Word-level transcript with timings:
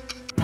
Thank 0.00 0.38
you. 0.38 0.39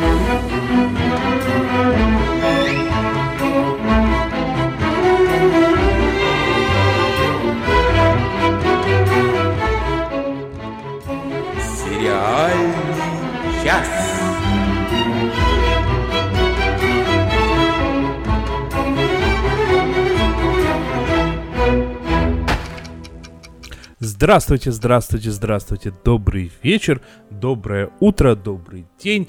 Здравствуйте, 24.18 24.72
здравствуйте, 24.72 25.30
здравствуйте, 25.30 25.92
добрый 26.02 26.50
вечер, 26.62 27.02
доброе 27.30 27.90
утро, 28.00 28.34
добрый 28.34 28.86
день. 28.98 29.28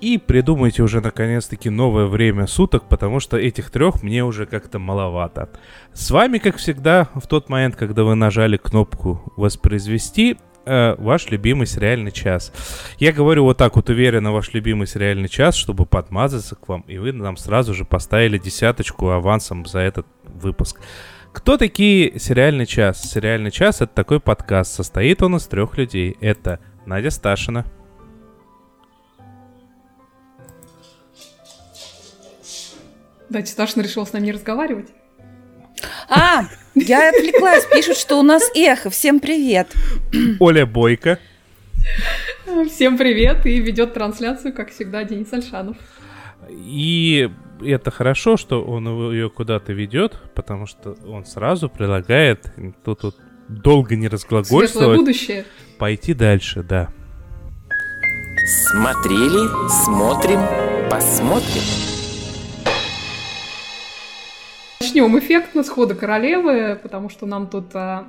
И 0.00 0.16
придумайте 0.16 0.82
уже 0.82 1.02
наконец-таки 1.02 1.68
новое 1.68 2.06
время 2.06 2.46
суток, 2.46 2.88
потому 2.88 3.20
что 3.20 3.36
этих 3.36 3.70
трех 3.70 4.02
мне 4.02 4.24
уже 4.24 4.46
как-то 4.46 4.78
маловато. 4.78 5.50
С 5.92 6.10
вами, 6.10 6.38
как 6.38 6.56
всегда, 6.56 7.10
в 7.14 7.26
тот 7.26 7.50
момент, 7.50 7.76
когда 7.76 8.04
вы 8.04 8.14
нажали 8.14 8.56
кнопку 8.56 9.34
«Воспроизвести», 9.36 10.38
э, 10.64 10.94
ваш 10.96 11.30
любимый 11.30 11.66
сериальный 11.66 12.10
час. 12.10 12.54
Я 12.98 13.12
говорю 13.12 13.44
вот 13.44 13.58
так 13.58 13.76
вот 13.76 13.90
уверенно 13.90 14.32
ваш 14.32 14.54
любимый 14.54 14.86
сериальный 14.86 15.28
час, 15.28 15.56
чтобы 15.56 15.84
подмазаться 15.84 16.56
к 16.56 16.68
вам, 16.68 16.86
и 16.88 16.96
вы 16.96 17.12
нам 17.12 17.36
сразу 17.36 17.74
же 17.74 17.84
поставили 17.84 18.38
десяточку 18.38 19.10
авансом 19.10 19.66
за 19.66 19.80
этот 19.80 20.06
выпуск. 20.24 20.80
Кто 21.32 21.56
такие 21.56 22.18
«Сериальный 22.18 22.66
час»? 22.66 23.02
«Сериальный 23.10 23.50
час»— 23.50 23.76
это 23.80 23.92
такой 23.94 24.20
подкаст. 24.20 24.74
Состоит 24.74 25.22
он 25.22 25.36
из 25.36 25.46
трех 25.46 25.78
людей. 25.78 26.16
Это 26.20 26.60
Надя 26.84 27.10
Сташина. 27.10 27.64
Надя 33.30 33.46
Сташина 33.46 33.82
решила 33.82 34.04
с 34.04 34.12
нами 34.12 34.26
не 34.26 34.32
разговаривать. 34.32 34.90
А, 36.08 36.44
я 36.74 37.08
отвлеклась. 37.08 37.64
Пишут, 37.66 37.96
что 37.96 38.20
у 38.20 38.22
нас 38.22 38.42
эхо. 38.54 38.90
Всем 38.90 39.18
привет. 39.18 39.74
Оля 40.38 40.66
Бойко. 40.66 41.18
Всем 42.68 42.98
привет. 42.98 43.46
И 43.46 43.58
ведет 43.58 43.94
трансляцию, 43.94 44.52
как 44.52 44.70
всегда, 44.70 45.02
Денис 45.04 45.32
Альшанов. 45.32 45.78
И 46.50 47.30
это 47.64 47.90
хорошо, 47.90 48.36
что 48.36 48.62
он 48.64 48.86
ее 49.12 49.30
куда-то 49.30 49.72
ведет, 49.72 50.18
потому 50.34 50.66
что 50.66 50.96
он 51.06 51.24
сразу 51.24 51.68
предлагает 51.68 52.52
тут, 52.84 53.00
тут 53.00 53.16
долго 53.48 53.96
не 53.96 54.08
разглагольствовать. 54.08 54.98
будущее. 54.98 55.44
Пойти 55.78 56.14
дальше, 56.14 56.62
да. 56.62 56.92
Смотрели, 58.70 59.48
смотрим, 59.84 60.40
посмотрим. 60.90 61.62
Начнем 64.80 65.16
эффектно 65.18 65.62
с 65.62 65.68
хода 65.68 65.94
королевы, 65.94 66.78
потому 66.82 67.08
что 67.08 67.24
нам 67.24 67.46
тут 67.46 67.66
а, 67.74 68.08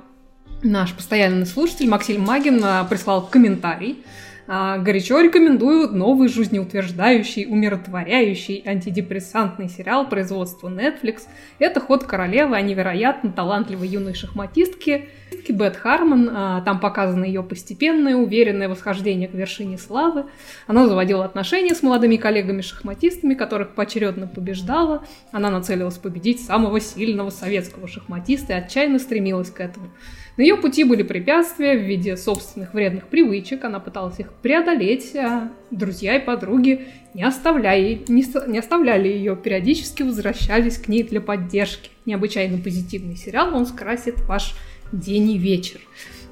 наш 0.62 0.92
постоянный 0.92 1.46
слушатель 1.46 1.88
Максим 1.88 2.22
Магин 2.22 2.60
а, 2.64 2.84
прислал 2.84 3.26
комментарий 3.26 4.02
горячо 4.46 5.20
рекомендую 5.20 5.88
новый 5.92 6.28
жизнеутверждающий, 6.28 7.46
умиротворяющий 7.46 8.62
антидепрессантный 8.66 9.68
сериал 9.68 10.08
производства 10.08 10.68
Netflix. 10.68 11.22
Это 11.58 11.80
«Ход 11.80 12.04
королевы» 12.04 12.56
о 12.56 12.60
невероятно 12.60 13.32
талантливой 13.32 13.88
юной 13.88 14.14
шахматистке 14.14 15.08
Бет 15.48 15.76
Харман. 15.76 16.30
А, 16.32 16.60
там 16.62 16.80
показано 16.80 17.24
ее 17.24 17.42
постепенное, 17.42 18.16
уверенное 18.16 18.68
восхождение 18.68 19.28
к 19.28 19.34
вершине 19.34 19.78
славы. 19.78 20.26
Она 20.66 20.86
заводила 20.86 21.24
отношения 21.24 21.74
с 21.74 21.82
молодыми 21.82 22.16
коллегами-шахматистами, 22.16 23.34
которых 23.34 23.74
поочередно 23.74 24.26
побеждала. 24.26 25.04
Она 25.32 25.50
нацелилась 25.50 25.98
победить 25.98 26.44
самого 26.44 26.80
сильного 26.80 27.30
советского 27.30 27.88
шахматиста 27.88 28.54
и 28.54 28.56
отчаянно 28.56 28.98
стремилась 28.98 29.50
к 29.50 29.60
этому. 29.60 29.90
На 30.36 30.42
ее 30.42 30.56
пути 30.56 30.82
были 30.82 31.04
препятствия 31.04 31.76
в 31.76 31.82
виде 31.82 32.16
собственных 32.16 32.74
вредных 32.74 33.06
привычек, 33.06 33.64
она 33.64 33.78
пыталась 33.78 34.18
их 34.18 34.32
преодолеть, 34.32 35.14
а 35.14 35.52
друзья 35.70 36.16
и 36.16 36.24
подруги 36.24 36.86
не 37.14 37.22
оставляли, 37.22 38.02
не, 38.08 38.24
не 38.48 38.58
оставляли 38.58 39.08
ее, 39.08 39.36
периодически 39.36 40.02
возвращались 40.02 40.78
к 40.78 40.88
ней 40.88 41.04
для 41.04 41.20
поддержки. 41.20 41.90
Необычайно 42.04 42.58
позитивный 42.58 43.16
сериал, 43.16 43.54
он 43.54 43.64
скрасит 43.64 44.20
ваш 44.22 44.56
день 44.90 45.30
и 45.30 45.38
вечер. 45.38 45.80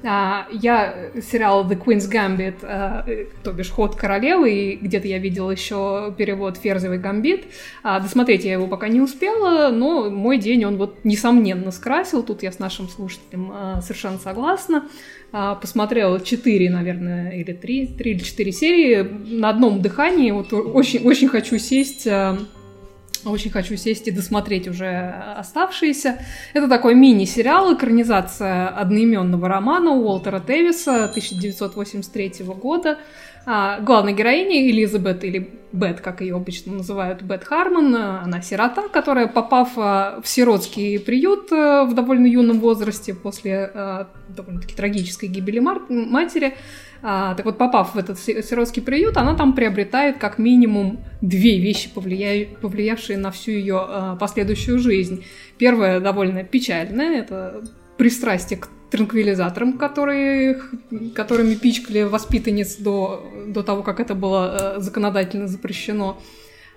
А, 0.05 0.47
я 0.51 1.11
сериал 1.21 1.65
The 1.65 1.81
Queen's 1.81 2.11
Gambit, 2.11 2.57
а, 2.63 3.05
то 3.43 3.51
бишь 3.53 3.69
Ход 3.69 3.95
королевы, 3.95 4.51
и 4.51 4.75
где-то 4.75 5.07
я 5.07 5.17
видела 5.17 5.51
еще 5.51 6.13
перевод 6.17 6.57
Ферзевый 6.57 6.97
гамбит. 6.97 7.45
А, 7.83 7.99
досмотреть 7.99 8.43
я 8.43 8.53
его 8.53 8.67
пока 8.67 8.89
не 8.89 8.99
успела, 8.99 9.69
но 9.69 10.09
мой 10.09 10.37
день 10.37 10.65
он 10.65 10.77
вот 10.77 11.05
несомненно 11.05 11.71
скрасил. 11.71 12.23
Тут 12.23 12.43
я 12.43 12.51
с 12.51 12.59
нашим 12.59 12.89
слушателем 12.89 13.53
совершенно 13.81 14.17
согласна. 14.17 14.89
Посмотрела 15.31 16.19
4, 16.19 16.69
наверное, 16.69 17.31
или 17.31 17.53
3, 17.53 17.87
3 17.97 18.11
или 18.11 18.19
4 18.19 18.51
серии 18.51 19.01
на 19.01 19.49
одном 19.49 19.81
дыхании. 19.81 20.31
Вот 20.31 20.53
очень, 20.53 21.07
очень 21.07 21.27
хочу 21.27 21.57
сесть 21.57 22.07
очень 23.25 23.51
хочу 23.51 23.75
сесть 23.75 24.07
и 24.07 24.11
досмотреть 24.11 24.67
уже 24.67 25.13
оставшиеся. 25.37 26.19
Это 26.53 26.67
такой 26.67 26.95
мини-сериал, 26.95 27.73
экранизация 27.73 28.67
одноименного 28.67 29.47
романа 29.47 29.91
Уолтера 29.91 30.39
Тевиса 30.39 31.05
1983 31.05 32.45
года. 32.45 32.97
А, 33.45 33.81
главная 33.81 34.13
героиня 34.13 34.69
Элизабет, 34.69 35.23
или 35.23 35.59
Бет, 35.73 35.99
как 36.01 36.21
ее 36.21 36.35
обычно 36.35 36.73
называют, 36.73 37.23
Бет 37.23 37.43
Харман, 37.43 37.93
она 37.95 38.41
сирота, 38.41 38.87
которая, 38.87 39.27
попав 39.27 39.71
а, 39.75 40.21
в 40.23 40.27
сиротский 40.27 40.99
приют 40.99 41.51
а, 41.51 41.83
в 41.83 41.93
довольно 41.93 42.27
юном 42.27 42.59
возрасте 42.59 43.13
после 43.13 43.71
а, 43.73 44.07
довольно-таки 44.29 44.75
трагической 44.75 45.27
гибели 45.27 45.59
матери, 45.59 46.55
а, 47.05 47.35
так 47.35 47.45
вот, 47.45 47.57
попав 47.57 47.95
в 47.95 47.97
этот 47.97 48.17
сиротский 48.17 48.81
приют, 48.81 49.17
она 49.17 49.35
там 49.35 49.53
приобретает 49.53 50.19
как 50.19 50.37
минимум 50.37 51.01
две 51.21 51.59
вещи, 51.59 51.89
повлия... 51.93 52.47
повлиявшие 52.61 53.17
на 53.17 53.29
всю 53.29 53.51
ее 53.51 53.77
а, 53.77 54.15
последующую 54.15 54.79
жизнь. 54.79 55.25
Первое 55.57 55.99
довольно 55.99 56.45
печальное, 56.45 57.19
это 57.19 57.61
пристрастие 57.97 58.57
к 58.57 58.69
транквилизаторам, 58.89 59.77
которые, 59.77 60.61
которыми 61.13 61.55
пичкали 61.55 62.03
воспитанниц 62.03 62.77
до, 62.77 63.29
до 63.47 63.63
того, 63.63 63.83
как 63.83 63.99
это 63.99 64.15
было 64.15 64.75
э, 64.77 64.79
законодательно 64.79 65.47
запрещено. 65.47 66.21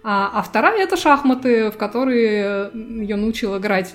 А, 0.02 0.30
а 0.32 0.42
вторая 0.42 0.82
это 0.82 0.96
шахматы, 0.96 1.70
в 1.70 1.76
которые 1.76 2.70
ее 2.74 3.16
научил 3.16 3.56
играть 3.58 3.94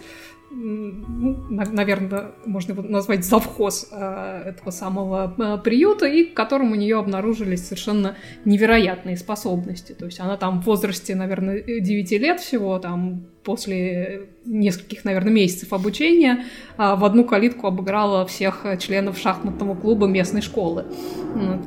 наверное, 0.53 2.31
можно 2.45 2.73
его 2.73 2.83
назвать 2.83 3.23
завхоз 3.23 3.87
э, 3.91 4.43
этого 4.47 4.71
самого 4.71 5.33
э, 5.37 5.57
приюта, 5.63 6.05
и 6.07 6.25
к 6.25 6.33
которому 6.33 6.73
у 6.73 6.75
нее 6.75 6.99
обнаружились 6.99 7.65
совершенно 7.65 8.17
невероятные 8.43 9.15
способности. 9.17 9.93
То 9.93 10.05
есть 10.05 10.19
она 10.19 10.35
там 10.37 10.61
в 10.61 10.65
возрасте, 10.65 11.15
наверное, 11.15 11.61
9 11.61 12.11
лет 12.11 12.41
всего, 12.41 12.79
там 12.79 13.27
после 13.43 14.29
нескольких, 14.45 15.05
наверное, 15.05 15.31
месяцев 15.31 15.71
обучения 15.71 16.43
э, 16.77 16.95
в 16.95 17.05
одну 17.05 17.23
калитку 17.23 17.67
обыграла 17.67 18.25
всех 18.25 18.65
членов 18.79 19.17
шахматного 19.17 19.75
клуба 19.75 20.07
местной 20.07 20.41
школы. 20.41 20.85
Вот. 21.33 21.61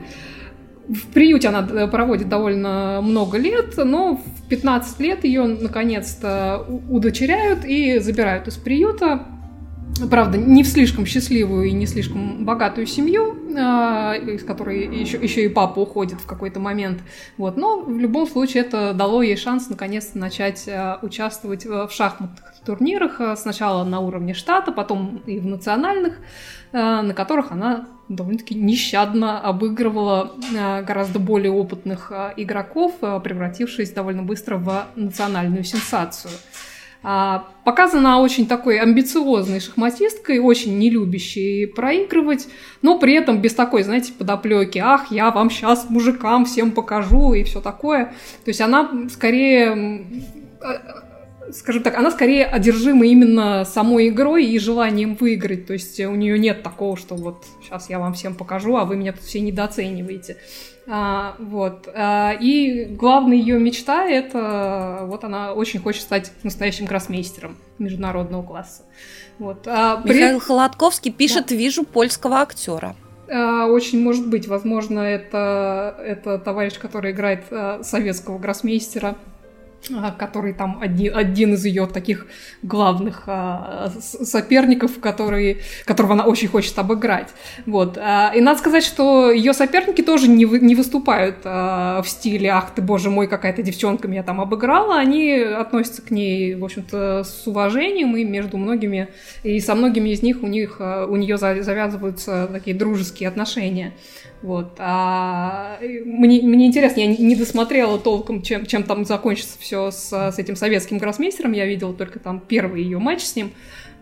В 0.88 1.06
приюте 1.12 1.48
она 1.48 1.66
э, 1.68 1.88
проводит 1.88 2.28
довольно 2.28 3.00
много 3.02 3.38
лет, 3.38 3.76
но 3.76 4.16
в 4.16 4.48
15 4.48 5.00
лет 5.00 5.24
ее 5.24 5.44
наконец-то 5.44 6.66
удочеряют 6.90 7.64
и 7.64 7.98
забирают 7.98 8.48
из 8.48 8.56
приюта. 8.56 9.26
Правда, 10.10 10.38
не 10.38 10.62
в 10.62 10.66
слишком 10.66 11.06
счастливую 11.06 11.66
и 11.66 11.72
не 11.72 11.86
слишком 11.86 12.44
богатую 12.44 12.86
семью, 12.86 13.36
а, 13.56 14.14
из 14.14 14.44
которой 14.44 14.86
еще, 14.86 15.18
еще 15.18 15.44
и 15.44 15.48
папа 15.48 15.80
уходит 15.80 16.20
в 16.20 16.26
какой-то 16.26 16.58
момент. 16.58 17.00
Вот. 17.36 17.56
Но 17.56 17.80
в 17.80 17.96
любом 17.96 18.26
случае 18.26 18.64
это 18.64 18.92
дало 18.92 19.22
ей 19.22 19.36
шанс 19.36 19.68
наконец-то 19.68 20.18
начать 20.18 20.68
а, 20.68 20.98
участвовать 21.02 21.64
в 21.64 21.88
шахматных 21.90 22.54
турнирах. 22.66 23.20
Сначала 23.36 23.84
на 23.84 24.00
уровне 24.00 24.34
штата, 24.34 24.72
потом 24.72 25.22
и 25.26 25.38
в 25.38 25.46
национальных, 25.46 26.18
а, 26.72 27.02
на 27.02 27.14
которых 27.14 27.52
она 27.52 27.86
довольно-таки 28.08 28.54
нещадно 28.54 29.40
обыгрывала 29.40 30.32
э, 30.54 30.82
гораздо 30.82 31.18
более 31.18 31.52
опытных 31.52 32.12
э, 32.12 32.34
игроков, 32.36 32.92
э, 33.00 33.20
превратившись 33.22 33.92
довольно 33.92 34.22
быстро 34.22 34.56
в 34.56 34.86
национальную 34.94 35.64
сенсацию. 35.64 36.32
А, 37.06 37.46
показана 37.64 38.18
очень 38.20 38.46
такой 38.46 38.78
амбициозной 38.78 39.60
шахматисткой, 39.60 40.38
очень 40.38 40.78
не 40.78 40.88
любящей 40.88 41.66
проигрывать, 41.66 42.48
но 42.80 42.98
при 42.98 43.14
этом 43.14 43.42
без 43.42 43.52
такой, 43.54 43.82
знаете, 43.82 44.14
подоплеки, 44.14 44.78
ах, 44.78 45.10
я 45.10 45.30
вам 45.30 45.50
сейчас 45.50 45.90
мужикам 45.90 46.46
всем 46.46 46.72
покажу 46.72 47.34
и 47.34 47.44
все 47.44 47.60
такое. 47.60 48.06
То 48.44 48.48
есть 48.48 48.62
она 48.62 48.90
скорее 49.10 50.06
скажем 51.52 51.82
так, 51.82 51.98
она 51.98 52.10
скорее 52.10 52.46
одержима 52.46 53.06
именно 53.06 53.64
самой 53.64 54.08
игрой 54.08 54.46
и 54.46 54.58
желанием 54.58 55.14
выиграть. 55.14 55.66
То 55.66 55.74
есть 55.74 56.00
у 56.00 56.14
нее 56.14 56.38
нет 56.38 56.62
такого, 56.62 56.96
что 56.96 57.14
вот 57.16 57.44
сейчас 57.62 57.90
я 57.90 57.98
вам 57.98 58.14
всем 58.14 58.34
покажу, 58.34 58.76
а 58.76 58.84
вы 58.84 58.96
меня 58.96 59.12
тут 59.12 59.22
все 59.22 59.40
недооцениваете. 59.40 60.38
А, 60.86 61.36
вот. 61.38 61.88
А, 61.94 62.32
и 62.38 62.84
главная 62.84 63.36
ее 63.36 63.58
мечта 63.58 64.04
это 64.04 65.00
вот 65.04 65.24
она 65.24 65.52
очень 65.54 65.80
хочет 65.80 66.02
стать 66.02 66.32
настоящим 66.42 66.86
гроссмейстером 66.86 67.56
международного 67.78 68.42
класса. 68.42 68.82
Вот. 69.38 69.66
А, 69.66 69.96
при... 69.96 70.14
Михаил 70.14 70.40
Холодковский 70.40 71.10
пишет: 71.10 71.46
да. 71.48 71.54
вижу 71.54 71.84
польского 71.84 72.40
актера. 72.40 72.96
А, 73.30 73.66
очень 73.66 74.02
может 74.02 74.28
быть, 74.28 74.46
возможно, 74.46 75.00
это, 75.00 75.96
это 76.04 76.38
товарищ, 76.38 76.78
который 76.78 77.12
играет 77.12 77.44
а, 77.50 77.82
советского 77.82 78.38
гроссмейстера 78.38 79.16
который 80.18 80.52
там 80.52 80.78
один, 80.80 81.16
один 81.16 81.54
из 81.54 81.64
ее 81.64 81.86
таких 81.86 82.26
главных 82.62 83.24
а, 83.26 83.92
соперников, 84.00 85.00
который, 85.00 85.60
которого 85.84 86.14
она 86.14 86.24
очень 86.24 86.48
хочет 86.48 86.78
обыграть. 86.78 87.28
Вот. 87.66 87.98
А, 87.98 88.32
и 88.34 88.40
надо 88.40 88.58
сказать, 88.58 88.84
что 88.84 89.30
ее 89.30 89.52
соперники 89.52 90.02
тоже 90.02 90.28
не, 90.28 90.44
не 90.44 90.74
выступают 90.74 91.36
а, 91.44 92.02
в 92.02 92.08
стиле 92.08 92.50
«Ах 92.50 92.74
ты, 92.74 92.82
боже 92.82 93.10
мой, 93.10 93.26
какая-то 93.26 93.62
девчонка 93.62 94.08
меня 94.08 94.22
там 94.22 94.40
обыграла». 94.40 94.98
Они 94.98 95.32
относятся 95.32 96.02
к 96.02 96.10
ней, 96.10 96.54
в 96.54 96.64
общем-то, 96.64 97.24
с 97.24 97.46
уважением, 97.46 98.16
и 98.16 98.24
между 98.24 98.56
многими, 98.56 99.08
и 99.42 99.60
со 99.60 99.74
многими 99.74 100.10
из 100.10 100.22
них 100.22 100.42
у, 100.42 100.46
них, 100.46 100.76
а, 100.80 101.06
у 101.06 101.16
нее 101.16 101.36
завязываются 101.36 102.48
такие 102.52 102.76
дружеские 102.76 103.28
отношения. 103.28 103.92
Вот. 104.44 104.74
А 104.76 105.78
мне, 105.80 106.42
мне 106.42 106.66
интересно, 106.66 107.00
я 107.00 107.06
не 107.06 107.34
досмотрела 107.34 107.98
толком, 107.98 108.42
чем, 108.42 108.66
чем 108.66 108.82
там 108.82 109.06
закончится 109.06 109.58
все 109.58 109.90
с, 109.90 110.12
с 110.12 110.38
этим 110.38 110.54
советским 110.54 110.98
гроссмейстером. 110.98 111.52
Я 111.52 111.64
видела 111.64 111.94
только 111.94 112.18
там 112.18 112.40
первый 112.40 112.82
ее 112.82 112.98
матч 112.98 113.22
с 113.22 113.36
ним. 113.36 113.52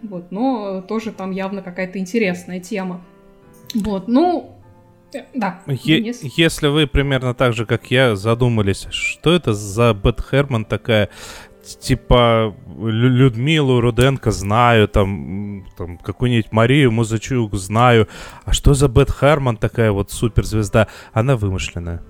Вот, 0.02 0.32
но 0.32 0.82
тоже 0.82 1.12
там 1.12 1.30
явно 1.30 1.62
какая-то 1.62 2.00
интересная 2.00 2.58
тема. 2.58 3.04
Вот, 3.72 4.08
ну, 4.08 4.58
э, 5.14 5.26
да. 5.32 5.60
Е- 5.68 6.12
если 6.36 6.66
вы 6.66 6.88
примерно 6.88 7.34
так 7.34 7.52
же, 7.52 7.64
как 7.64 7.92
я, 7.92 8.16
задумались, 8.16 8.88
что 8.90 9.32
это 9.32 9.54
за 9.54 9.94
Бет 9.94 10.20
Херман 10.20 10.64
такая 10.64 11.08
типа 11.62 12.54
Людмилу 12.78 13.80
Руденко 13.80 14.30
знаю, 14.30 14.88
там, 14.88 15.66
там 15.76 15.98
какую-нибудь 15.98 16.52
Марию 16.52 16.92
Музычук 16.92 17.54
знаю. 17.54 18.08
А 18.44 18.52
что 18.52 18.74
за 18.74 18.88
Бет 18.88 19.10
Харман 19.10 19.56
такая 19.56 19.92
вот 19.92 20.10
суперзвезда? 20.10 20.88
Она 21.12 21.36
вымышленная. 21.36 22.02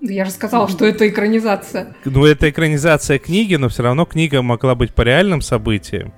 Я 0.00 0.24
же 0.24 0.32
сказала, 0.32 0.68
что 0.68 0.84
это 0.84 1.08
экранизация. 1.08 1.94
Ну, 2.04 2.24
это 2.24 2.50
экранизация 2.50 3.18
книги, 3.18 3.54
но 3.54 3.68
все 3.68 3.84
равно 3.84 4.04
книга 4.04 4.42
могла 4.42 4.74
быть 4.74 4.92
по 4.94 5.02
реальным 5.02 5.40
событиям. 5.40 6.12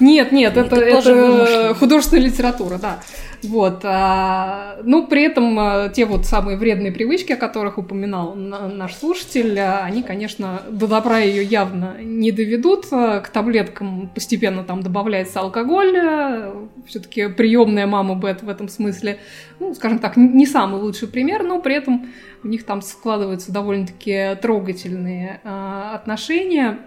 Нет, 0.00 0.32
нет, 0.32 0.56
это, 0.56 0.76
это, 0.76 1.10
это 1.10 1.74
художественная 1.74 2.24
литература, 2.24 2.78
да. 2.78 3.00
Вот. 3.42 3.80
А, 3.84 4.78
ну, 4.84 5.06
при 5.06 5.24
этом 5.24 5.58
а, 5.58 5.88
те 5.88 6.04
вот 6.04 6.26
самые 6.26 6.56
вредные 6.56 6.92
привычки, 6.92 7.32
о 7.32 7.36
которых 7.36 7.78
упоминал 7.78 8.34
наш 8.34 8.94
слушатель, 8.94 9.58
а, 9.58 9.84
они, 9.84 10.02
конечно, 10.02 10.62
до 10.70 10.86
добра 10.86 11.18
ее 11.18 11.42
явно 11.42 11.96
не 12.00 12.30
доведут. 12.30 12.86
А, 12.92 13.20
к 13.20 13.28
таблеткам 13.28 14.10
постепенно 14.14 14.62
там 14.62 14.82
добавляется 14.82 15.40
алкоголь. 15.40 15.98
Все-таки 16.86 17.28
приемная 17.28 17.86
мама 17.86 18.14
Бет 18.14 18.42
в 18.42 18.48
этом 18.48 18.68
смысле, 18.68 19.18
ну, 19.58 19.74
скажем 19.74 19.98
так, 19.98 20.16
не 20.16 20.46
самый 20.46 20.80
лучший 20.80 21.08
пример, 21.08 21.42
но 21.42 21.60
при 21.60 21.74
этом 21.74 22.06
у 22.44 22.48
них 22.48 22.64
там 22.64 22.82
складываются 22.82 23.52
довольно-таки 23.52 24.36
трогательные 24.40 25.40
отношения. 25.44 26.78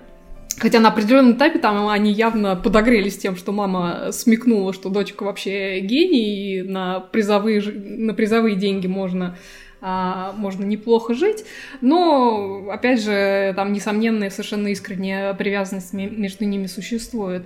Хотя 0.58 0.80
на 0.80 0.90
определенном 0.90 1.34
этапе 1.34 1.60
там 1.60 1.88
они 1.90 2.12
явно 2.12 2.56
подогрелись 2.56 3.18
тем, 3.18 3.36
что 3.36 3.52
мама 3.52 4.12
смекнула, 4.12 4.72
что 4.74 4.90
дочка 4.90 5.24
вообще 5.24 5.80
гений, 5.82 6.60
и 6.60 6.62
на 6.62 7.02
призовые, 7.02 7.62
на 7.62 8.14
призовые 8.14 8.56
деньги 8.56 8.88
можно 8.88 9.38
а, 9.82 10.34
можно 10.34 10.64
неплохо 10.64 11.14
жить, 11.14 11.46
но, 11.82 12.70
опять 12.72 13.02
же, 13.02 13.54
там 13.56 13.74
несомненная 13.74 14.30
совершенно 14.30 14.68
искренняя 14.70 15.34
привязанность 15.34 15.94
между 15.94 16.46
ними 16.46 16.68
существует. 16.68 17.44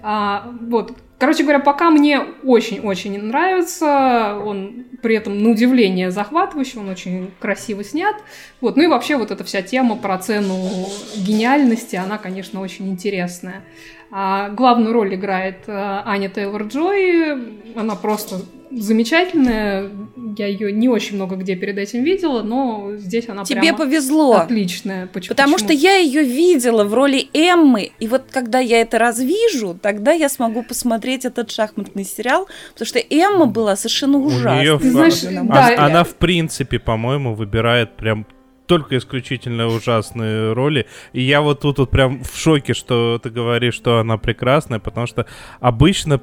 А, 0.00 0.52
вот, 0.60 0.96
Короче 1.18 1.42
говоря, 1.42 1.58
пока 1.58 1.90
мне 1.90 2.20
очень-очень 2.20 3.20
нравится, 3.20 4.40
он 4.40 4.84
при 5.02 5.16
этом 5.16 5.42
на 5.42 5.50
удивление 5.50 6.12
захватывающий, 6.12 6.78
он 6.78 6.88
очень 6.88 7.32
красиво 7.40 7.82
снят. 7.82 8.14
Вот. 8.60 8.76
Ну 8.76 8.84
и 8.84 8.86
вообще 8.86 9.16
вот 9.16 9.32
эта 9.32 9.42
вся 9.42 9.60
тема 9.60 9.96
про 9.96 10.16
цену 10.18 10.86
гениальности, 11.16 11.96
она, 11.96 12.18
конечно, 12.18 12.60
очень 12.60 12.88
интересная. 12.88 13.64
А 14.10 14.48
главную 14.50 14.92
роль 14.92 15.14
играет 15.14 15.64
э, 15.66 15.72
Аня 16.04 16.28
Тейлор-Джой, 16.28 17.74
она 17.76 17.94
просто 17.94 18.40
замечательная. 18.70 19.90
Я 20.36 20.46
ее 20.46 20.72
не 20.72 20.88
очень 20.88 21.16
много 21.16 21.36
где 21.36 21.56
перед 21.56 21.78
этим 21.78 22.02
видела, 22.04 22.42
но 22.42 22.92
здесь 22.96 23.28
она 23.28 23.44
Тебе 23.44 23.72
повезло. 23.72 24.36
отличная. 24.36 25.06
Почему? 25.06 25.34
Потому 25.34 25.54
почему? 25.54 25.68
что 25.68 25.74
я 25.74 25.96
ее 25.96 26.22
видела 26.22 26.84
в 26.84 26.94
роли 26.94 27.28
Эммы, 27.32 27.92
и 27.98 28.08
вот 28.08 28.24
когда 28.30 28.58
я 28.58 28.80
это 28.80 28.98
развижу, 28.98 29.78
тогда 29.80 30.12
я 30.12 30.28
смогу 30.28 30.62
посмотреть 30.62 31.24
этот 31.24 31.50
шахматный 31.50 32.04
сериал, 32.04 32.48
потому 32.72 32.86
что 32.86 32.98
Эмма 32.98 33.46
была 33.46 33.76
совершенно 33.76 34.18
ужасной. 34.18 34.60
Нее, 34.60 34.78
Ты 34.78 34.90
знаешь, 34.90 35.20
да, 35.22 35.40
она, 35.40 35.86
она 35.86 36.04
в 36.04 36.14
принципе, 36.14 36.78
по-моему, 36.78 37.34
выбирает 37.34 37.96
прям 37.96 38.26
только 38.68 38.96
исключительно 38.96 39.66
ужасные 39.66 40.52
роли. 40.52 40.86
И 41.12 41.22
я 41.22 41.40
вот 41.40 41.60
тут 41.60 41.78
вот 41.78 41.90
прям 41.90 42.22
в 42.22 42.36
шоке, 42.36 42.74
что 42.74 43.18
ты 43.20 43.30
говоришь, 43.30 43.74
что 43.74 43.98
она 43.98 44.18
прекрасная, 44.18 44.78
потому 44.78 45.08
что 45.08 45.26
обычно 45.58 46.20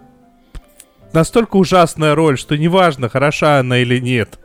настолько 1.12 1.57
ужасная 1.57 2.15
роль, 2.15 2.38
что 2.38 2.57
неважно, 2.57 3.09
хороша 3.09 3.59
она 3.59 3.80
или 3.80 4.00
нет. 4.00 4.39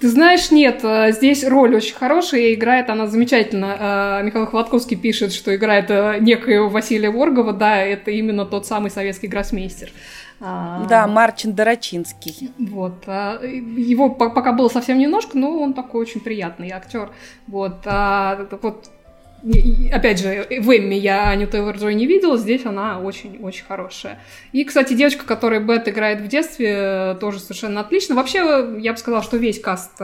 Ты 0.00 0.08
знаешь, 0.08 0.52
нет, 0.52 0.80
э, 0.84 1.10
здесь 1.10 1.44
роль 1.44 1.74
очень 1.74 1.94
хорошая, 1.94 2.40
и 2.42 2.54
играет 2.54 2.88
она 2.88 3.08
замечательно. 3.08 4.20
Э, 4.20 4.24
Михаил 4.24 4.46
Хватковский 4.46 4.96
пишет, 4.96 5.32
что 5.32 5.54
играет 5.54 5.90
э, 5.90 6.18
некоего 6.20 6.68
Василия 6.68 7.10
Воргова, 7.10 7.52
да, 7.52 7.78
это 7.78 8.12
именно 8.12 8.46
тот 8.46 8.64
самый 8.64 8.92
советский 8.92 9.26
гроссмейстер. 9.26 9.90
А, 10.40 10.86
да, 10.88 11.08
Марчин 11.08 11.52
Дорочинский. 11.52 12.50
Вот. 12.58 13.08
Его 13.08 14.10
пока 14.10 14.52
было 14.52 14.68
совсем 14.68 14.98
немножко, 14.98 15.36
но 15.36 15.58
он 15.58 15.74
такой 15.74 16.02
очень 16.02 16.20
приятный 16.20 16.70
актер. 16.70 17.10
Вот. 17.48 17.84
Вот 17.84 18.88
Опять 19.92 20.20
же, 20.20 20.46
в 20.60 20.76
Эмме 20.76 20.98
я 20.98 21.30
Аню 21.30 21.46
Тейлор-Джой 21.46 21.94
не 21.94 22.06
видела, 22.06 22.36
здесь 22.36 22.66
она 22.66 23.00
очень-очень 23.00 23.64
хорошая. 23.66 24.18
И, 24.52 24.64
кстати, 24.64 24.94
девочка, 24.94 25.24
которая 25.24 25.60
Бет 25.60 25.88
играет 25.88 26.20
в 26.20 26.26
детстве, 26.26 27.16
тоже 27.20 27.38
совершенно 27.38 27.80
отлично. 27.80 28.16
Вообще, 28.16 28.38
я 28.78 28.92
бы 28.92 28.98
сказала, 28.98 29.22
что 29.22 29.36
весь 29.36 29.60
каст 29.60 29.96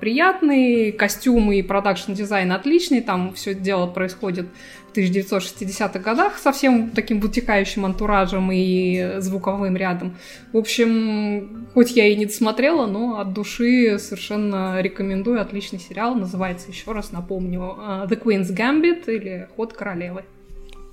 приятный, 0.00 0.92
костюмы 0.92 1.58
и 1.58 1.62
production 1.62 2.17
design 2.17 2.50
отличный, 2.50 3.02
там 3.02 3.34
все 3.34 3.54
дело 3.54 3.86
происходит 3.86 4.46
в 4.92 4.96
1960-х 4.96 5.98
годах 5.98 6.38
со 6.38 6.52
всем 6.52 6.90
таким 6.90 7.20
вытекающим 7.20 7.84
антуражем 7.84 8.50
и 8.52 9.16
звуковым 9.18 9.76
рядом. 9.76 10.16
В 10.52 10.56
общем, 10.56 11.68
хоть 11.74 11.92
я 11.92 12.06
и 12.06 12.16
не 12.16 12.26
досмотрела, 12.26 12.86
но 12.86 13.18
от 13.18 13.32
души 13.32 13.98
совершенно 13.98 14.80
рекомендую. 14.80 15.40
Отличный 15.40 15.78
сериал. 15.78 16.14
Называется, 16.14 16.70
еще 16.70 16.92
раз 16.92 17.12
напомню, 17.12 17.76
э, 17.78 18.06
The 18.08 18.22
Queen's 18.22 18.54
Gambit 18.54 19.04
или 19.06 19.48
Ход 19.56 19.72
королевы. 19.72 20.24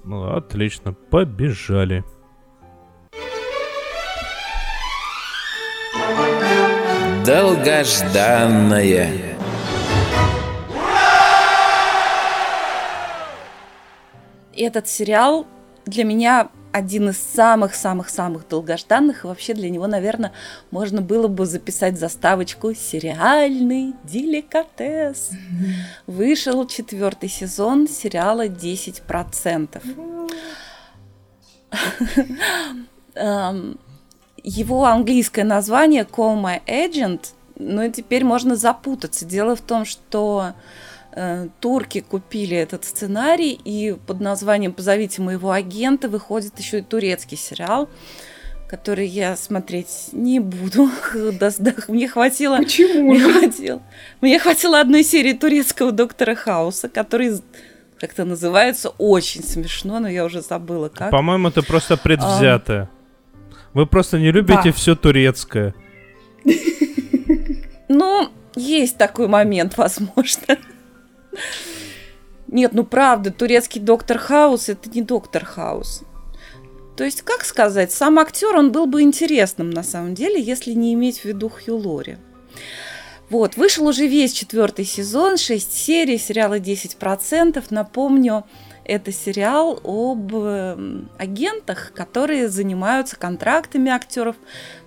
Ну, 0.04 0.36
отлично. 0.36 0.94
Побежали. 0.94 2.04
Долгожданное. 7.26 9.35
Этот 14.58 14.88
сериал 14.88 15.46
для 15.86 16.04
меня 16.04 16.50
один 16.72 17.10
из 17.10 17.18
самых-самых-самых 17.18 18.50
долгожданных, 18.50 19.24
и 19.24 19.28
вообще 19.28 19.54
для 19.54 19.70
него, 19.70 19.88
наверное, 19.88 20.34
можно 20.72 21.02
было 21.02 21.30
бы 21.30 21.46
записать 21.46 21.98
заставочку 21.98 22.74
«Сериальный 22.74 23.94
деликатес». 24.04 25.30
Вышел 26.06 26.68
четвертый 26.68 27.30
сезон 27.30 27.88
сериала 27.88 28.48
«10%». 28.48 29.82
Эм, 33.16 33.80
его 34.44 34.86
английское 34.86 35.46
название 35.46 36.04
«Call 36.04 36.42
My 36.42 36.62
Agent», 36.68 37.28
но 37.58 37.88
теперь 37.88 38.26
можно 38.26 38.58
запутаться. 38.58 39.26
Дело 39.26 39.56
в 39.56 39.62
том, 39.62 39.86
что 39.86 40.54
турки 41.62 42.02
купили 42.02 42.58
этот 42.58 42.86
сценарий, 42.86 43.54
и 43.54 43.96
под 44.06 44.20
названием 44.20 44.74
«Позовите 44.74 45.22
моего 45.22 45.52
агента» 45.52 46.10
выходит 46.10 46.60
еще 46.60 46.80
и 46.80 46.82
турецкий 46.82 47.38
сериал, 47.38 47.90
который 48.68 49.08
я 49.08 49.36
смотреть 49.38 50.10
не 50.12 50.40
буду. 50.40 50.90
Мне 51.88 52.08
хватило... 52.08 52.58
Почему? 52.58 53.14
Мне 53.14 53.20
хватило, 53.20 53.82
мне 54.22 54.40
хватило 54.40 54.82
одной 54.82 55.04
серии 55.04 55.34
турецкого 55.34 55.92
доктора 55.92 56.36
Хауса, 56.36 56.90
который 56.90 57.40
как 58.00 58.12
это 58.12 58.26
называется, 58.26 58.90
очень 58.98 59.42
смешно, 59.42 60.00
но 60.00 60.10
я 60.10 60.26
уже 60.26 60.42
забыла 60.42 60.90
как. 60.90 61.12
По-моему, 61.12 61.48
это 61.48 61.64
просто 61.64 61.96
предвзятое. 61.96 62.90
Вы 63.74 63.86
просто 63.86 64.20
не 64.20 64.32
любите 64.32 64.62
Да. 64.66 64.72
все 64.74 64.96
турецкое. 64.96 65.74
Ну, 67.88 68.30
есть 68.56 68.98
такой 68.98 69.28
момент, 69.28 69.78
возможно. 69.78 70.58
Нет, 72.48 72.74
ну 72.74 72.84
правда, 72.84 73.32
турецкий 73.32 73.82
доктор 73.82 74.18
Хаус 74.18 74.70
это 74.70 74.90
не 74.90 75.02
доктор 75.02 75.46
Хаус. 75.46 76.04
То 76.96 77.04
есть, 77.04 77.24
как 77.24 77.44
сказать, 77.44 77.92
сам 77.92 78.20
актер, 78.20 78.56
он 78.56 78.72
был 78.72 78.86
бы 78.86 79.02
интересным 79.02 79.70
на 79.70 79.84
самом 79.84 80.14
деле, 80.14 80.42
если 80.42 80.72
не 80.72 80.94
иметь 80.94 81.20
в 81.20 81.26
виду 81.26 81.50
Хью 81.50 81.76
Лори. 81.76 82.18
Вот, 83.30 83.58
вышел 83.58 83.88
уже 83.88 84.06
весь 84.08 84.32
четвертый 84.32 84.86
сезон, 84.86 85.38
6 85.38 85.74
серий, 85.74 86.18
сериала 86.18 86.60
10%. 86.60 87.64
Напомню, 87.72 88.46
это 88.86 89.12
сериал 89.12 89.80
об 89.84 90.32
э, 90.36 90.78
агентах, 91.18 91.92
которые 91.94 92.50
занимаются 92.50 93.18
контрактами 93.18 93.92
актеров. 93.92 94.36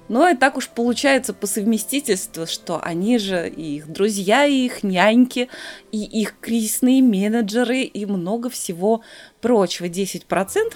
Но 0.08 0.28
и 0.28 0.34
так 0.34 0.56
уж 0.56 0.68
получается 0.68 1.34
по 1.34 1.46
совместительству, 1.46 2.46
что 2.46 2.80
они 2.82 3.18
же 3.18 3.48
и 3.48 3.76
их 3.76 3.88
друзья, 3.88 4.46
и 4.46 4.64
их 4.64 4.82
няньки, 4.82 5.48
и 5.92 6.02
их 6.02 6.38
кризисные 6.40 7.02
менеджеры, 7.02 7.82
и 7.82 8.06
много 8.06 8.48
всего 8.48 9.02
прочего. 9.40 9.86
10% 9.86 10.26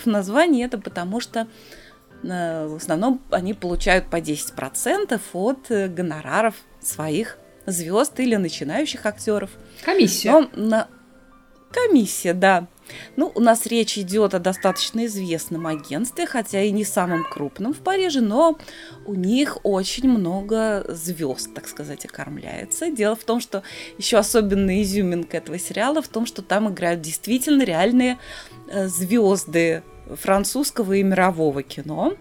название 0.04 0.66
это 0.66 0.78
потому 0.78 1.20
что 1.20 1.48
э, 2.22 2.66
в 2.66 2.76
основном 2.76 3.22
они 3.30 3.54
получают 3.54 4.10
по 4.10 4.16
10% 4.16 5.20
от 5.32 5.70
э, 5.70 5.88
гонораров 5.88 6.56
своих 6.80 7.38
звезд 7.66 8.18
или 8.20 8.36
начинающих 8.36 9.06
актеров. 9.06 9.50
Комиссия. 9.84 10.30
Но 10.30 10.50
на... 10.54 10.88
Комиссия, 11.70 12.34
да. 12.34 12.66
Ну, 13.16 13.30
у 13.34 13.40
нас 13.40 13.66
речь 13.66 13.98
идет 13.98 14.34
о 14.34 14.38
достаточно 14.38 15.06
известном 15.06 15.66
агентстве, 15.66 16.26
хотя 16.26 16.62
и 16.62 16.70
не 16.70 16.84
самом 16.84 17.24
крупном 17.24 17.72
в 17.72 17.78
Париже, 17.78 18.20
но 18.20 18.58
у 19.06 19.14
них 19.14 19.58
очень 19.62 20.08
много 20.08 20.84
звезд, 20.88 21.54
так 21.54 21.68
сказать, 21.68 22.04
окормляется. 22.04 22.90
Дело 22.90 23.16
в 23.16 23.24
том, 23.24 23.40
что 23.40 23.62
еще 23.98 24.18
особенная 24.18 24.82
изюминка 24.82 25.38
этого 25.38 25.58
сериала 25.58 26.02
в 26.02 26.08
том, 26.08 26.26
что 26.26 26.42
там 26.42 26.70
играют 26.70 27.00
действительно 27.00 27.62
реальные 27.62 28.18
э, 28.68 28.88
звезды 28.88 29.82
французского 30.08 30.94
и 30.94 31.02
мирового 31.02 31.62
кино 31.62 32.14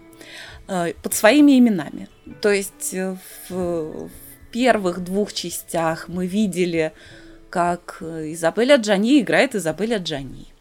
э, 0.68 0.92
под 1.02 1.14
своими 1.14 1.58
именами. 1.58 2.08
То 2.40 2.50
есть 2.50 2.94
э, 2.94 3.16
в, 3.48 4.08
первых 4.50 5.02
двух 5.02 5.32
частях 5.32 6.08
мы 6.08 6.26
видели, 6.26 6.92
как 7.50 8.02
Изабелля 8.02 8.76
Джани 8.76 9.20
играет 9.20 9.54
Изабелля 9.54 9.98
Джани. 9.98 10.51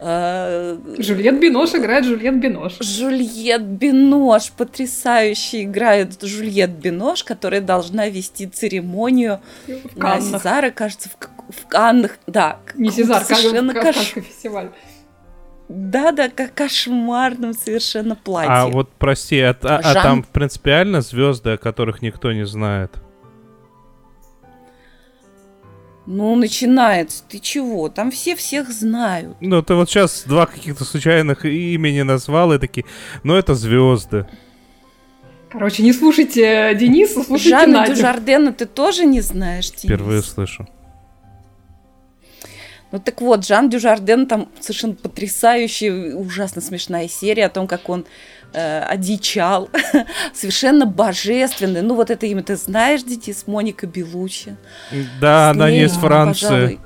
Э, 0.00 0.78
Жюльет 0.98 1.40
Бинош 1.40 1.74
играет 1.74 2.04
Жюльет 2.04 2.38
Бинош. 2.38 2.78
Жюльет 2.80 3.62
Бинош 3.62 4.52
потрясающе 4.52 5.64
играет 5.64 6.22
Жюльет 6.22 6.70
Бинош, 6.70 7.24
которая 7.24 7.60
должна 7.60 8.08
вести 8.08 8.46
церемонию 8.46 9.40
В 9.66 9.98
на. 9.98 10.20
Сезара, 10.38 10.70
кажется, 10.70 11.08
в, 11.08 11.52
в 11.52 11.66
Каннах, 11.66 12.18
да. 12.26 12.58
Не 12.76 12.90
Сезар, 12.90 13.24
как 13.24 13.36
совершенно 13.38 13.74
как- 13.74 13.82
кош... 13.82 13.94
Каннский 13.96 14.22
фестиваль. 14.22 14.70
Да, 15.68 16.12
да, 16.12 16.30
как 16.30 16.54
кошмарном 16.54 17.52
совершенно 17.52 18.14
платье. 18.14 18.52
А 18.52 18.66
вот, 18.68 18.90
прости, 18.98 19.38
а, 19.40 19.54
а- 19.62 19.80
а 19.84 19.94
там 19.94 20.22
принципиально 20.22 21.00
звезды, 21.02 21.50
о 21.50 21.56
которых 21.58 22.02
никто 22.02 22.32
не 22.32 22.46
знает. 22.46 22.92
Ну, 26.10 26.34
начинается. 26.36 27.22
Ты 27.28 27.38
чего? 27.38 27.90
Там 27.90 28.10
все 28.10 28.34
всех 28.34 28.70
знают. 28.70 29.36
Ну, 29.40 29.60
ты 29.60 29.74
вот 29.74 29.90
сейчас 29.90 30.24
два 30.26 30.46
каких-то 30.46 30.86
случайных 30.86 31.44
имени 31.44 32.00
назвал 32.00 32.54
и 32.54 32.58
такие, 32.58 32.86
ну, 33.24 33.34
это 33.34 33.54
звезды. 33.54 34.26
Короче, 35.50 35.82
не 35.82 35.92
слушайте 35.92 36.74
Дениса, 36.80 37.22
слушайте 37.22 37.50
Жанна 37.50 37.80
Надю. 37.80 37.94
Дюжардена 37.94 38.52
ты 38.54 38.64
тоже 38.64 39.04
не 39.04 39.20
знаешь, 39.20 39.68
Денис? 39.70 39.84
Впервые 39.84 40.22
слышу. 40.22 40.66
Ну 42.90 42.98
так 42.98 43.20
вот, 43.20 43.46
Жан 43.46 43.68
Дюжарден 43.68 44.26
там 44.26 44.48
совершенно 44.60 44.94
потрясающая, 44.94 46.14
ужасно 46.14 46.62
смешная 46.62 47.06
серия 47.06 47.44
о 47.44 47.50
том, 47.50 47.66
как 47.66 47.90
он 47.90 48.06
э, 48.52 48.80
одичал. 48.80 49.70
совершенно 50.34 50.86
божественный. 50.86 51.82
Ну 51.82 51.94
вот 51.94 52.10
это 52.10 52.26
имя 52.26 52.42
ты 52.42 52.56
знаешь, 52.56 53.02
Денис, 53.02 53.46
Моника 53.46 53.86
Белучи. 53.86 54.56
Да, 55.20 55.48
С 55.48 55.56
она 55.56 55.70
не 55.70 55.84
из 55.84 55.92
Франции. 55.92 56.80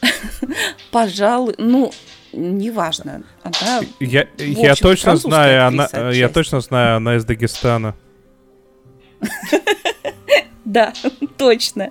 Пожалуй, 0.90 1.54
ну, 1.58 1.92
неважно. 2.32 3.22
Она 3.42 3.80
Я, 4.00 4.26
я 4.38 4.74
точно 4.74 5.16
знаю, 5.16 5.66
она, 5.66 5.88
я 6.12 6.28
точно 6.28 6.60
знаю, 6.60 6.96
она 6.96 7.16
из 7.16 7.24
Дагестана. 7.24 7.94
Да, 10.64 10.92
точно. 11.36 11.90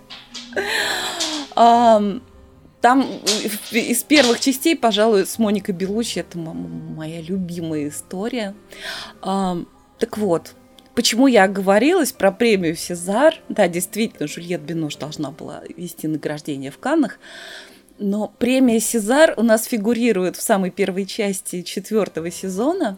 Там 2.82 3.02
э, 3.02 3.78
из 3.78 4.04
первых 4.04 4.40
частей, 4.40 4.76
пожалуй, 4.76 5.26
с 5.26 5.38
Моникой 5.38 5.76
Белучи 5.76 6.20
это 6.20 6.38
моя 6.38 7.22
любимая 7.22 7.90
история. 7.90 8.56
Так 9.22 10.18
вот, 10.18 10.56
почему 10.96 11.28
я 11.28 11.44
оговорилась 11.44 12.14
про 12.14 12.32
премию 12.32 12.76
Сезар? 12.76 13.36
Да, 13.50 13.68
действительно, 13.68 14.28
Жюльет 14.28 14.62
Бинош 14.62 14.96
должна 14.96 15.32
была 15.32 15.62
вести 15.76 16.08
награждение 16.08 16.72
в 16.72 16.78
Каннах. 16.78 17.20
Но 17.98 18.34
премия 18.40 18.80
Сезар 18.80 19.34
у 19.36 19.44
нас 19.44 19.66
фигурирует 19.66 20.38
в 20.38 20.42
самой 20.42 20.72
первой 20.72 21.06
части 21.06 21.64
четвертого 21.64 22.32
сезона. 22.32 22.98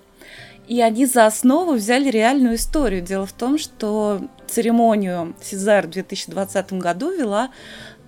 И 0.67 0.79
они 0.79 1.07
за 1.07 1.25
основу 1.25 1.73
взяли 1.73 2.09
реальную 2.09 2.55
историю. 2.55 3.01
Дело 3.01 3.25
в 3.25 3.33
том, 3.33 3.57
что 3.57 4.21
церемонию 4.47 5.35
Сезар 5.41 5.87
в 5.87 5.89
2020 5.89 6.73
году 6.73 7.11
вела 7.11 7.49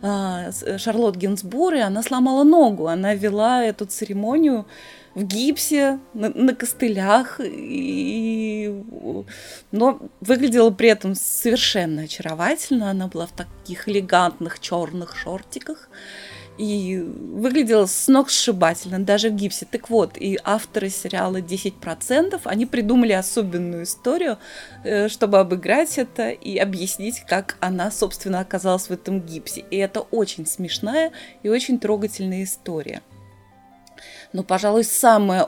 Шарлотт 0.03 1.15
Гинсбур, 1.15 1.75
и 1.75 1.79
она 1.79 2.03
сломала 2.03 2.43
ногу. 2.43 2.87
Она 2.87 3.15
вела 3.15 3.63
эту 3.63 3.85
церемонию 3.85 4.65
в 5.15 5.23
гипсе, 5.23 5.99
на, 6.13 6.29
на 6.29 6.53
костылях, 6.53 7.39
и... 7.41 8.83
но 9.71 9.99
выглядела 10.19 10.71
при 10.71 10.89
этом 10.89 11.15
совершенно 11.15 12.03
очаровательно. 12.03 12.89
Она 12.89 13.07
была 13.07 13.27
в 13.27 13.31
таких 13.31 13.87
элегантных 13.87 14.59
черных 14.59 15.15
шортиках 15.15 15.89
и 16.57 16.99
выглядела 16.99 17.85
с 17.85 18.07
ног 18.07 18.29
сшибательно, 18.29 18.99
даже 18.99 19.29
в 19.29 19.35
гипсе. 19.35 19.67
Так 19.69 19.89
вот, 19.89 20.17
и 20.17 20.39
авторы 20.43 20.89
сериала 20.89 21.37
«10%», 21.37 22.39
они 22.43 22.65
придумали 22.65 23.13
особенную 23.13 23.83
историю, 23.83 24.37
э, 24.83 25.07
чтобы 25.07 25.39
обыграть 25.39 25.97
это 25.97 26.29
и 26.29 26.57
объяснить, 26.57 27.21
как 27.27 27.57
она, 27.59 27.91
собственно, 27.91 28.39
оказалась 28.39 28.87
в 28.87 28.91
этом 28.91 29.21
гипсе. 29.21 29.65
И 29.71 29.77
это 29.77 30.01
очень 30.01 30.45
смешная 30.45 31.11
и 31.41 31.49
очень 31.49 31.79
трогательная 31.79 32.43
история. 32.43 33.01
Но, 34.31 34.43
пожалуй, 34.43 34.83
самое 34.83 35.47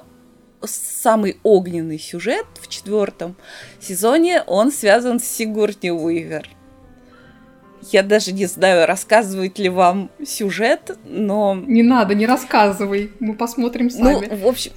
самый 0.68 1.38
огненный 1.44 2.00
сюжет 2.00 2.48
в 2.60 2.68
четвертом 2.68 3.36
сезоне, 3.80 4.42
он 4.48 4.72
связан 4.72 5.20
с 5.20 5.26
Сигурни 5.26 5.92
Уивер. 5.92 6.50
Я 7.92 8.04
даже 8.04 8.32
не 8.32 8.46
знаю, 8.46 8.88
рассказывать 8.88 9.60
ли 9.60 9.70
вам 9.70 10.10
сюжет, 10.26 10.98
но 11.06 11.56
Не 11.56 11.84
надо, 11.84 12.16
не 12.16 12.26
рассказывай. 12.26 13.12
Мы 13.20 13.34
посмотрим 13.34 13.90
ну, 13.98 14.22
сами. 14.22 14.42
в 14.42 14.48
общем, 14.48 14.72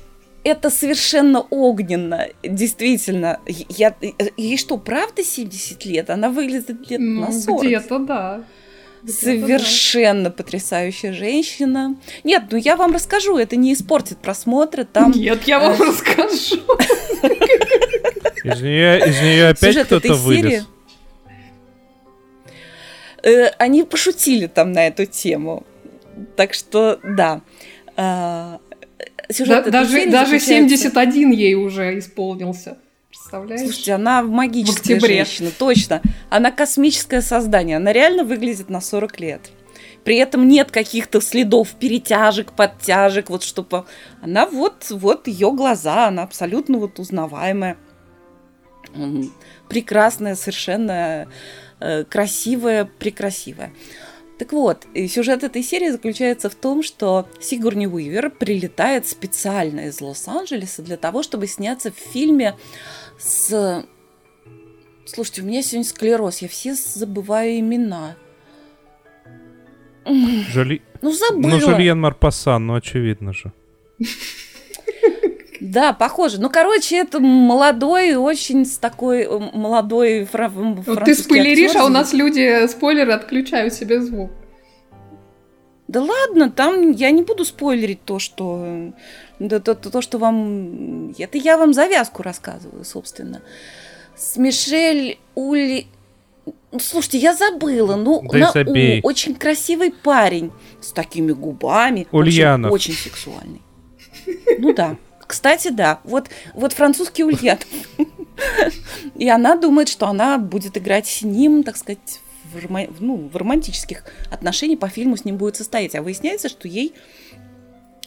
это 0.45 0.71
совершенно 0.71 1.41
огненно, 1.41 2.29
действительно. 2.43 3.41
Я, 3.47 3.95
ей 4.37 4.57
что, 4.57 4.79
правда 4.79 5.23
70 5.23 5.85
лет? 5.85 6.11
Она 6.11 6.31
выглядит 6.31 6.91
лет 6.91 7.01
ну, 7.01 7.21
на 7.23 7.33
40. 7.33 7.65
где-то 7.65 7.99
да. 7.99 8.45
Где-то 9.03 9.19
Совершенно 9.19 10.31
потрясающая 10.31 11.13
женщина. 11.13 11.97
Нет, 12.25 12.45
ну 12.51 12.59
я 12.59 12.77
вам 12.77 12.93
расскажу, 12.93 13.37
это 13.37 13.57
не 13.57 13.73
испортит 13.75 14.19
просмотра. 14.19 14.83
да. 14.83 15.03
Там 15.03 15.13
Нет, 15.13 15.45
я 15.47 15.61
вам 15.61 15.81
э, 15.81 15.85
расскажу. 15.85 16.61
Из 18.45 18.61
нее, 18.63 19.09
из 19.09 19.21
нее 19.21 19.49
опять 19.49 19.87
кто-то 19.87 20.15
вылез. 20.15 20.67
Э, 23.23 23.47
Они 23.59 23.83
пошутили 23.83 24.47
там 24.47 24.73
на 24.73 24.87
эту 24.87 25.07
тему. 25.07 25.65
Так 26.37 26.55
что, 26.55 26.99
да. 27.03 27.41
А, 27.97 28.61
Сюжет 29.31 29.65
Да- 29.67 29.71
даже 29.71 30.11
даже 30.11 30.39
заключается- 30.39 30.47
71 30.49 31.31
ей 31.33 31.55
уже 31.55 31.99
исполнился. 31.99 32.79
Представляешь? 33.11 33.61
Слушайте, 33.61 33.93
она 33.93 34.23
магическая 34.23 34.97
В 34.97 34.99
октябре. 34.99 35.17
женщина, 35.25 35.51
точно. 35.59 36.01
Она 36.31 36.51
космическое 36.51 37.21
создание, 37.21 37.77
она 37.77 37.93
реально 37.93 38.25
выглядит 38.25 38.71
на 38.71 38.81
40 38.81 39.21
лет. 39.21 39.51
При 40.05 40.17
этом 40.17 40.49
нет 40.49 40.71
каких-то 40.71 41.21
следов 41.21 41.73
перетяжек, 41.73 42.53
подтяжек, 42.53 43.29
вот 43.29 43.43
чтобы... 43.43 43.85
Она 44.23 44.47
вот, 44.47 44.87
вот 44.91 45.27
ее 45.29 45.53
глаза, 45.53 46.07
она 46.09 46.23
абсолютно 46.23 46.79
вот 46.79 46.99
узнаваемая. 46.99 47.77
Прекрасная, 49.69 50.35
совершенно 50.35 51.29
э, 51.81 52.05
красивая, 52.05 52.85
прекрасивая. 52.85 53.73
Так 54.39 54.53
вот, 54.53 54.87
сюжет 55.09 55.43
этой 55.43 55.65
серии 55.65 55.91
заключается 55.91 56.49
в 56.49 56.55
том, 56.55 56.85
что 56.85 57.29
Сигурни 57.41 57.89
Уивер 57.89 58.31
прилетает 58.31 59.07
специально 59.09 59.89
из 59.89 60.01
Лос-Анджелеса 60.01 60.83
для 60.83 60.97
того, 60.97 61.25
чтобы 61.25 61.49
сняться 61.49 61.91
в 61.91 61.97
фильме 61.97 62.57
с... 63.19 63.85
Слушайте, 65.07 65.43
у 65.43 65.45
меня 65.45 65.63
сегодня 65.63 65.89
склероз, 65.89 66.39
я 66.39 66.49
все 66.49 66.75
забываю 66.75 67.59
имена. 67.59 68.15
Жоли... 70.05 70.83
Ну, 71.03 71.13
забыла. 71.13 71.51
Ну, 71.51 71.61
Жульен 71.61 72.01
Марпасан, 72.01 72.67
ну, 72.67 72.75
очевидно 72.75 73.33
же. 73.33 73.53
Да, 75.61 75.93
похоже. 75.93 76.41
Ну, 76.41 76.51
короче, 76.51 76.97
это 76.97 77.21
молодой, 77.21 78.15
очень 78.15 78.65
с 78.65 78.79
такой 78.79 79.23
э, 79.23 79.39
молодой 79.55 80.25
фра- 80.25 80.49
вот 80.49 81.05
Ты 81.05 81.15
спойлеришь, 81.15 81.71
актер. 81.71 81.83
а 81.83 81.85
у 81.87 81.89
нас 81.89 82.13
люди 82.13 82.67
спойлеры 82.69 83.13
отключают 83.13 83.75
себе 83.75 84.01
звук. 84.01 84.31
Да 85.89 86.03
ладно, 86.03 86.51
там 86.51 86.91
я 86.93 87.11
не 87.11 87.23
буду 87.23 87.45
спойлерить 87.45 88.05
то, 88.05 88.19
что 88.19 88.93
да, 89.39 89.59
то, 89.61 89.75
то, 89.75 89.91
то, 89.91 90.03
что 90.03 90.19
вам... 90.19 91.15
Это 91.19 91.39
я 91.39 91.57
вам 91.57 91.73
завязку 91.73 92.23
рассказываю, 92.23 92.85
собственно. 92.85 93.41
С 94.17 94.37
Мишель 94.37 95.19
Ули... 95.35 95.87
Слушайте, 96.79 97.19
я 97.19 97.35
забыла. 97.35 97.97
Ну, 97.97 98.23
да 98.31 98.53
на 98.53 98.71
У, 98.71 99.07
очень 99.07 99.35
красивый 99.35 99.91
парень 99.91 100.51
с 100.81 100.93
такими 100.93 101.33
губами. 101.33 102.07
Ульянов. 102.13 102.73
Очень 102.73 102.95
сексуальный. 102.95 103.63
Ну 104.59 104.75
да. 104.75 104.97
Кстати, 105.29 105.69
да. 105.69 106.01
Вот, 106.05 106.29
вот 106.55 106.73
французский 106.73 107.23
Ульянов. 107.23 107.67
И 109.15 109.29
она 109.29 109.57
думает, 109.57 109.89
что 109.89 110.09
она 110.09 110.39
будет 110.39 110.77
играть 110.77 111.07
с 111.07 111.23
ним, 111.23 111.63
так 111.63 111.77
сказать, 111.77 112.21
в, 112.45 112.65
рома... 112.65 112.87
ну, 112.99 113.29
в 113.29 113.37
романтических 113.37 114.05
отношениях 114.31 114.81
по 114.81 114.89
фильму 114.89 115.17
с 115.17 115.25
ним 115.25 115.37
будет 115.37 115.57
состоять. 115.57 115.95
А 115.95 116.03
выясняется, 116.03 116.49
что 116.49 116.67
ей 116.67 116.95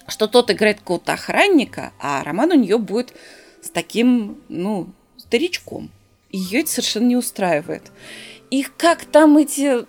что 0.08 0.28
тот 0.28 0.50
играет 0.52 0.80
какого-то 0.80 1.14
охранника, 1.14 1.94
а 2.00 2.24
роман 2.24 2.52
у 2.52 2.56
нее 2.56 2.78
будет 2.80 3.14
с 3.62 3.70
таким, 3.70 4.42
ну, 4.50 4.90
старичком. 5.16 5.90
Ее 6.32 6.62
это 6.62 6.72
совершенно 6.72 7.08
не 7.08 7.16
устраивает. 7.16 7.92
И 8.50 8.64
как 8.64 9.06
там 9.06 9.38
эти 9.38 9.86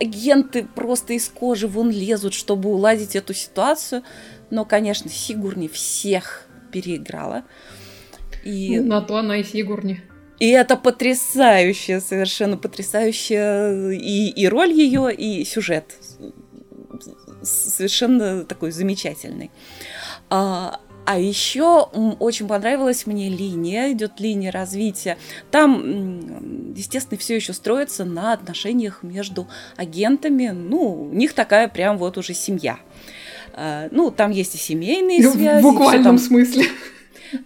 агенты 0.00 0.66
просто 0.74 1.14
из 1.14 1.28
кожи 1.28 1.68
вон 1.68 1.90
лезут, 1.90 2.34
чтобы 2.34 2.70
уладить 2.70 3.16
эту 3.16 3.34
ситуацию. 3.34 4.02
Но, 4.50 4.64
конечно, 4.64 5.10
Сигурни 5.10 5.68
всех 5.68 6.46
переиграла. 6.72 7.44
И... 8.44 8.78
Ну, 8.78 8.86
на 8.86 9.00
то 9.00 9.16
она 9.16 9.38
и 9.38 9.44
Сигурни. 9.44 10.02
И 10.38 10.50
это 10.50 10.76
потрясающая, 10.76 12.00
совершенно 12.00 12.56
потрясающая 12.58 13.90
и, 13.90 14.28
и 14.28 14.48
роль 14.48 14.72
ее, 14.72 15.12
и 15.14 15.44
сюжет. 15.44 15.94
Совершенно 17.42 18.44
такой 18.44 18.70
замечательный. 18.70 19.50
А, 20.28 20.80
а 21.06 21.18
еще 21.18 21.88
очень 22.18 22.48
понравилась 22.48 23.06
мне 23.06 23.30
линия, 23.30 23.92
идет 23.92 24.20
линия 24.20 24.50
развития. 24.50 25.16
Там, 25.50 26.74
естественно, 26.74 27.18
все 27.18 27.36
еще 27.36 27.52
строится 27.54 28.04
на 28.04 28.32
отношениях 28.32 29.02
между 29.02 29.46
агентами. 29.76 30.48
Ну, 30.48 31.08
у 31.10 31.14
них 31.14 31.32
такая 31.32 31.68
прям 31.68 31.96
вот 31.96 32.18
уже 32.18 32.34
семья. 32.34 32.74
А, 32.74 33.25
ну, 33.56 34.10
там 34.10 34.30
есть 34.30 34.54
и 34.54 34.58
семейные 34.58 35.22
связи. 35.30 35.60
В 35.60 35.62
буквальном 35.62 36.18
смысле. 36.18 36.66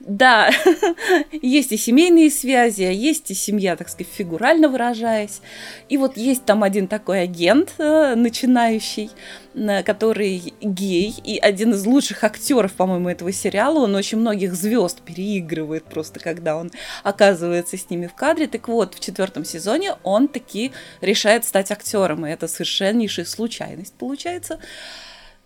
Да, 0.01 0.51
есть 1.33 1.73
и 1.73 1.77
семейные 1.77 2.31
связи, 2.31 2.83
есть 2.83 3.31
и 3.31 3.35
семья, 3.35 3.77
так 3.77 3.89
сказать, 3.89 4.13
фигурально 4.13 4.69
выражаясь. 4.69 5.41
И 5.89 5.97
вот 5.97 6.17
есть 6.17 6.45
там 6.45 6.63
один 6.63 6.89
такой 6.89 7.23
агент 7.23 7.75
э, 7.79 8.15
начинающий, 8.15 9.11
э, 9.55 9.83
который 9.83 10.53
гей, 10.61 11.15
и 11.25 11.39
один 11.39 11.73
из 11.73 11.87
лучших 11.87 12.25
актеров, 12.25 12.73
по-моему, 12.73 13.09
этого 13.09 13.33
сериала. 13.33 13.81
Он 13.81 13.95
очень 13.95 14.19
многих 14.19 14.55
звезд 14.55 15.01
переигрывает 15.03 15.85
просто, 15.85 16.21
когда 16.21 16.57
он 16.57 16.71
оказывается 17.03 17.77
с 17.77 17.89
ними 17.91 18.07
в 18.07 18.15
кадре. 18.15 18.47
Так 18.47 18.69
вот, 18.69 18.95
в 18.95 19.01
четвертом 19.01 19.45
сезоне 19.45 19.95
он 20.03 20.29
таки 20.29 20.73
решает 21.01 21.45
стать 21.45 21.71
актером, 21.71 22.27
и 22.27 22.31
это 22.31 22.49
совершеннейшая 22.49 23.25
случайность 23.25 23.95
получается. 23.95 24.61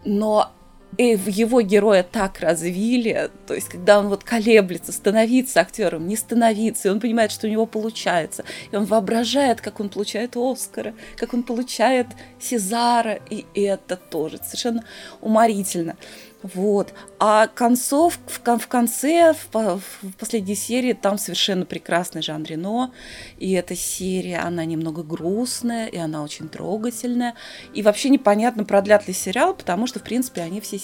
Но 0.04 0.50
и 0.96 1.18
его 1.26 1.60
героя 1.60 2.02
так 2.02 2.40
развили, 2.40 3.30
то 3.46 3.54
есть 3.54 3.68
когда 3.68 3.98
он 3.98 4.08
вот 4.08 4.22
колеблется, 4.22 4.92
становиться 4.92 5.60
актером, 5.60 6.06
не 6.06 6.16
становиться, 6.16 6.88
и 6.88 6.90
он 6.90 7.00
понимает, 7.00 7.32
что 7.32 7.46
у 7.46 7.50
него 7.50 7.66
получается, 7.66 8.44
и 8.70 8.76
он 8.76 8.84
воображает, 8.84 9.60
как 9.60 9.80
он 9.80 9.88
получает 9.88 10.36
Оскара, 10.36 10.94
как 11.16 11.34
он 11.34 11.42
получает 11.42 12.06
Сезара, 12.40 13.18
и 13.28 13.44
это 13.54 13.96
тоже 13.96 14.38
совершенно 14.38 14.84
уморительно. 15.20 15.96
Вот. 16.44 16.92
А 17.18 17.46
концов 17.46 18.18
в, 18.26 18.58
в 18.58 18.68
конце, 18.68 19.32
в, 19.32 19.80
в 19.80 20.12
последней 20.18 20.54
серии, 20.54 20.92
там 20.92 21.16
совершенно 21.16 21.64
прекрасный 21.64 22.20
Жан 22.20 22.44
Рено. 22.44 22.92
И 23.38 23.52
эта 23.52 23.74
серия, 23.74 24.40
она 24.40 24.66
немного 24.66 25.02
грустная, 25.02 25.86
и 25.86 25.96
она 25.96 26.22
очень 26.22 26.50
трогательная. 26.50 27.34
И 27.72 27.80
вообще 27.80 28.10
непонятно, 28.10 28.64
продлят 28.64 29.08
ли 29.08 29.14
сериал, 29.14 29.54
потому 29.54 29.86
что, 29.86 30.00
в 30.00 30.02
принципе, 30.02 30.42
они 30.42 30.60
все, 30.60 30.78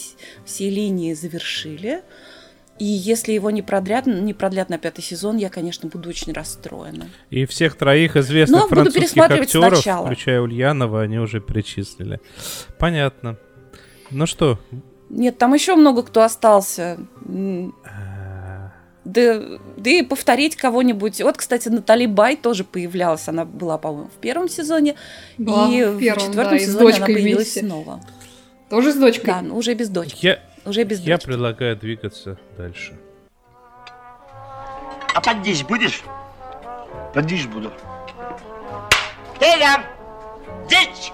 все 0.46 0.70
линии 0.70 1.12
завершили. 1.12 2.02
И 2.78 2.86
если 2.86 3.32
его 3.32 3.50
не 3.50 3.60
продлят, 3.60 4.06
не 4.06 4.32
продлят 4.32 4.70
на 4.70 4.78
пятый 4.78 5.02
сезон, 5.02 5.36
я, 5.36 5.50
конечно, 5.50 5.90
буду 5.90 6.08
очень 6.08 6.32
расстроена. 6.32 7.10
И 7.28 7.44
всех 7.44 7.76
троих 7.76 8.16
известных 8.16 8.62
Но 8.62 8.68
французских 8.68 9.22
актеров, 9.22 9.76
сначала. 9.76 10.06
включая 10.06 10.40
Ульянова, 10.40 11.02
они 11.02 11.18
уже 11.18 11.40
перечислили. 11.40 12.18
Понятно. 12.78 13.36
Ну 14.10 14.24
что, 14.24 14.58
нет, 15.10 15.38
там 15.38 15.54
еще 15.54 15.74
много 15.74 16.02
кто 16.02 16.22
остался. 16.22 16.98
Да, 19.04 19.42
да 19.76 19.90
и 19.90 20.02
повторить 20.02 20.56
кого-нибудь. 20.56 21.20
Вот, 21.22 21.36
кстати, 21.36 21.68
Натали 21.68 22.06
Бай 22.06 22.36
тоже 22.36 22.64
появлялась. 22.64 23.28
Она 23.28 23.44
была, 23.44 23.76
по-моему, 23.76 24.08
в 24.08 24.20
первом 24.20 24.48
сезоне. 24.48 24.94
Была 25.36 25.68
и 25.68 25.84
в, 25.84 25.98
первом, 25.98 26.22
в 26.22 26.26
четвертом 26.26 26.52
да, 26.52 26.58
сезоне 26.58 26.96
она 26.96 27.06
появилась 27.06 27.54
вместе. 27.54 27.60
снова. 27.60 28.00
Тоже 28.68 28.92
с 28.92 28.96
дочкой? 28.96 29.26
Да, 29.26 29.42
но 29.42 29.56
уже 29.56 29.74
без 29.74 29.88
дочки. 29.88 30.24
Я, 30.24 30.38
уже 30.64 30.84
без 30.84 31.00
я 31.00 31.16
дочки. 31.16 31.26
предлагаю 31.26 31.76
двигаться 31.76 32.38
дальше. 32.56 32.96
А 35.12 35.20
поддись 35.20 35.64
будешь? 35.64 36.02
Поддись 37.12 37.46
буду. 37.46 37.72
Эля! 39.40 39.82
Дичь! 40.68 41.12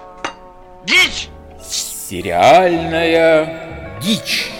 Дичь! 0.85 1.29
Сериальная 1.63 3.76
дичь. 4.01 4.51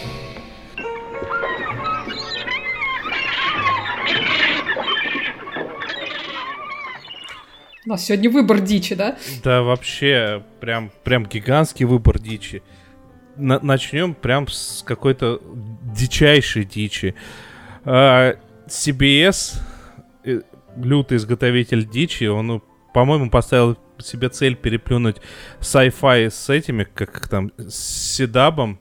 У 7.85 7.89
нас 7.89 8.05
сегодня 8.05 8.29
выбор 8.29 8.59
дичи, 8.59 8.95
да? 8.95 9.17
Да, 9.43 9.61
вообще, 9.61 10.43
прям, 10.59 10.91
прям 11.03 11.25
гигантский 11.25 11.85
выбор 11.85 12.19
дичи. 12.19 12.61
На 13.37 13.59
начнем 13.59 14.13
прям 14.13 14.47
с 14.47 14.83
какой-то 14.85 15.41
дичайшей 15.95 16.65
дичи. 16.65 17.15
А, 17.85 18.35
CBS, 18.67 19.61
э, 20.25 20.41
лютый 20.75 21.17
изготовитель 21.17 21.87
дичи, 21.87 22.25
он, 22.25 22.61
по-моему, 22.93 23.29
поставил 23.29 23.77
себе 23.99 24.27
цель 24.29 24.55
переплюнуть 24.55 25.17
sci-fi 25.61 26.29
с 26.29 26.49
этими, 26.49 26.83
как, 26.83 27.11
как 27.11 27.27
там, 27.29 27.51
с 27.57 28.15
Седабом. 28.15 28.79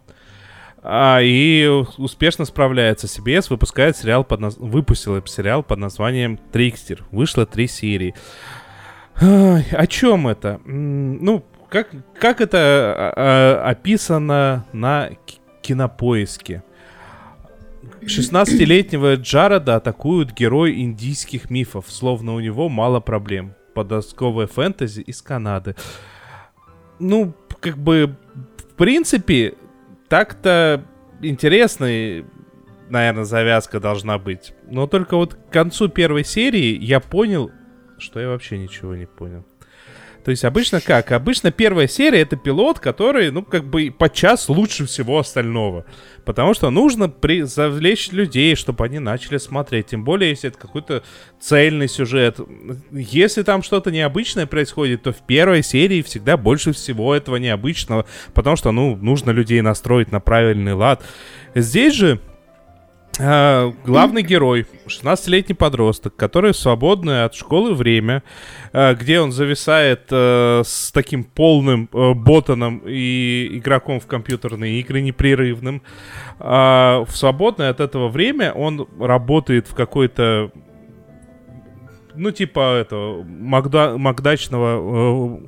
А, 0.89 1.21
и 1.21 1.67
успешно 1.99 2.45
справляется. 2.45 3.09
CBS 3.09 3.47
выпускает 3.51 3.97
сериал 3.97 4.23
под 4.23 4.41
наз... 4.41 4.57
выпустил 4.57 5.21
сериал 5.27 5.65
под 5.65 5.81
названием 5.81 6.39
Трикстер. 6.53 7.05
Вышло 7.11 7.45
три 7.45 7.67
серии. 7.67 8.15
о 9.17 9.87
чем 9.89 10.29
это? 10.29 10.61
Ну, 10.65 11.45
как, 11.69 11.91
как 12.21 12.41
это 12.41 12.59
а, 12.59 13.13
а, 13.17 13.71
описано 13.71 14.65
на 14.73 15.11
кинопоиске? 15.61 16.63
16-летнего 18.03 19.17
Джареда 19.17 19.77
атакуют 19.77 20.33
герои 20.33 20.81
индийских 20.83 21.51
мифов, 21.51 21.87
словно 21.89 22.35
у 22.35 22.41
него 22.41 22.69
мало 22.69 23.01
проблем 23.01 23.55
подростковое 23.75 24.47
фэнтези 24.47 25.01
из 25.01 25.21
Канады. 25.21 25.75
Ну, 27.01 27.35
как 27.61 27.77
бы, 27.77 28.17
в 28.57 28.75
принципе, 28.75 29.55
так-то 30.09 30.85
интересная, 31.21 32.25
наверное, 32.89 33.25
завязка 33.25 33.81
должна 33.81 34.19
быть. 34.19 34.55
Но 34.69 34.87
только 34.87 35.17
вот 35.17 35.35
к 35.35 35.53
концу 35.53 35.89
первой 35.89 36.25
серии 36.25 36.79
я 36.79 37.01
понял, 37.01 37.51
что 37.99 38.21
я 38.21 38.29
вообще 38.29 38.59
ничего 38.59 38.95
не 38.95 39.07
понял. 39.07 39.45
То 40.27 40.31
есть 40.31 40.45
обычно 40.45 40.81
как? 40.81 41.13
Обычно 41.13 41.53
первая 41.53 41.87
серия 41.87 42.23
это 42.23 42.35
пилот, 42.35 42.81
который, 42.81 43.31
ну, 43.31 43.45
как 43.45 43.63
бы 43.63 43.95
подчас 43.97 44.49
лучше 44.49 44.85
всего 44.85 45.21
остального. 45.21 45.85
Потому 46.25 46.53
что 46.53 46.69
нужно 46.71 47.09
при... 47.09 47.43
завлечь 47.43 48.11
людей, 48.11 48.57
чтобы 48.57 48.85
они 48.85 48.99
начали 48.99 49.39
смотреть. 49.39 49.87
Тем 49.87 50.03
более, 50.03 50.31
если 50.31 50.49
это 50.49 50.59
какой-то 50.59 51.05
цельный 51.39 51.89
сюжет. 51.89 52.41
Если 52.91 53.45
там 53.45 53.63
что-то 53.63 53.93
необычное 53.93 54.47
происходит, 54.47 55.05
то 55.05 55.13
в 55.13 55.25
первой 55.25 55.63
серии 55.63 56.03
всегда 56.03 56.37
больше 56.37 56.73
всего 56.73 57.15
этого 57.15 57.37
необычного. 57.37 58.05
Потому 58.35 58.57
что, 58.57 58.73
ну, 58.73 58.97
нужно 58.97 59.31
людей 59.31 59.61
настроить 59.61 60.11
на 60.11 60.19
правильный 60.19 60.73
лад. 60.73 61.05
Здесь 61.55 61.95
же 61.95 62.19
а, 63.19 63.73
главный 63.85 64.23
герой, 64.23 64.67
16-летний 64.87 65.55
подросток, 65.55 66.17
который 66.17 66.53
свободное 66.53 67.25
от 67.25 67.35
школы 67.35 67.75
время, 67.75 68.23
а, 68.73 68.95
где 68.95 69.21
он 69.21 69.33
зависает 69.33 70.09
а, 70.11 70.63
с 70.65 70.93
таким 70.93 71.25
полным 71.25 71.89
ботаном 71.93 72.83
и 72.87 73.49
игроком 73.53 74.01
в 74.01 74.07
компьютерные 74.07 74.81
игры 74.81 75.01
непрерывным. 75.01 75.83
В 76.39 77.09
свободное 77.09 77.71
от 77.71 77.81
этого 77.81 78.09
время 78.09 78.53
он 78.53 78.87
работает 78.99 79.69
в 79.69 79.75
какой-то 79.75 80.51
ну, 82.17 82.31
типа, 82.31 82.79
это, 82.79 83.23
Макда, 83.25 83.97
Макдачного 83.97 85.37
э, 85.37 85.47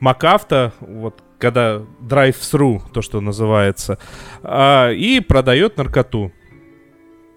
Макафта, 0.00 0.72
вот, 0.80 1.22
когда 1.38 1.82
drive-thru, 2.00 2.82
то, 2.92 3.02
что 3.02 3.20
называется, 3.20 3.98
э, 4.42 4.94
и 4.94 5.20
продает 5.20 5.76
наркоту. 5.76 6.32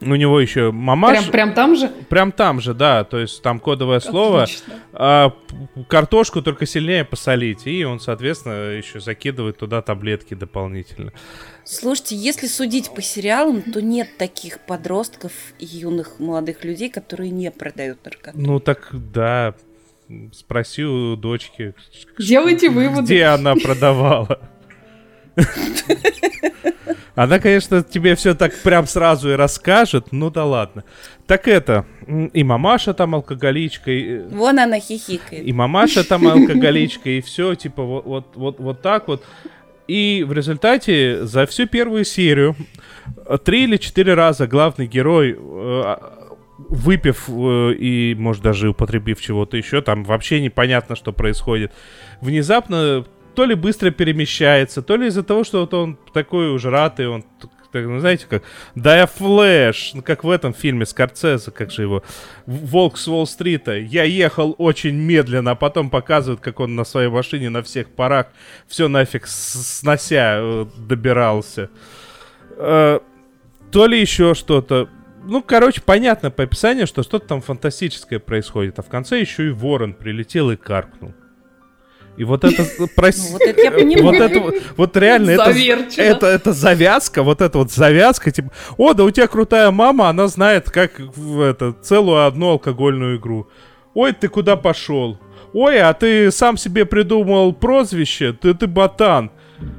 У 0.05 0.15
него 0.15 0.39
еще 0.39 0.71
мамаш... 0.71 1.17
Прям, 1.17 1.31
прям 1.31 1.53
там 1.53 1.75
же? 1.75 1.89
Прям 2.09 2.31
там 2.31 2.61
же, 2.61 2.73
да. 2.73 3.03
То 3.03 3.19
есть 3.19 3.41
там 3.41 3.59
кодовое 3.59 3.99
слово. 3.99 4.47
А, 4.93 5.33
картошку 5.87 6.41
только 6.41 6.65
сильнее 6.65 7.05
посолить. 7.05 7.67
И 7.67 7.83
он, 7.83 7.99
соответственно, 7.99 8.71
еще 8.71 8.99
закидывает 8.99 9.57
туда 9.57 9.81
таблетки 9.81 10.33
дополнительно. 10.33 11.11
Слушайте, 11.63 12.15
если 12.15 12.47
судить 12.47 12.93
по 12.93 13.01
сериалам, 13.01 13.61
то 13.61 13.81
нет 13.81 14.17
таких 14.17 14.59
подростков 14.59 15.31
и 15.59 15.65
юных 15.65 16.19
молодых 16.19 16.63
людей, 16.63 16.89
которые 16.89 17.31
не 17.31 17.51
продают 17.51 18.03
наркоту. 18.03 18.37
Ну 18.39 18.59
так 18.59 18.89
да. 18.91 19.53
Спроси 20.33 20.83
у 20.83 21.15
дочки. 21.15 21.73
Делайте 22.19 22.69
выводы. 22.69 23.03
Где 23.03 23.25
она 23.25 23.55
продавала? 23.55 24.39
Она, 27.15 27.39
конечно, 27.39 27.84
тебе 27.84 28.15
все 28.15 28.34
так 28.34 28.56
прям 28.56 28.88
сразу 28.88 29.32
и 29.32 29.36
расскажет, 29.36 30.08
ну 30.12 30.32
да 30.32 30.46
ладно. 30.46 30.84
Так 31.28 31.48
это, 31.48 31.86
и 32.08 32.43
мамаша 32.43 32.93
там 32.96 33.13
алкоголичка. 33.13 33.91
И, 33.91 34.19
Вон 34.30 34.60
она 34.60 34.80
хихикает. 34.80 35.46
И 35.46 35.54
мамаша 35.54 36.08
там 36.08 36.28
алкоголичка, 36.28 37.12
и 37.12 37.22
все, 37.22 37.54
типа, 37.54 37.84
вот, 37.84 38.06
вот, 38.06 38.26
вот, 38.36 38.60
вот 38.60 38.82
так 38.82 39.08
вот. 39.08 39.24
И 39.88 40.26
в 40.28 40.34
результате 40.34 41.26
за 41.26 41.46
всю 41.46 41.67
первую 41.67 42.04
серию 42.04 42.56
три 43.43 43.65
или 43.65 43.78
четыре 43.78 44.13
раза 44.13 44.48
главный 44.48 44.88
герой 44.88 45.38
э, 45.38 45.96
выпив 46.69 47.26
э, 47.28 47.74
и, 47.74 48.15
может, 48.17 48.41
даже 48.41 48.69
употребив 48.69 49.22
чего-то 49.22 49.58
еще, 49.58 49.82
там 49.82 50.04
вообще 50.04 50.41
непонятно, 50.41 50.96
что 50.96 51.12
происходит. 51.12 51.74
Внезапно 52.22 53.06
то 53.36 53.46
ли 53.46 53.56
быстро 53.56 53.91
перемещается, 53.91 54.82
то 54.82 54.96
ли 54.96 55.08
из-за 55.08 55.24
того, 55.24 55.43
что 55.43 55.62
вот 55.62 55.74
он 55.74 55.98
такой 56.13 56.54
ужратый, 56.54 57.08
он 57.08 57.24
так, 57.74 57.88
ну, 57.88 58.00
знаете, 58.00 58.28
как 58.30 58.43
the 58.75 59.08
Flash, 59.08 59.95
ну, 59.96 60.04
как 60.04 60.24
в 60.24 60.30
этом 60.30 60.54
фильме 60.54 60.86
Скорсезе, 60.86 61.49
как 61.50 61.72
же 61.72 61.82
его, 61.82 62.04
Волк 62.46 62.98
с 62.98 63.08
Уолл-стрита. 63.08 63.76
Я 63.78 64.04
ехал 64.04 64.54
очень 64.60 64.96
медленно, 64.96 65.52
а 65.52 65.56
потом 65.56 65.89
показывают, 65.89 66.39
как 66.39 66.60
он 66.60 66.76
на 66.76 66.84
своей 66.84 67.10
машине 67.10 67.50
на 67.50 67.63
всех 67.63 67.89
парах 67.89 68.28
все 68.67 68.88
нафиг 68.88 69.26
снося 69.26 70.38
э, 70.38 70.65
добирался. 70.78 71.72
Э, 72.58 73.00
то 73.72 73.88
ли 73.88 74.00
еще 74.00 74.36
что-то. 74.36 74.88
Ну, 75.24 75.41
короче, 75.41 75.82
понятно 75.82 76.30
по 76.30 76.43
описанию, 76.43 76.86
что 76.86 77.02
что-то 77.02 77.28
там 77.28 77.41
фантастическое 77.41 78.19
происходит. 78.19 78.78
А 78.78 78.84
в 78.84 78.89
конце 78.89 79.19
еще 79.19 79.48
и 79.48 79.52
ворон 79.52 79.96
прилетел 79.96 80.52
и 80.52 80.56
каркнул. 80.56 81.13
И 82.15 82.23
вот 82.23 82.43
это, 82.43 82.63
прости, 82.95 83.32
ну, 83.32 83.34
вот 83.34 83.41
это 83.41 83.62
я 83.62 83.71
понимаю. 83.71 84.04
Вот 84.04 84.15
это 84.15 84.54
вот 84.78 84.97
реально, 84.97 85.32
это, 85.32 85.52
это, 85.97 86.28
это 86.28 86.54
завязка, 86.54 87.23
вот 87.23 87.41
эта 87.41 87.58
вот 87.58 87.71
завязка, 87.71 88.32
типа, 88.32 88.52
о, 88.78 88.93
да 88.93 89.04
у 89.04 89.12
тебя 89.12 89.28
крутая 89.28 89.71
мама, 89.71 90.10
она 90.10 90.28
знает, 90.28 90.69
как 90.69 90.99
в 90.99 91.41
это, 91.41 91.73
целую 91.82 92.26
одну 92.26 92.52
алкогольную 92.52 93.17
игру. 93.17 93.47
Ой, 93.95 94.13
ты 94.13 94.28
куда 94.28 94.56
пошел? 94.56 95.17
Ой, 95.54 95.80
а 95.80 95.93
ты 95.93 96.32
сам 96.32 96.58
себе 96.58 96.86
придумал 96.86 97.54
прозвище? 97.54 98.34
Ты, 98.34 98.54
ты 98.54 98.67
ботан. 98.67 99.32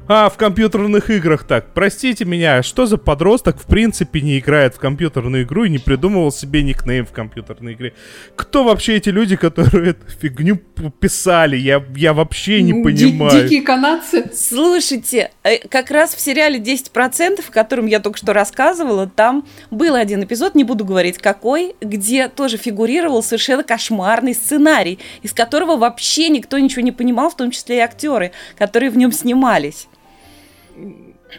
А, 0.06 0.28
в 0.28 0.36
компьютерных 0.36 1.08
играх 1.10 1.44
так. 1.44 1.72
Простите 1.72 2.26
меня, 2.26 2.62
что 2.62 2.84
за 2.84 2.98
подросток 2.98 3.58
в 3.58 3.66
принципе 3.66 4.20
не 4.20 4.38
играет 4.38 4.74
в 4.74 4.78
компьютерную 4.78 5.44
игру 5.44 5.64
и 5.64 5.70
не 5.70 5.78
придумывал 5.78 6.30
себе 6.30 6.62
никнейм 6.62 7.06
в 7.06 7.12
компьютерной 7.12 7.72
игре? 7.72 7.94
Кто 8.36 8.64
вообще 8.64 8.96
эти 8.96 9.08
люди, 9.08 9.36
которые 9.36 9.90
эту 9.90 10.06
фигню 10.10 10.56
писали? 11.00 11.56
Я, 11.56 11.82
я 11.96 12.12
вообще 12.12 12.60
не 12.60 12.74
ну, 12.74 12.84
понимаю. 12.84 13.30
Ди- 13.30 13.42
дикие 13.44 13.62
канадцы. 13.62 14.30
Слушайте, 14.34 15.30
э, 15.42 15.66
как 15.68 15.90
раз 15.90 16.14
в 16.14 16.20
сериале 16.20 16.58
10%, 16.58 17.40
о 17.48 17.52
котором 17.52 17.86
я 17.86 17.98
только 18.00 18.18
что 18.18 18.34
рассказывала, 18.34 19.06
там 19.06 19.46
был 19.70 19.94
один 19.94 20.22
эпизод, 20.22 20.54
не 20.54 20.64
буду 20.64 20.84
говорить 20.84 21.16
какой, 21.16 21.76
где 21.80 22.28
тоже 22.28 22.58
фигурировал 22.58 23.22
совершенно 23.22 23.62
кошмарный 23.62 24.34
сценарий, 24.34 24.98
из 25.22 25.32
которого 25.32 25.76
вообще 25.76 26.28
никто 26.28 26.58
ничего 26.58 26.82
не 26.82 26.92
понимал, 26.92 27.30
в 27.30 27.36
том 27.36 27.50
числе 27.50 27.78
и 27.78 27.80
актеры, 27.80 28.32
которые 28.58 28.90
в 28.90 28.98
нем 28.98 29.10
снимались. 29.10 29.73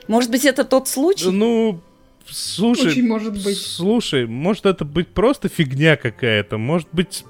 Может 0.07 0.31
быть, 0.31 0.45
это 0.45 0.63
тот 0.63 0.87
случай? 0.87 1.29
Ну, 1.29 1.81
слушай... 2.27 2.87
Очень 2.87 3.07
может 3.07 3.33
быть. 3.43 3.57
Слушай, 3.57 4.25
может 4.27 4.65
это 4.65 4.85
быть 4.85 5.09
просто 5.09 5.49
фигня 5.49 5.95
какая-то, 5.95 6.57
может 6.57 6.87
быть... 6.91 7.25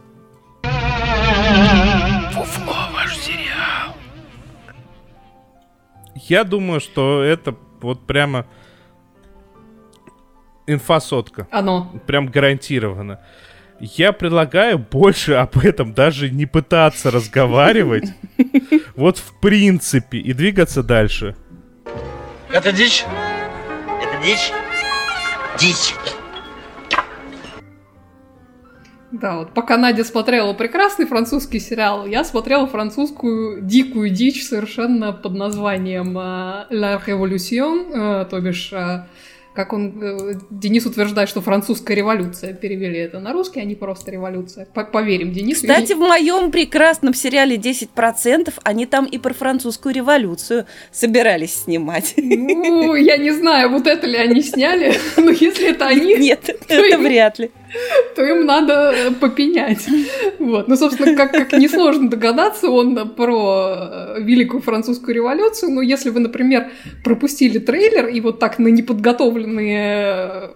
Фуфло, 2.34 2.76
ваш 2.94 3.18
сериал. 3.18 3.96
Я 6.16 6.44
думаю, 6.44 6.80
что 6.80 7.22
это 7.22 7.56
вот 7.82 8.06
прямо 8.06 8.46
инфа 10.68 11.00
сотка. 11.00 11.48
Оно. 11.52 11.92
Прям 12.08 12.28
гарантированно. 12.28 13.20
Я 13.80 14.14
предлагаю 14.14 14.80
больше 14.80 15.34
об 15.34 15.58
этом 15.58 15.94
даже 15.94 16.30
не 16.30 16.46
пытаться 16.46 17.12
разговаривать. 17.12 18.10
Вот 18.96 19.18
в 19.18 19.38
принципе. 19.42 20.20
И 20.20 20.32
двигаться 20.32 20.82
дальше. 20.82 21.36
Это 22.56 22.72
дичь? 22.72 23.04
Это 24.02 24.24
дичь? 24.24 24.54
Дичь. 25.60 25.94
Да, 29.12 29.40
вот 29.40 29.54
пока 29.54 29.76
Надя 29.76 30.06
смотрела 30.06 30.54
прекрасный 30.54 31.06
французский 31.06 31.60
сериал, 31.60 32.06
я 32.06 32.24
смотрела 32.24 32.66
французскую 32.66 33.60
дикую 33.62 34.10
дичь 34.10 34.48
совершенно 34.48 35.12
под 35.12 35.34
названием 35.34 36.18
э, 36.18 36.68
La 36.70 36.98
Révolution, 37.06 38.22
э, 38.24 38.26
то 38.30 38.40
бишь 38.40 38.72
э, 38.72 39.04
как 39.56 39.74
он, 39.74 40.04
э, 40.04 40.34
Денис 40.50 40.86
утверждает, 40.86 41.30
что 41.30 41.42
французская 41.42 41.96
революция 41.96 42.54
перевели 42.54 43.00
это 43.00 43.20
на 43.20 43.32
русский, 43.32 43.62
а 43.62 43.64
не 43.64 43.76
просто 43.76 44.12
революция. 44.12 44.66
Поверим 44.66 45.32
Денису. 45.32 45.62
Кстати, 45.62 45.94
в 45.94 46.00
моем 46.00 46.52
прекрасном 46.52 47.14
сериале 47.14 47.56
10% 47.56 48.54
они 48.64 48.86
там 48.86 49.06
и 49.06 49.18
про 49.18 49.34
французскую 49.34 49.96
революцию 49.96 50.66
собирались 50.92 51.64
снимать. 51.64 52.14
Ну, 52.18 52.96
я 52.96 53.18
не 53.18 53.32
знаю, 53.32 53.70
вот 53.70 53.88
это 53.88 54.06
ли 54.06 54.18
они 54.18 54.42
сняли, 54.42 54.94
но 55.18 55.30
если 55.30 55.72
это 55.72 55.88
они... 55.88 56.16
Нет, 56.16 56.50
это 56.68 56.98
вряд 56.98 57.40
ли 57.40 57.52
то 58.16 58.24
им 58.24 58.46
надо 58.46 58.94
э, 58.96 59.12
попенять. 59.12 59.88
Вот. 60.40 60.68
Ну, 60.68 60.76
собственно, 60.76 61.16
как, 61.16 61.32
как 61.32 61.54
несложно 61.54 62.10
догадаться, 62.10 62.70
он 62.70 63.10
про 63.16 64.16
э, 64.18 64.22
Великую 64.22 64.62
Французскую 64.62 65.16
революцию. 65.16 65.72
Но 65.72 65.82
если 65.82 66.10
вы, 66.10 66.20
например, 66.20 66.72
пропустили 67.04 67.60
трейлер 67.60 68.08
и 68.08 68.22
вот 68.22 68.40
так 68.40 68.60
на 68.60 68.68
неподготовленные 68.68 70.52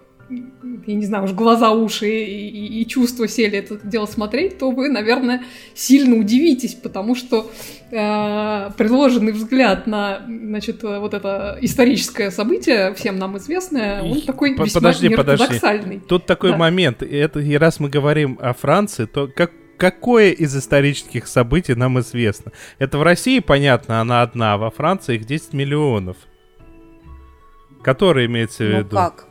я 0.86 0.94
не 0.94 1.06
знаю, 1.06 1.24
уж 1.24 1.32
глаза, 1.32 1.70
уши 1.72 2.08
и, 2.08 2.48
и, 2.48 2.82
и 2.82 2.86
чувства 2.86 3.28
сели 3.28 3.58
это 3.58 3.78
дело 3.82 4.06
смотреть, 4.06 4.58
то 4.58 4.70
вы, 4.70 4.88
наверное, 4.88 5.42
сильно 5.74 6.16
удивитесь, 6.16 6.74
потому 6.74 7.14
что 7.14 7.50
э, 7.90 8.70
предложенный 8.76 9.32
взгляд 9.32 9.86
на, 9.86 10.22
значит, 10.26 10.82
вот 10.82 11.14
это 11.14 11.58
историческое 11.60 12.30
событие, 12.30 12.94
всем 12.94 13.18
нам 13.18 13.38
известное, 13.38 14.02
он 14.02 14.20
такой 14.22 14.52
весьма 14.52 14.80
подожди, 14.80 15.08
подожди. 15.08 16.00
Тут 16.08 16.26
такой 16.26 16.52
да. 16.52 16.56
момент, 16.56 17.02
и, 17.02 17.16
это, 17.16 17.40
и 17.40 17.56
раз 17.56 17.80
мы 17.80 17.88
говорим 17.88 18.38
о 18.40 18.52
Франции, 18.52 19.06
то 19.06 19.28
как 19.28 19.52
какое 19.80 20.30
из 20.32 20.54
исторических 20.54 21.26
событий 21.26 21.74
нам 21.74 21.98
известно? 22.00 22.52
Это 22.78 22.98
в 22.98 23.02
России, 23.02 23.40
понятно, 23.40 24.02
она 24.02 24.20
одна, 24.20 24.54
а 24.54 24.58
во 24.58 24.70
Франции 24.70 25.16
их 25.16 25.24
10 25.24 25.54
миллионов. 25.54 26.18
Который 27.82 28.26
имеется 28.26 28.62
в 28.62 28.68
ну 28.68 28.78
виду? 28.78 28.96
как? 28.96 29.29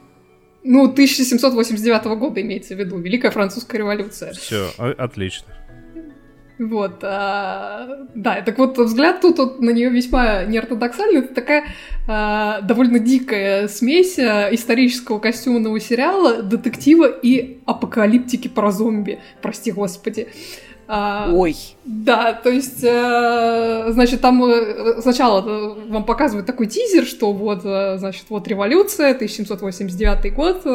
Ну, 0.63 0.83
1789 0.85 2.05
года 2.19 2.41
имеется 2.41 2.75
в 2.75 2.79
виду, 2.79 2.97
Великая 2.97 3.31
Французская 3.31 3.77
революция. 3.77 4.33
Все, 4.33 4.69
отлично. 4.77 5.47
Вот, 6.59 6.99
а, 7.03 8.05
да, 8.15 8.41
так 8.41 8.57
вот 8.57 8.77
взгляд 8.77 9.21
тут 9.21 9.37
вот, 9.37 9.61
на 9.61 9.69
нее 9.69 9.89
весьма 9.89 10.43
неортодоксальный. 10.43 11.21
Это 11.21 11.33
такая 11.33 11.67
а, 12.05 12.59
довольно 12.59 12.99
дикая 12.99 13.69
смесь 13.69 14.19
а, 14.19 14.49
исторического 14.53 15.19
костюмного 15.19 15.79
сериала, 15.79 16.43
детектива 16.43 17.05
и 17.05 17.61
апокалиптики 17.65 18.49
про 18.49 18.73
зомби. 18.73 19.19
Прости 19.41 19.71
господи. 19.71 20.27
А, 20.27 20.68
Ой. 20.89 21.55
Да, 21.85 22.33
то 22.33 22.49
есть, 22.49 22.83
э, 22.83 23.85
значит, 23.89 24.21
там 24.21 24.43
э, 24.43 25.01
сначала 25.01 25.47
э, 25.47 25.87
вам 25.87 26.03
показывают 26.03 26.47
такой 26.47 26.65
тизер, 26.65 27.05
что 27.05 27.31
вот, 27.31 27.61
значит, 27.61 28.25
вот 28.29 28.47
революция, 28.47 29.11
1789 29.11 30.33
год, 30.33 30.65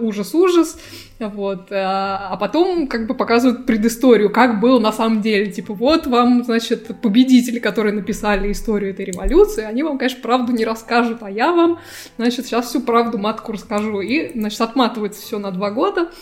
ужас-ужас, 0.00 0.78
вот, 1.18 1.68
а 1.72 2.36
потом 2.38 2.86
как 2.86 3.08
бы 3.08 3.14
показывают 3.14 3.66
предысторию, 3.66 4.30
как 4.30 4.60
было 4.60 4.78
на 4.78 4.92
самом 4.92 5.22
деле, 5.22 5.50
типа, 5.50 5.74
вот 5.74 6.06
вам, 6.06 6.44
значит, 6.44 7.00
победители, 7.00 7.58
которые 7.58 7.92
написали 7.92 8.52
историю 8.52 8.92
этой 8.92 9.06
революции, 9.06 9.64
они 9.64 9.82
вам, 9.82 9.98
конечно, 9.98 10.22
правду 10.22 10.52
не 10.52 10.64
расскажут, 10.64 11.18
а 11.22 11.30
я 11.30 11.50
вам, 11.50 11.80
значит, 12.16 12.46
сейчас 12.46 12.66
всю 12.66 12.80
правду 12.80 13.18
матку 13.18 13.50
расскажу, 13.50 14.00
и, 14.00 14.38
значит, 14.38 14.60
отматывается 14.60 15.20
все 15.20 15.40
на 15.40 15.50
два 15.50 15.70
года, 15.70 16.02
а, 16.02 16.12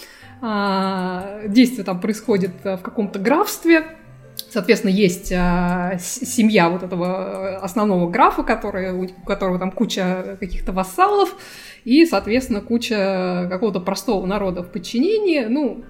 действие 0.41 1.85
там 1.85 2.01
происходит 2.01 2.53
в 2.63 2.79
каком-то 2.79 3.19
графстве, 3.19 3.97
Соответственно, 4.49 4.93
есть 4.93 5.33
а, 5.33 5.99
семья 5.99 6.69
вот 6.69 6.83
этого 6.83 7.59
основного 7.59 8.09
графа, 8.11 8.43
который, 8.43 8.93
у 8.93 9.09
которого 9.27 9.59
там 9.59 9.71
куча 9.71 10.37
каких-то 10.39 10.73
вассалов, 10.73 11.35
и, 11.85 12.05
соответственно, 12.07 12.61
куча 12.61 13.49
какого-то 13.51 13.81
простого 13.81 14.25
народа 14.27 14.63
в 14.63 14.71
подчинении. 14.71 15.45
Ну, 15.47 15.85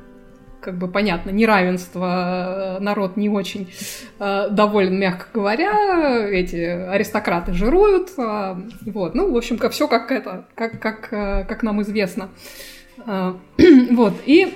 как 0.60 0.78
бы 0.78 0.88
понятно, 0.88 1.30
неравенство, 1.30 2.78
народ 2.80 3.16
не 3.16 3.28
очень 3.28 3.70
э, 4.18 4.48
доволен, 4.50 4.98
мягко 4.98 5.26
говоря, 5.32 6.28
эти 6.28 6.56
аристократы 6.56 7.52
жируют, 7.52 8.10
э, 8.18 8.56
вот, 8.86 9.14
ну, 9.14 9.32
в 9.32 9.36
общем, 9.36 9.58
как, 9.58 9.72
все 9.72 9.86
как 9.86 10.10
это, 10.10 10.46
как, 10.56 10.80
как, 10.80 11.12
э, 11.12 11.44
как 11.44 11.62
нам 11.62 11.82
известно. 11.82 12.30
А, 13.06 13.36
вот, 13.92 14.14
и 14.26 14.52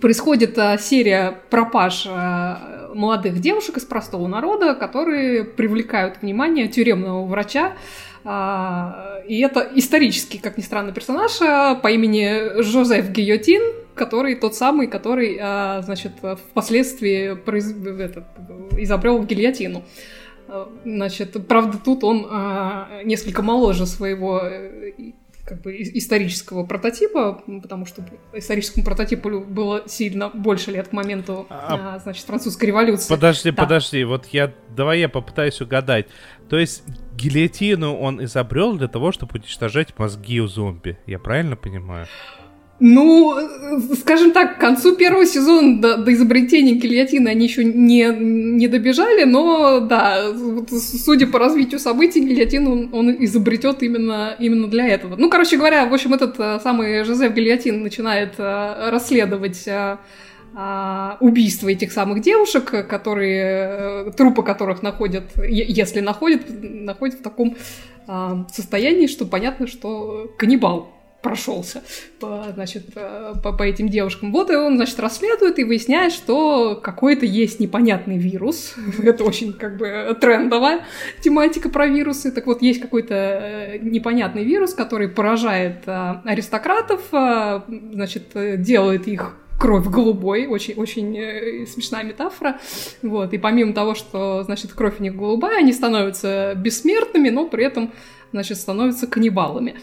происходит 0.00 0.56
а, 0.58 0.78
серия 0.78 1.40
пропаж 1.50 2.06
а, 2.08 2.90
молодых 2.94 3.40
девушек 3.40 3.78
из 3.78 3.84
простого 3.84 4.28
народа, 4.28 4.74
которые 4.74 5.44
привлекают 5.44 6.22
внимание 6.22 6.68
тюремного 6.68 7.26
врача, 7.26 7.72
и 8.22 9.40
это 9.40 9.66
исторический, 9.76 10.36
как 10.36 10.58
ни 10.58 10.62
странно, 10.62 10.92
персонаж 10.92 11.38
по 11.80 11.90
имени 11.90 12.60
Жозеф 12.60 13.08
Гиотин, 13.08 13.62
который 13.94 14.34
тот 14.34 14.54
самый, 14.54 14.88
который, 14.88 15.36
значит, 15.82 16.12
впоследствии 16.50 17.34
произ... 17.34 17.72
этот, 17.72 18.24
изобрел 18.76 19.22
гильотину. 19.22 19.84
Значит, 20.84 21.34
правда, 21.48 21.78
тут 21.82 22.04
он 22.04 22.28
несколько 23.04 23.40
моложе 23.40 23.86
своего 23.86 24.40
э, 24.42 25.12
как 25.50 25.62
бы 25.62 25.76
исторического 25.76 26.64
прототипа, 26.64 27.42
потому 27.60 27.84
что 27.84 28.04
историческому 28.32 28.84
прототипу 28.84 29.40
было 29.40 29.82
сильно 29.88 30.28
больше 30.28 30.70
лет 30.70 30.88
к 30.88 30.92
моменту, 30.92 31.48
а, 31.50 31.96
а 31.96 31.98
значит, 31.98 32.24
французской 32.24 32.66
революции. 32.66 33.08
Подожди, 33.08 33.50
да. 33.50 33.62
подожди, 33.64 34.04
вот 34.04 34.26
я, 34.26 34.54
давай 34.76 35.00
я 35.00 35.08
попытаюсь 35.08 35.60
угадать. 35.60 36.06
То 36.48 36.56
есть 36.56 36.84
гильотину 37.16 37.96
он 37.96 38.22
изобрел 38.24 38.76
для 38.76 38.86
того, 38.86 39.10
чтобы 39.10 39.40
уничтожать 39.40 39.98
мозги 39.98 40.40
у 40.40 40.46
зомби, 40.46 40.98
я 41.06 41.18
правильно 41.18 41.56
понимаю? 41.56 42.06
Ну, 42.82 43.38
скажем 43.94 44.32
так, 44.32 44.56
к 44.56 44.60
концу 44.60 44.96
первого 44.96 45.26
сезона 45.26 45.82
до, 45.82 45.96
до 45.98 46.14
изобретения 46.14 46.72
гильотины 46.72 47.28
они 47.28 47.44
еще 47.44 47.62
не, 47.62 48.06
не 48.08 48.68
добежали, 48.68 49.24
но 49.24 49.80
да, 49.80 50.32
судя 50.70 51.26
по 51.26 51.38
развитию 51.38 51.78
событий, 51.78 52.20
гильотину 52.20 52.72
он, 52.72 52.88
он 52.94 53.24
изобретет 53.24 53.82
именно, 53.82 54.34
именно 54.38 54.66
для 54.66 54.88
этого. 54.88 55.16
Ну, 55.16 55.28
короче 55.28 55.58
говоря, 55.58 55.84
в 55.84 55.92
общем, 55.92 56.14
этот 56.14 56.40
э, 56.40 56.58
самый 56.62 57.04
Жозеф 57.04 57.34
Гильотин 57.34 57.82
начинает 57.82 58.36
э, 58.38 58.90
расследовать 58.90 59.68
э, 59.68 59.98
убийства 61.20 61.68
этих 61.68 61.92
самых 61.92 62.22
девушек, 62.22 62.88
которые, 62.88 64.10
трупы 64.12 64.42
которых 64.42 64.82
находят, 64.82 65.24
если 65.46 66.00
находят, 66.00 66.42
находят 66.48 67.20
в 67.20 67.22
таком 67.22 67.56
состоянии, 68.52 69.06
что 69.06 69.26
понятно, 69.26 69.68
что 69.68 70.34
каннибал 70.36 70.99
прошелся 71.22 71.82
по, 72.18 72.46
значит, 72.54 72.84
э, 72.94 73.34
по, 73.42 73.52
по 73.52 73.62
этим 73.62 73.88
девушкам. 73.88 74.32
Вот 74.32 74.50
и 74.50 74.54
он, 74.54 74.76
значит, 74.76 74.98
расследует 75.00 75.58
и 75.58 75.64
выясняет, 75.64 76.12
что 76.12 76.76
какой-то 76.76 77.26
есть 77.26 77.60
непонятный 77.60 78.18
вирус. 78.18 78.74
Это 79.02 79.24
очень 79.24 79.52
как 79.52 79.76
бы 79.76 80.16
трендовая 80.20 80.84
тематика 81.22 81.68
про 81.68 81.86
вирусы. 81.86 82.30
Так 82.32 82.46
вот, 82.46 82.62
есть 82.62 82.80
какой-то 82.80 83.14
э, 83.14 83.78
непонятный 83.78 84.44
вирус, 84.44 84.74
который 84.74 85.08
поражает 85.08 85.82
э, 85.86 86.14
аристократов, 86.24 87.00
значит, 87.10 88.28
делает 88.62 89.06
их 89.06 89.36
кровь 89.58 89.86
голубой, 89.86 90.46
очень, 90.46 90.74
очень 90.74 91.66
смешная 91.66 92.02
метафора, 92.02 92.58
вот, 93.02 93.34
и 93.34 93.38
помимо 93.38 93.74
того, 93.74 93.94
что, 93.94 94.42
значит, 94.42 94.72
кровь 94.72 95.00
у 95.00 95.02
них 95.02 95.14
голубая, 95.14 95.58
они 95.58 95.72
становятся 95.74 96.54
бессмертными, 96.56 97.28
но 97.28 97.46
при 97.46 97.64
этом, 97.64 97.92
значит, 98.32 98.56
становятся 98.56 99.06
каннибалами. 99.06 99.76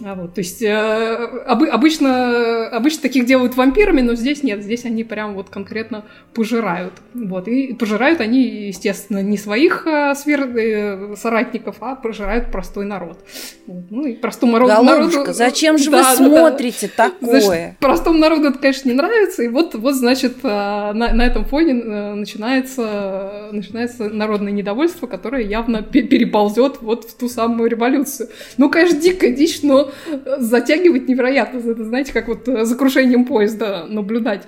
А 0.00 0.14
вот, 0.14 0.34
то 0.34 0.40
есть 0.40 0.62
э, 0.62 1.44
обы- 1.46 1.68
обычно, 1.68 2.68
обычно 2.68 3.02
таких 3.02 3.26
делают 3.26 3.56
вампирами, 3.56 4.00
но 4.00 4.14
здесь 4.14 4.42
нет, 4.42 4.62
здесь 4.62 4.84
они 4.84 5.04
прям 5.04 5.34
вот 5.34 5.50
конкретно 5.50 6.04
пожирают. 6.32 6.94
Вот, 7.14 7.46
и 7.46 7.74
пожирают 7.74 8.20
они, 8.20 8.42
естественно, 8.68 9.22
не 9.22 9.36
своих 9.36 9.86
э, 9.86 10.14
свер... 10.14 10.48
э, 10.56 11.14
соратников, 11.16 11.76
а 11.80 11.94
пожирают 11.94 12.50
простой 12.50 12.86
народ. 12.86 13.18
Вот, 13.66 13.84
ну 13.90 14.06
и 14.06 14.14
простому 14.14 14.52
народу... 14.52 14.74
Голубушка, 14.74 15.18
народу... 15.18 15.32
зачем 15.34 15.78
же 15.78 15.90
да, 15.90 16.10
вы 16.10 16.16
смотрите 16.16 16.90
да, 16.96 17.10
такое? 17.10 17.40
Значит, 17.40 17.78
простому 17.78 18.18
народу 18.18 18.48
это, 18.48 18.58
конечно, 18.58 18.88
не 18.88 18.94
нравится, 18.94 19.42
и 19.42 19.48
вот, 19.48 19.74
вот 19.74 19.94
значит, 19.94 20.38
э, 20.42 20.48
на, 20.48 21.12
на 21.12 21.26
этом 21.26 21.44
фоне 21.44 21.74
э, 21.74 22.14
начинается, 22.14 23.50
начинается 23.52 24.08
народное 24.08 24.52
недовольство, 24.52 25.06
которое 25.06 25.44
явно 25.44 25.82
переползет 25.82 26.78
вот 26.80 27.04
в 27.04 27.14
ту 27.14 27.28
самую 27.28 27.68
революцию. 27.68 28.30
Ну, 28.56 28.70
конечно, 28.70 28.98
дикая 28.98 29.32
дичь, 29.32 29.62
но 29.62 29.91
затягивать 30.38 31.08
невероятно. 31.08 31.58
Это, 31.58 31.84
знаете, 31.84 32.12
как 32.12 32.28
вот 32.28 32.46
за 32.46 32.76
крушением 32.76 33.24
поезда 33.24 33.86
наблюдать. 33.86 34.46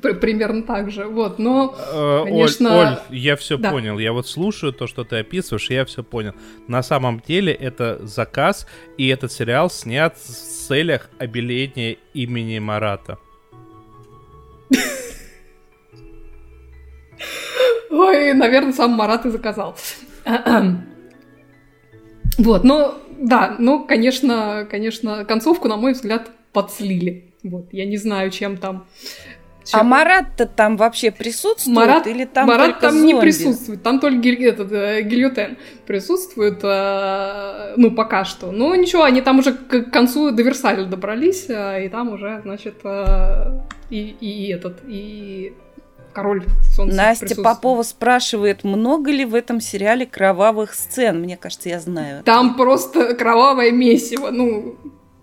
Примерно 0.00 0.62
так 0.62 0.90
же, 0.90 1.04
вот, 1.04 1.38
но, 1.38 1.76
э, 1.92 2.24
конечно... 2.24 2.80
Оль, 2.80 2.86
Оль, 2.86 2.98
я 3.10 3.36
все 3.36 3.58
да. 3.58 3.70
понял, 3.70 3.98
я 3.98 4.12
вот 4.12 4.26
слушаю 4.26 4.72
то, 4.72 4.86
что 4.86 5.04
ты 5.04 5.16
описываешь, 5.16 5.70
и 5.70 5.74
я 5.74 5.84
все 5.84 6.02
понял. 6.02 6.32
На 6.68 6.82
самом 6.82 7.20
деле 7.20 7.52
это 7.52 8.00
заказ, 8.02 8.66
и 8.96 9.08
этот 9.08 9.30
сериал 9.30 9.68
снят 9.70 10.16
в 10.16 10.66
целях 10.66 11.10
обеления 11.18 11.98
имени 12.14 12.58
Марата. 12.60 13.18
Ой, 17.90 18.32
наверное, 18.32 18.72
сам 18.72 18.92
Марат 18.92 19.26
и 19.26 19.30
заказал. 19.30 19.76
Вот, 22.36 22.64
но 22.64 22.98
да, 23.18 23.56
но, 23.58 23.80
конечно, 23.80 24.66
конечно, 24.70 25.24
концовку, 25.24 25.68
на 25.68 25.76
мой 25.76 25.92
взгляд, 25.92 26.30
подслили. 26.52 27.34
Вот, 27.42 27.68
я 27.72 27.84
не 27.84 27.96
знаю, 27.96 28.30
чем 28.30 28.56
там... 28.56 28.86
Чем... 29.64 29.80
А 29.80 29.82
Марат-то 29.82 30.44
там 30.44 30.76
вообще 30.76 31.10
присутствует 31.10 31.76
Марат, 31.76 32.06
или 32.06 32.26
там 32.26 32.46
Марат 32.46 32.80
там 32.80 32.92
зомби? 32.92 33.06
не 33.06 33.20
присутствует, 33.20 33.82
там 33.82 33.98
только 33.98 34.18
гиль, 34.18 34.44
этот, 34.44 34.70
э, 34.72 35.00
гильотен 35.02 35.56
присутствует, 35.86 36.60
э, 36.62 37.72
ну, 37.76 37.90
пока 37.90 38.26
что. 38.26 38.52
Но 38.52 38.74
ничего, 38.74 39.04
они 39.04 39.22
там 39.22 39.38
уже 39.38 39.54
к 39.54 39.90
концу 39.90 40.32
до 40.32 40.42
Версаля 40.42 40.84
добрались, 40.84 41.46
э, 41.48 41.86
и 41.86 41.88
там 41.88 42.10
уже, 42.12 42.42
значит, 42.44 42.74
э, 42.84 43.60
и, 43.88 44.14
и 44.20 44.52
этот, 44.52 44.80
и 44.86 45.54
король 46.14 46.44
солнца 46.74 46.96
Настя 46.96 47.42
Попова 47.42 47.82
спрашивает, 47.82 48.64
много 48.64 49.10
ли 49.10 49.24
в 49.24 49.34
этом 49.34 49.60
сериале 49.60 50.06
кровавых 50.06 50.74
сцен? 50.74 51.20
Мне 51.20 51.36
кажется, 51.36 51.68
я 51.68 51.80
знаю. 51.80 52.22
Там 52.22 52.56
просто 52.56 53.14
кровавое 53.14 53.72
месиво. 53.72 54.30
Ну, 54.30 54.76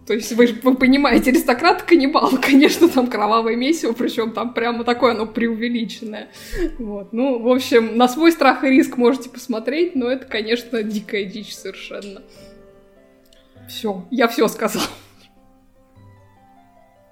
то 0.06 0.14
есть 0.14 0.34
вы, 0.34 0.48
вы 0.64 0.76
понимаете, 0.76 1.32
аристократ 1.32 1.84
каннибал, 1.84 2.32
конечно, 2.42 2.90
там 2.90 3.08
кровавое 3.08 3.56
месиво, 3.56 3.94
причем 3.94 4.34
там 4.34 4.54
прямо 4.54 4.84
такое 4.84 5.14
оно 5.14 5.26
преувеличенное. 5.26 6.30
Вот. 6.78 7.14
Ну, 7.14 7.40
в 7.40 7.48
общем, 7.48 7.98
на 7.98 8.08
свой 8.08 8.32
страх 8.32 8.64
и 8.64 8.70
риск 8.70 8.98
можете 8.98 9.30
посмотреть, 9.30 9.96
но 9.96 10.10
это, 10.10 10.26
конечно, 10.26 10.84
дикая 10.84 11.26
дичь 11.26 11.56
совершенно. 11.56 12.22
Все, 13.68 14.06
я 14.12 14.28
все 14.28 14.48
сказал. 14.48 14.84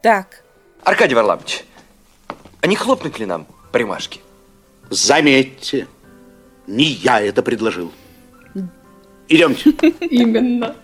Так. 0.02 0.44
Аркадий 0.84 1.16
Варламович, 1.16 1.64
а 2.62 2.68
не 2.68 2.76
хлопнуть 2.76 3.20
ли 3.20 3.26
нам 3.26 3.48
примашки. 3.72 4.22
Заметьте, 4.90 5.88
не 6.68 6.86
я 6.86 7.22
это 7.22 7.44
предложил. 7.44 7.92
Идемте. 9.28 9.70
Именно. 10.10 10.76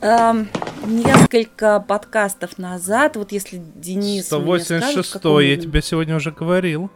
Um, 0.00 0.48
несколько 0.86 1.78
подкастов 1.78 2.56
назад, 2.56 3.16
вот 3.16 3.32
если 3.32 3.60
Денис 3.74 4.26
186 4.26 5.08
скажет, 5.08 5.46
я 5.46 5.56
тебе 5.56 5.82
сегодня 5.82 6.16
уже 6.16 6.32
говорил. 6.32 6.90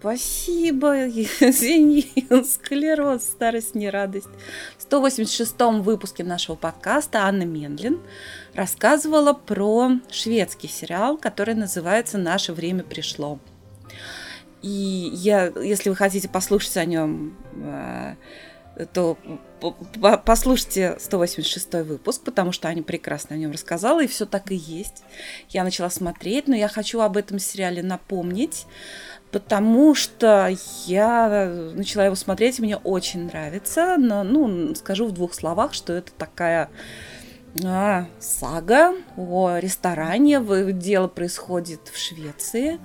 Спасибо, 0.00 1.08
извини, 1.08 2.10
склероз, 2.44 3.22
старость, 3.22 3.74
не 3.74 3.90
радость. 3.90 4.28
В 4.78 4.90
186-м 4.90 5.82
выпуске 5.82 6.24
нашего 6.24 6.56
подкаста 6.56 7.24
Анна 7.24 7.42
Менлин 7.42 7.98
рассказывала 8.54 9.32
про 9.32 9.92
шведский 10.10 10.68
сериал, 10.68 11.16
который 11.16 11.54
называется 11.54 12.18
«Наше 12.18 12.52
время 12.52 12.82
пришло». 12.82 13.38
И 14.62 15.10
я, 15.14 15.46
если 15.46 15.88
вы 15.88 15.96
хотите 15.96 16.28
послушать 16.28 16.76
о 16.76 16.84
нем, 16.84 17.34
э, 17.56 18.14
то 18.92 19.16
послушайте 20.24 20.96
186 20.98 21.74
выпуск, 21.84 22.22
потому 22.22 22.52
что 22.52 22.68
Аня 22.68 22.82
прекрасно 22.82 23.36
о 23.36 23.38
нем 23.38 23.52
рассказала, 23.52 24.02
и 24.02 24.06
все 24.06 24.26
так 24.26 24.50
и 24.50 24.54
есть. 24.54 25.02
Я 25.50 25.64
начала 25.64 25.90
смотреть, 25.90 26.48
но 26.48 26.56
я 26.56 26.68
хочу 26.68 27.00
об 27.00 27.16
этом 27.16 27.38
сериале 27.38 27.82
напомнить, 27.82 28.66
потому 29.32 29.94
что 29.94 30.50
я 30.86 31.72
начала 31.74 32.06
его 32.06 32.14
смотреть, 32.14 32.58
и 32.58 32.62
мне 32.62 32.76
очень 32.76 33.26
нравится. 33.26 33.96
Но, 33.98 34.22
ну, 34.24 34.74
скажу 34.74 35.06
в 35.06 35.12
двух 35.12 35.34
словах, 35.34 35.74
что 35.74 35.92
это 35.92 36.12
такая 36.12 36.70
а, 37.64 38.06
сага 38.18 38.94
о 39.16 39.58
ресторане. 39.58 40.40
Дело 40.72 41.08
происходит 41.08 41.88
в 41.88 41.98
Швеции. 41.98 42.78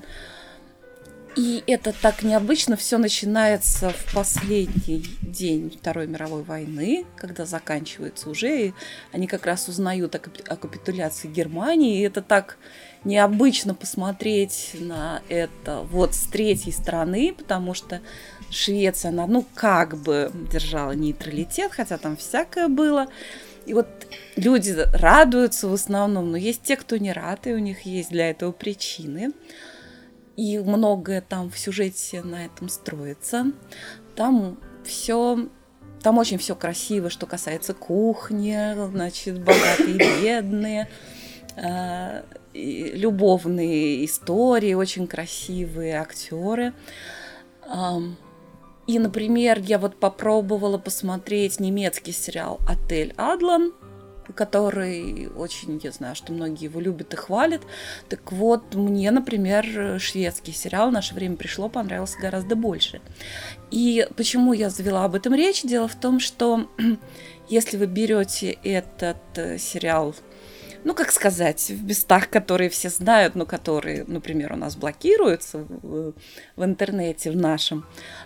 И 1.35 1.63
это 1.67 1.91
так 1.91 2.23
необычно. 2.23 2.77
Все 2.77 2.97
начинается 2.97 3.89
в 3.89 4.13
последний 4.13 5.05
день 5.21 5.69
Второй 5.69 6.07
мировой 6.07 6.43
войны, 6.43 7.05
когда 7.17 7.45
заканчивается 7.45 8.29
уже, 8.29 8.67
и 8.67 8.73
они 9.11 9.27
как 9.27 9.45
раз 9.45 9.67
узнают 9.67 10.15
о, 10.15 10.21
о 10.47 10.55
капитуляции 10.55 11.27
Германии. 11.27 11.99
И 11.99 12.03
это 12.03 12.21
так 12.21 12.57
необычно 13.03 13.75
посмотреть 13.75 14.71
на 14.79 15.21
это 15.27 15.81
вот 15.81 16.15
с 16.15 16.23
третьей 16.23 16.71
стороны, 16.71 17.35
потому 17.37 17.73
что 17.73 18.01
Швеция, 18.49 19.09
она, 19.09 19.27
ну, 19.27 19.45
как 19.53 19.97
бы 19.97 20.31
держала 20.51 20.91
нейтралитет, 20.91 21.71
хотя 21.71 21.97
там 21.97 22.15
всякое 22.17 22.67
было. 22.67 23.07
И 23.65 23.73
вот 23.73 23.87
люди 24.35 24.75
радуются 24.93 25.67
в 25.67 25.73
основном, 25.73 26.31
но 26.31 26.37
есть 26.37 26.61
те, 26.63 26.75
кто 26.75 26.97
не 26.97 27.11
рад, 27.11 27.47
и 27.47 27.53
у 27.53 27.57
них 27.57 27.81
есть 27.81 28.09
для 28.11 28.29
этого 28.29 28.51
причины. 28.51 29.31
И 30.35 30.59
многое 30.59 31.21
там 31.21 31.49
в 31.49 31.57
сюжете 31.57 32.21
на 32.21 32.45
этом 32.45 32.69
строится. 32.69 33.51
Там 34.15 34.59
все 34.83 35.49
там 36.05 36.19
очень 36.19 36.37
все 36.37 36.55
красиво, 36.55 37.09
что 37.09 37.25
касается 37.25 37.73
кухни, 37.73 38.55
значит, 38.91 39.39
богатые 39.39 39.95
и 39.95 40.21
бедные, 40.21 40.87
э, 41.55 42.21
любовные 42.53 44.05
истории, 44.05 44.75
очень 44.75 45.07
красивые 45.07 45.95
актеры. 45.95 46.73
И, 48.87 48.99
например, 48.99 49.59
я 49.59 49.79
вот 49.79 49.99
попробовала 49.99 50.77
посмотреть 50.77 51.59
немецкий 51.59 52.11
сериал 52.11 52.59
«Отель 52.67 53.13
Адлан», 53.17 53.73
который 54.33 55.27
очень, 55.35 55.79
я 55.83 55.91
знаю, 55.91 56.15
что 56.15 56.33
многие 56.33 56.65
его 56.65 56.79
любят 56.79 57.13
и 57.13 57.17
хвалят. 57.17 57.61
Так 58.09 58.31
вот, 58.31 58.73
мне, 58.73 59.11
например, 59.11 59.99
шведский 59.99 60.51
сериал 60.51 60.91
«Наше 60.91 61.13
время 61.13 61.35
пришло» 61.35 61.69
понравился 61.69 62.19
гораздо 62.19 62.55
больше. 62.55 63.01
И 63.71 64.07
почему 64.15 64.53
я 64.53 64.69
завела 64.69 65.05
об 65.05 65.15
этом 65.15 65.33
речь? 65.33 65.63
Дело 65.63 65.87
в 65.87 65.95
том, 65.95 66.19
что 66.19 66.67
если 67.49 67.77
вы 67.77 67.85
берете 67.85 68.57
этот 68.63 69.17
э, 69.35 69.57
сериал 69.57 70.15
ну, 70.85 70.93
как 70.93 71.11
сказать, 71.11 71.69
в 71.69 71.83
местах, 71.83 72.29
которые 72.29 72.69
все 72.69 72.89
знают, 72.89 73.33
но 73.33 73.45
которые, 73.47 74.05
например, 74.07 74.53
у 74.53 74.55
нас 74.55 74.75
блокируются 74.75 75.65
в, 75.67 76.13
в 76.55 76.63
интернете, 76.63 77.31
в 77.31 77.35
нашем, 77.35 77.85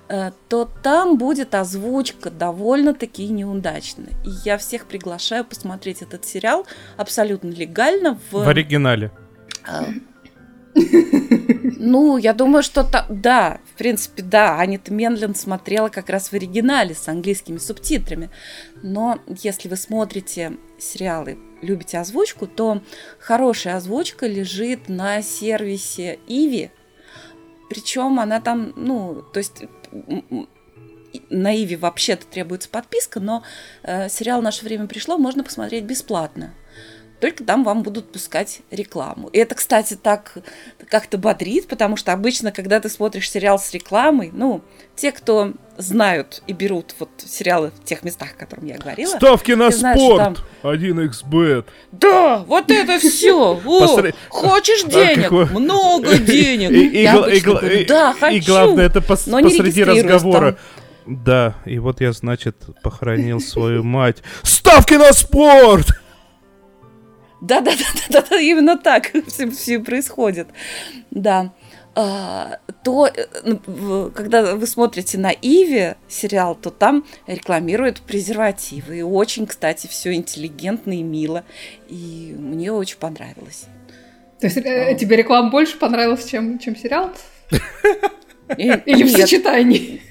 э, 0.10 0.32
то 0.50 0.70
там 0.84 1.18
будет 1.18 1.56
озвучка 1.56 2.30
довольно-таки 2.30 3.30
неудачная. 3.30 4.12
И 4.26 4.30
я 4.44 4.58
всех 4.58 4.88
приглашаю 4.88 5.46
посмотреть 5.46 6.02
этот 6.02 6.26
сериал 6.26 6.68
абсолютно 6.98 7.48
легально 7.48 8.20
в... 8.30 8.44
В 8.44 8.50
оригинале. 8.50 9.12
А, 9.66 9.86
ну, 10.76 12.18
я 12.18 12.34
думаю, 12.34 12.62
что 12.62 12.84
та, 12.84 13.06
да, 13.10 13.60
в 13.74 13.78
принципе, 13.78 14.22
да, 14.22 14.60
Анита 14.60 14.94
Менлин 14.94 15.34
смотрела 15.34 15.88
как 15.88 16.10
раз 16.10 16.28
в 16.28 16.34
оригинале 16.34 16.94
с 16.94 17.08
английскими 17.08 17.58
субтитрами. 17.58 18.30
Но 18.84 19.20
если 19.28 19.70
вы 19.70 19.78
смотрите 19.78 20.58
сериалы 20.80 21.38
любите 21.62 21.98
озвучку, 21.98 22.48
то 22.48 22.82
хорошая 23.20 23.76
озвучка 23.76 24.28
лежит 24.28 24.90
на 24.90 25.22
сервисе 25.22 26.20
Иви. 26.28 26.72
Причем 27.70 28.20
она 28.20 28.40
там, 28.40 28.74
ну, 28.76 29.22
то 29.34 29.38
есть 29.40 29.64
на 31.30 31.56
Иви 31.56 31.76
вообще-то 31.76 32.26
требуется 32.26 32.70
подписка, 32.70 33.20
но 33.20 33.44
э, 33.84 34.10
сериал 34.10 34.42
«Наше 34.42 34.64
время 34.64 34.88
пришло» 34.88 35.18
можно 35.18 35.44
посмотреть 35.44 35.84
бесплатно 35.84 36.54
только 37.20 37.44
там 37.44 37.64
вам 37.64 37.84
будут 37.84 38.12
пускать 38.12 38.62
рекламу. 38.72 39.28
И 39.30 39.38
это, 39.38 39.56
кстати, 39.56 39.96
так 39.96 40.38
как-то 40.90 41.18
бодрит, 41.18 41.68
потому 41.68 41.98
что 41.98 42.14
обычно, 42.14 42.52
когда 42.52 42.80
ты 42.80 42.90
смотришь 42.90 43.30
сериал 43.30 43.60
с 43.60 43.72
рекламой, 43.74 44.32
ну, 44.34 44.62
те, 44.96 45.12
кто 45.12 45.54
знают 45.78 46.44
и 46.48 46.54
берут 46.54 46.96
вот 47.00 47.10
сериалы 47.26 47.72
в 47.72 47.86
тех 47.86 48.04
местах, 48.04 48.30
о 48.36 48.40
которых 48.40 48.66
я 48.66 48.78
говорила. 48.78 49.16
Ставки 49.16 49.52
на 49.54 49.72
спорт! 49.72 50.18
Там... 50.18 50.36
1xbet. 50.64 51.66
Да, 51.92 52.40
вот 52.40 52.70
это 52.70 53.00
все. 53.00 53.56
Хочешь 54.30 54.84
денег? 54.84 55.32
Много 55.52 56.18
денег. 56.18 57.88
Да, 57.88 58.14
хочу. 58.14 58.36
И 58.36 58.40
главное, 58.42 58.86
это 58.86 59.02
посреди 59.02 59.84
разговора. 59.84 60.58
Да, 61.06 61.56
и 61.66 61.80
вот 61.80 62.02
я, 62.02 62.12
значит, 62.12 62.56
похоронил 62.84 63.40
свою 63.40 63.84
мать. 63.84 64.18
Ставки 64.44 64.94
на 64.94 65.12
спорт! 65.14 65.88
Да-да-да, 67.50 68.40
именно 68.40 68.78
так 68.78 69.12
все, 69.28 69.50
все 69.50 69.80
происходит. 69.80 70.48
Да. 71.10 71.52
А, 71.96 72.60
то, 72.84 73.08
э, 73.08 73.26
ну, 73.44 74.12
когда 74.12 74.56
вы 74.56 74.68
смотрите 74.68 75.18
на 75.18 75.32
Иви 75.32 75.96
сериал, 76.08 76.56
то 76.56 76.70
там 76.70 77.04
рекламируют 77.26 78.02
презервативы. 78.02 79.00
И 79.00 79.02
очень, 79.02 79.48
кстати, 79.48 79.88
все 79.88 80.14
интеллигентно 80.14 80.94
и 80.94 81.02
мило. 81.02 81.44
И 81.88 82.36
мне 82.38 82.72
очень 82.72 82.98
понравилось. 82.98 83.66
То 84.40 84.48
есть 84.48 84.58
а. 84.58 84.94
тебе 84.94 85.18
реклама 85.18 85.50
больше 85.50 85.78
понравилась, 85.78 86.26
чем, 86.26 86.60
чем 86.60 86.76
сериал? 86.76 87.12
Или 88.58 89.04
в 89.04 89.12
сочетании? 89.12 90.02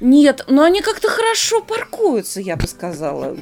Нет, 0.00 0.44
но 0.48 0.64
они 0.64 0.80
как-то 0.80 1.08
хорошо 1.08 1.62
паркуются, 1.62 2.40
я 2.40 2.56
бы 2.56 2.66
сказала 2.66 3.36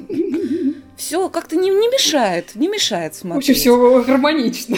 все 0.99 1.31
как-то 1.31 1.57
не, 1.57 1.71
не 1.71 1.89
мешает, 1.89 2.55
не 2.57 2.69
мешает 2.69 3.15
смотреть. 3.15 3.51
Очень 3.51 3.55
все 3.55 4.03
гармонично. 4.03 4.77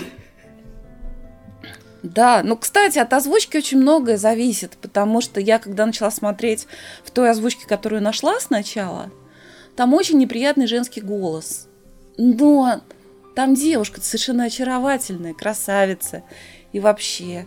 Да, 2.03 2.43
ну, 2.45 2.57
кстати, 2.57 2.99
от 2.99 3.13
озвучки 3.13 3.57
очень 3.57 3.79
многое 3.79 4.17
зависит, 4.17 4.77
потому 4.81 5.21
что 5.21 5.41
я, 5.41 5.59
когда 5.59 5.85
начала 5.85 6.11
смотреть 6.11 6.67
в 7.05 7.11
той 7.11 7.31
озвучке, 7.31 7.67
которую 7.67 8.03
нашла 8.03 8.39
сначала, 8.41 9.11
там 9.77 9.93
очень 9.95 10.19
неприятный 10.19 10.67
женский 10.67 11.01
голос. 11.01 11.69
Но 12.17 12.81
там 13.35 13.55
девушка 13.55 14.01
совершенно 14.01 14.45
очаровательная, 14.45 15.35
красавица. 15.35 16.23
И 16.73 16.81
вообще... 16.81 17.47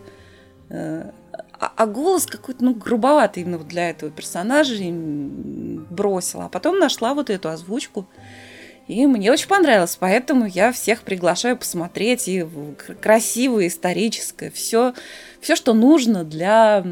Э, 0.68 1.10
а, 1.64 1.72
а 1.76 1.86
голос 1.86 2.26
какой-то, 2.26 2.64
ну, 2.64 2.74
грубоватый 2.74 3.42
именно 3.42 3.58
для 3.58 3.90
этого 3.90 4.10
персонажа 4.10 4.74
бросила. 4.84 6.46
А 6.46 6.48
потом 6.48 6.78
нашла 6.78 7.14
вот 7.14 7.30
эту 7.30 7.48
озвучку. 7.48 8.06
И 8.86 9.06
мне 9.06 9.32
очень 9.32 9.48
понравилось, 9.48 9.96
поэтому 9.98 10.44
я 10.44 10.70
всех 10.70 11.02
приглашаю 11.02 11.56
посмотреть 11.56 12.28
и 12.28 12.44
красивое, 13.00 13.68
историческое, 13.68 14.50
все, 14.50 14.92
все, 15.40 15.56
что 15.56 15.72
нужно 15.72 16.22
для... 16.22 16.82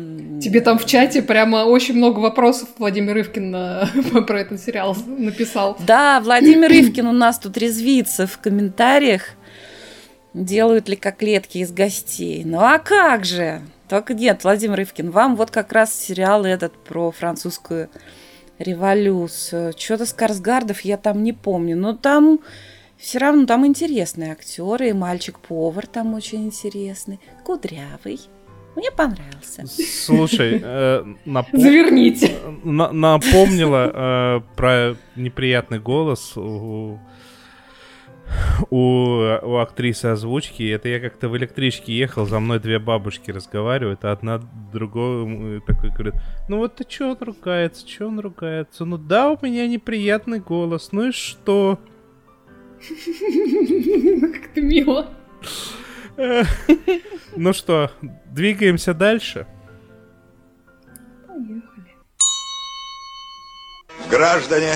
Тебе 0.40 0.62
там 0.62 0.78
в 0.78 0.86
чате 0.86 1.20
прямо 1.20 1.64
очень 1.64 1.94
много 1.94 2.20
вопросов 2.20 2.70
Владимир 2.78 3.20
Ивкин 3.20 4.24
про 4.26 4.40
этот 4.40 4.62
сериал 4.62 4.96
написал. 5.06 5.76
Да, 5.86 6.20
Владимир 6.20 6.72
Ивкин 6.72 7.08
у 7.08 7.12
нас 7.12 7.38
тут 7.38 7.58
резвится 7.58 8.26
в 8.26 8.38
комментариях, 8.38 9.24
делают 10.32 10.88
ли 10.88 10.96
коклетки 10.96 11.58
из 11.58 11.72
гостей. 11.72 12.42
Ну 12.42 12.60
а 12.60 12.78
как 12.78 13.26
же? 13.26 13.60
Только 13.90 14.14
нет, 14.14 14.44
Владимир 14.44 14.80
Ивкин, 14.80 15.10
вам 15.10 15.36
вот 15.36 15.50
как 15.50 15.70
раз 15.72 15.92
сериал 15.92 16.46
этот 16.46 16.72
про 16.72 17.10
французскую 17.10 17.90
революцию. 18.58 19.72
Что-то 19.76 20.06
Скарсгардов 20.06 20.80
я 20.82 20.96
там 20.96 21.22
не 21.22 21.32
помню. 21.32 21.76
Но 21.76 21.94
там 21.94 22.40
все 22.96 23.18
равно 23.18 23.46
там 23.46 23.66
интересные 23.66 24.32
актеры. 24.32 24.90
И 24.90 24.92
мальчик-повар 24.92 25.86
там 25.86 26.14
очень 26.14 26.46
интересный. 26.46 27.20
Кудрявый. 27.44 28.20
Мне 28.74 28.90
понравился. 28.90 29.64
Слушай, 29.66 30.60
э, 30.62 31.04
напом... 31.26 31.60
заверните. 31.60 32.32
На 32.64 32.90
напомнила 32.90 33.90
э, 33.92 34.40
про 34.56 34.96
неприятный 35.14 35.78
голос 35.78 36.36
у 36.36 36.98
у, 38.70 39.18
у 39.42 39.56
актрисы 39.58 40.06
озвучки. 40.06 40.62
Это 40.68 40.88
я 40.88 41.00
как-то 41.00 41.28
в 41.28 41.36
электричке 41.36 41.92
ехал, 41.92 42.26
за 42.26 42.40
мной 42.40 42.60
две 42.60 42.78
бабушки 42.78 43.30
разговаривают, 43.30 44.04
а 44.04 44.12
одна 44.12 44.40
другой 44.72 45.60
такой 45.66 45.90
говорит, 45.90 46.14
ну 46.48 46.58
вот 46.58 46.76
ты 46.76 46.84
чё 46.84 47.10
он 47.10 47.18
ругается, 47.20 47.86
чё 47.86 48.08
он 48.08 48.20
ругается? 48.20 48.84
Ну 48.84 48.98
да, 48.98 49.30
у 49.30 49.38
меня 49.42 49.66
неприятный 49.66 50.40
голос, 50.40 50.90
ну 50.92 51.08
и 51.08 51.12
что? 51.12 51.78
Как-то 52.80 54.60
мило. 54.60 55.08
Ну 57.36 57.52
что, 57.52 57.90
двигаемся 58.26 58.92
дальше? 58.92 59.46
Поехали. 61.26 61.62
Граждане, 64.10 64.72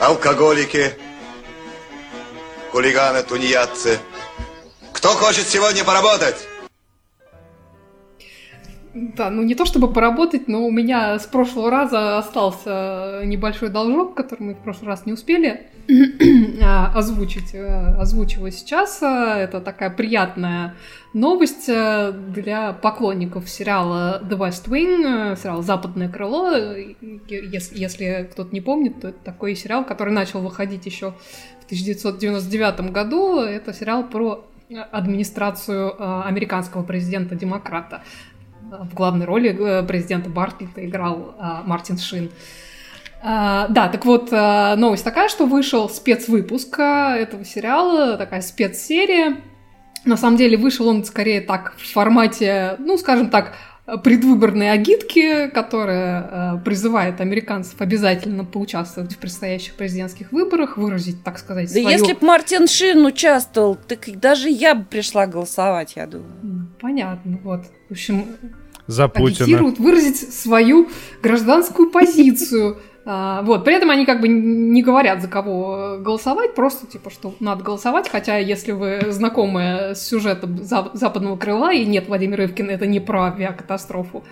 алкоголики, 0.00 0.92
хулиганы, 2.76 3.22
тунеядцы. 3.22 3.98
Кто 4.92 5.08
хочет 5.08 5.46
сегодня 5.48 5.82
поработать? 5.82 6.36
Да, 8.92 9.30
ну 9.30 9.42
не 9.42 9.54
то 9.54 9.64
чтобы 9.64 9.90
поработать, 9.90 10.46
но 10.46 10.66
у 10.66 10.70
меня 10.70 11.18
с 11.18 11.24
прошлого 11.24 11.70
раза 11.70 12.18
остался 12.18 13.22
небольшой 13.24 13.70
должок, 13.70 14.14
который 14.14 14.42
мы 14.42 14.54
в 14.54 14.58
прошлый 14.58 14.88
раз 14.88 15.06
не 15.06 15.14
успели 15.14 15.68
а, 16.62 16.92
озвучить. 16.94 17.54
Э, 17.54 17.94
озвучиваю 17.98 18.52
сейчас. 18.52 18.98
Это 19.02 19.62
такая 19.62 19.88
приятная 19.88 20.74
новость 21.14 21.68
э, 21.68 22.12
для 22.12 22.74
поклонников 22.74 23.48
сериала 23.48 24.20
The 24.22 24.36
West 24.36 24.68
Wing, 24.68 25.32
э, 25.32 25.36
сериал 25.36 25.62
«Западное 25.62 26.10
крыло». 26.10 26.50
Если, 26.50 27.78
если 27.78 28.28
кто-то 28.30 28.54
не 28.54 28.60
помнит, 28.60 29.00
то 29.00 29.08
это 29.08 29.18
такой 29.24 29.56
сериал, 29.56 29.84
который 29.84 30.12
начал 30.12 30.40
выходить 30.40 30.84
еще 30.84 31.14
1999 31.66 32.92
году. 32.92 33.40
Это 33.40 33.72
сериал 33.72 34.04
про 34.04 34.44
администрацию 34.90 36.26
американского 36.26 36.82
президента-демократа. 36.82 38.02
В 38.62 38.94
главной 38.94 39.26
роли 39.26 39.84
президента 39.86 40.28
Бартлета 40.28 40.84
играл 40.84 41.36
Мартин 41.64 41.98
Шин. 41.98 42.30
А, 43.22 43.68
да, 43.68 43.88
так 43.88 44.04
вот, 44.04 44.30
новость 44.32 45.04
такая, 45.04 45.28
что 45.28 45.46
вышел 45.46 45.88
спецвыпуск 45.88 46.78
этого 46.78 47.44
сериала, 47.44 48.16
такая 48.16 48.40
спецсерия. 48.40 49.36
На 50.04 50.16
самом 50.16 50.36
деле 50.36 50.56
вышел 50.56 50.86
он 50.88 51.04
скорее 51.04 51.40
так 51.40 51.74
в 51.76 51.92
формате, 51.92 52.76
ну, 52.78 52.98
скажем 52.98 53.30
так, 53.30 53.54
предвыборной 54.02 54.72
агитки, 54.72 55.48
которая 55.48 56.60
призывает 56.64 57.20
американцев 57.20 57.80
обязательно 57.80 58.44
поучаствовать 58.44 59.14
в 59.14 59.18
предстоящих 59.18 59.74
президентских 59.74 60.32
выборах, 60.32 60.76
выразить, 60.76 61.22
так 61.22 61.38
сказать, 61.38 61.66
да 61.68 61.80
свою... 61.80 61.88
если 61.88 62.14
бы 62.14 62.26
Мартин 62.26 62.66
Шин 62.66 63.04
участвовал, 63.04 63.76
так 63.76 64.00
даже 64.18 64.50
я 64.50 64.74
бы 64.74 64.84
пришла 64.84 65.26
голосовать, 65.26 65.94
я 65.94 66.06
думаю. 66.06 66.68
Понятно, 66.80 67.38
вот. 67.44 67.62
В 67.88 67.92
общем, 67.92 68.26
За 68.88 69.06
Путина. 69.06 69.44
агитируют 69.44 69.78
выразить 69.78 70.32
свою 70.34 70.88
гражданскую 71.22 71.90
позицию 71.90 72.78
вот, 73.06 73.64
при 73.64 73.74
этом 73.74 73.90
они 73.90 74.04
как 74.04 74.20
бы 74.20 74.26
не 74.26 74.82
говорят, 74.82 75.22
за 75.22 75.28
кого 75.28 75.96
голосовать, 76.00 76.56
просто 76.56 76.88
типа, 76.88 77.10
что 77.10 77.34
надо 77.38 77.62
голосовать, 77.62 78.08
хотя 78.08 78.36
если 78.38 78.72
вы 78.72 79.00
знакомы 79.10 79.92
с 79.94 80.08
сюжетом 80.08 80.58
«Западного 80.60 81.36
крыла» 81.36 81.72
и 81.72 81.84
нет, 81.84 82.08
Владимир 82.08 82.42
Ивкин, 82.42 82.68
это 82.68 82.86
не 82.86 82.98
про 82.98 83.26
авиакатастрофу. 83.26 84.24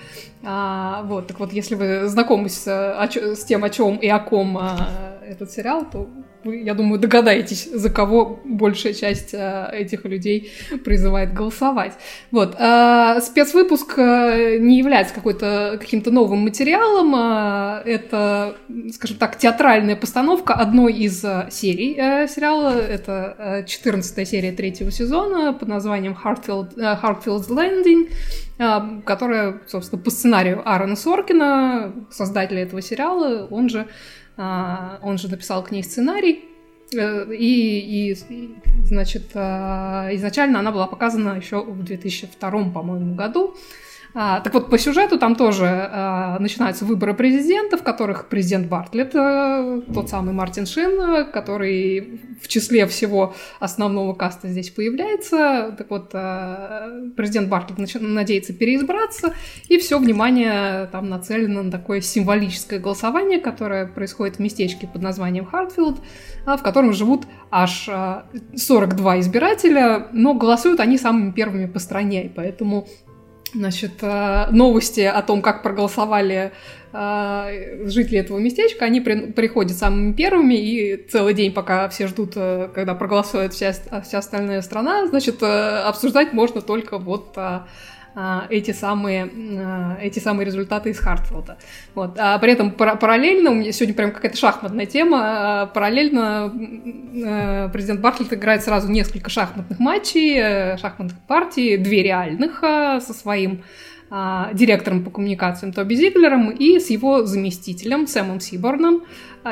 А, 0.44 1.02
вот, 1.04 1.26
так 1.26 1.40
вот, 1.40 1.52
если 1.52 1.74
вы 1.74 2.08
знакомы 2.08 2.48
с, 2.48 2.66
с 2.66 3.44
тем, 3.44 3.64
о 3.64 3.70
чем 3.70 3.96
и 3.96 4.08
о 4.08 4.18
ком 4.18 4.58
а, 4.58 5.18
этот 5.26 5.50
сериал, 5.50 5.86
то 5.90 6.08
вы, 6.44 6.58
я 6.58 6.74
думаю, 6.74 7.00
догадаетесь, 7.00 7.70
за 7.72 7.90
кого 7.90 8.40
большая 8.44 8.92
часть 8.92 9.34
а, 9.34 9.70
этих 9.72 10.04
людей 10.04 10.52
призывает 10.84 11.32
голосовать. 11.32 11.94
Вот. 12.30 12.54
А, 12.58 13.20
спецвыпуск 13.20 13.98
а, 13.98 14.58
не 14.58 14.78
является 14.78 15.14
какой-то 15.14 15.78
каким-то 15.80 16.10
новым 16.10 16.40
материалом. 16.40 17.14
А, 17.16 17.82
это, 17.84 18.56
скажем 18.92 19.16
так, 19.16 19.38
театральная 19.38 19.96
постановка 19.96 20.54
одной 20.54 20.92
из 20.92 21.24
а, 21.24 21.48
серий 21.50 21.98
а, 21.98 22.26
сериала. 22.28 22.78
Это 22.78 23.36
а, 23.38 23.62
14 23.62 24.28
серия 24.28 24.52
третьего 24.52 24.90
сезона 24.90 25.52
под 25.52 25.68
названием 25.68 26.16
Hartfield, 26.22 26.78
а, 26.78 27.00
Hartfield's 27.02 27.48
Landing 27.48 28.10
а, 28.56 29.00
которая, 29.04 29.60
собственно, 29.66 30.00
по 30.00 30.10
сценарию 30.10 30.33
Аарона 30.36 30.96
Соркина, 30.96 31.92
создателя 32.10 32.62
этого 32.62 32.82
сериала, 32.82 33.46
он 33.50 33.68
же 33.68 33.86
а, 34.36 34.98
он 35.02 35.18
же 35.18 35.28
написал 35.28 35.62
к 35.62 35.70
ней 35.70 35.84
сценарий, 35.84 36.44
э, 36.92 37.32
и, 37.32 38.10
и 38.10 38.18
значит, 38.84 39.30
а, 39.34 40.08
изначально 40.12 40.58
она 40.58 40.72
была 40.72 40.86
показана 40.86 41.36
еще 41.36 41.62
в 41.62 41.84
2002, 41.84 42.50
по-моему, 42.70 43.14
году. 43.14 43.54
А, 44.16 44.38
так 44.40 44.54
вот, 44.54 44.70
по 44.70 44.78
сюжету 44.78 45.18
там 45.18 45.34
тоже 45.34 45.66
а, 45.66 46.38
начинаются 46.38 46.84
выборы 46.84 47.14
президента, 47.14 47.76
в 47.76 47.82
которых 47.82 48.28
президент 48.28 48.68
Бартлетт, 48.68 49.12
а, 49.16 49.80
тот 49.92 50.08
самый 50.08 50.32
Мартин 50.32 50.66
Шин, 50.66 51.26
который 51.32 52.20
в 52.40 52.46
числе 52.46 52.86
всего 52.86 53.34
основного 53.58 54.14
каста 54.14 54.46
здесь 54.46 54.70
появляется. 54.70 55.74
Так 55.76 55.90
вот, 55.90 56.10
а, 56.14 56.90
президент 57.16 57.48
Бартлетт 57.48 57.80
нач- 57.80 58.00
надеется 58.00 58.52
переизбраться, 58.52 59.34
и 59.68 59.78
все 59.78 59.98
внимание 59.98 60.86
там 60.92 61.08
нацелено 61.08 61.64
на 61.64 61.72
такое 61.72 62.00
символическое 62.00 62.78
голосование, 62.78 63.40
которое 63.40 63.84
происходит 63.84 64.36
в 64.36 64.38
местечке 64.38 64.86
под 64.86 65.02
названием 65.02 65.44
Хартфилд, 65.44 65.98
а, 66.46 66.56
в 66.56 66.62
котором 66.62 66.92
живут 66.92 67.24
аж 67.50 67.88
42 68.54 69.20
избирателя, 69.20 70.06
но 70.12 70.34
голосуют 70.34 70.78
они 70.78 70.98
самыми 70.98 71.32
первыми 71.32 71.66
по 71.66 71.80
стране, 71.80 72.26
и 72.26 72.28
поэтому 72.28 72.86
Значит, 73.54 73.92
э, 74.02 74.46
новости 74.50 75.00
о 75.00 75.22
том, 75.22 75.40
как 75.40 75.62
проголосовали 75.62 76.52
э, 76.92 77.86
жители 77.86 78.18
этого 78.18 78.38
местечка, 78.38 78.84
они 78.84 79.00
при, 79.00 79.30
приходят 79.30 79.76
самыми 79.76 80.12
первыми, 80.12 80.54
и 80.54 80.96
целый 80.96 81.34
день, 81.34 81.52
пока 81.52 81.88
все 81.88 82.08
ждут, 82.08 82.32
э, 82.34 82.68
когда 82.74 82.94
проголосует 82.94 83.52
вся, 83.52 83.72
вся 83.72 84.18
остальная 84.18 84.60
страна, 84.60 85.06
значит, 85.06 85.40
обсуждать 85.42 86.32
можно 86.32 86.62
только 86.62 86.98
вот 86.98 87.34
а, 87.36 87.68
эти 88.48 88.70
самые, 88.70 89.28
а, 89.58 89.98
эти 90.00 90.20
самые 90.20 90.46
результаты 90.46 90.90
из 90.90 90.98
Хартфилда. 90.98 91.58
Вот. 91.94 92.16
А 92.18 92.38
при 92.38 92.52
этом 92.52 92.70
параллельно, 92.70 93.50
у 93.50 93.54
меня 93.54 93.72
сегодня 93.72 93.94
прям 93.94 94.12
какая-то 94.12 94.36
шахматная 94.36 94.86
тема, 94.86 95.18
а, 95.22 95.66
параллельно 95.66 96.52
президент 97.72 98.00
Бартлетт 98.00 98.32
играет 98.32 98.62
сразу 98.62 98.90
несколько 98.90 99.30
шахматных 99.30 99.78
матчей, 99.78 100.38
э, 100.38 100.76
шахматных 100.78 101.18
партий, 101.26 101.76
две 101.76 102.02
реальных 102.02 102.60
со 102.60 103.12
своим 103.12 103.62
директором 104.52 105.02
по 105.02 105.10
коммуникациям 105.10 105.72
Тоби 105.72 105.94
Зиглером 105.94 106.50
и 106.50 106.78
с 106.78 106.90
его 106.90 107.24
заместителем 107.24 108.06
Сэмом 108.06 108.38
Сиборном, 108.38 109.02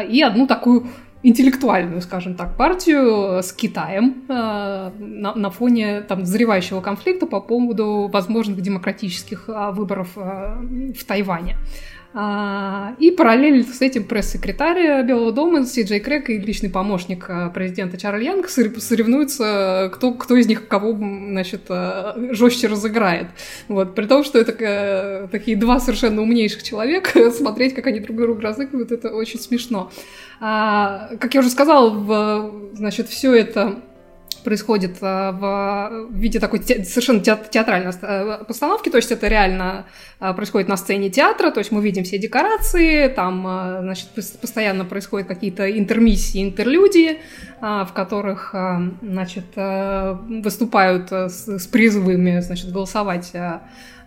и 0.08 0.22
одну 0.22 0.46
такую 0.46 0.86
интеллектуальную, 1.22 2.00
скажем 2.02 2.34
так, 2.34 2.56
партию 2.56 3.42
с 3.42 3.52
Китаем 3.52 4.24
э, 4.28 4.90
на, 4.98 5.34
на 5.34 5.50
фоне 5.50 6.00
там 6.02 6.22
взрывающего 6.22 6.80
конфликта 6.80 7.26
по 7.26 7.40
поводу 7.40 8.08
возможных 8.12 8.60
демократических 8.60 9.48
э, 9.48 9.70
выборов 9.72 10.08
э, 10.16 10.92
в 10.98 11.04
Тайване. 11.04 11.56
А, 12.14 12.94
и 12.98 13.10
параллельно 13.10 13.62
с 13.62 13.80
этим 13.80 14.04
пресс-секретарь 14.04 15.02
Белого 15.04 15.32
дома 15.32 15.64
Си 15.64 15.82
Джей 15.82 16.00
Крэк 16.00 16.28
и 16.28 16.38
личный 16.38 16.68
помощник 16.68 17.24
э, 17.28 17.50
президента 17.54 17.96
Чарли 17.96 18.24
Янг 18.24 18.48
соревнуются, 18.50 19.90
кто, 19.94 20.12
кто 20.12 20.36
из 20.36 20.46
них 20.46 20.68
кого 20.68 20.92
значит, 20.94 21.62
э, 21.70 22.32
жестче 22.32 22.66
разыграет. 22.66 23.28
Вот. 23.68 23.94
При 23.94 24.06
том, 24.06 24.24
что 24.24 24.38
это 24.38 24.52
э, 24.52 25.28
такие 25.32 25.56
два 25.56 25.80
совершенно 25.80 26.20
умнейших 26.20 26.62
человека, 26.62 27.30
смотреть, 27.36 27.74
как 27.74 27.86
они 27.86 28.00
друг 28.00 28.18
друга 28.18 28.42
разыгрывают, 28.42 28.92
это 28.92 29.08
очень 29.08 29.40
смешно. 29.40 29.90
А, 30.40 31.16
как 31.18 31.32
я 31.32 31.40
уже 31.40 31.48
сказала, 31.48 31.88
в, 31.88 32.74
значит, 32.74 33.08
все 33.08 33.34
это 33.34 33.80
происходит 34.42 35.00
в 35.00 36.06
виде 36.10 36.40
такой 36.40 36.62
совершенно 36.62 37.20
театральной 37.20 37.92
постановки, 38.46 38.88
то 38.88 38.96
есть 38.96 39.10
это 39.12 39.28
реально 39.28 39.86
происходит 40.18 40.68
на 40.68 40.76
сцене 40.76 41.10
театра, 41.10 41.50
то 41.50 41.58
есть 41.58 41.72
мы 41.72 41.82
видим 41.82 42.04
все 42.04 42.18
декорации, 42.18 43.08
там, 43.08 43.42
значит, 43.82 44.08
постоянно 44.40 44.84
происходят 44.84 45.28
какие-то 45.28 45.70
интермиссии, 45.70 46.42
интерлюдии, 46.42 47.18
в 47.60 47.90
которых, 47.94 48.54
значит, 49.02 49.46
выступают 49.54 51.10
с 51.10 51.66
призывами, 51.66 52.40
значит, 52.40 52.72
голосовать 52.72 53.32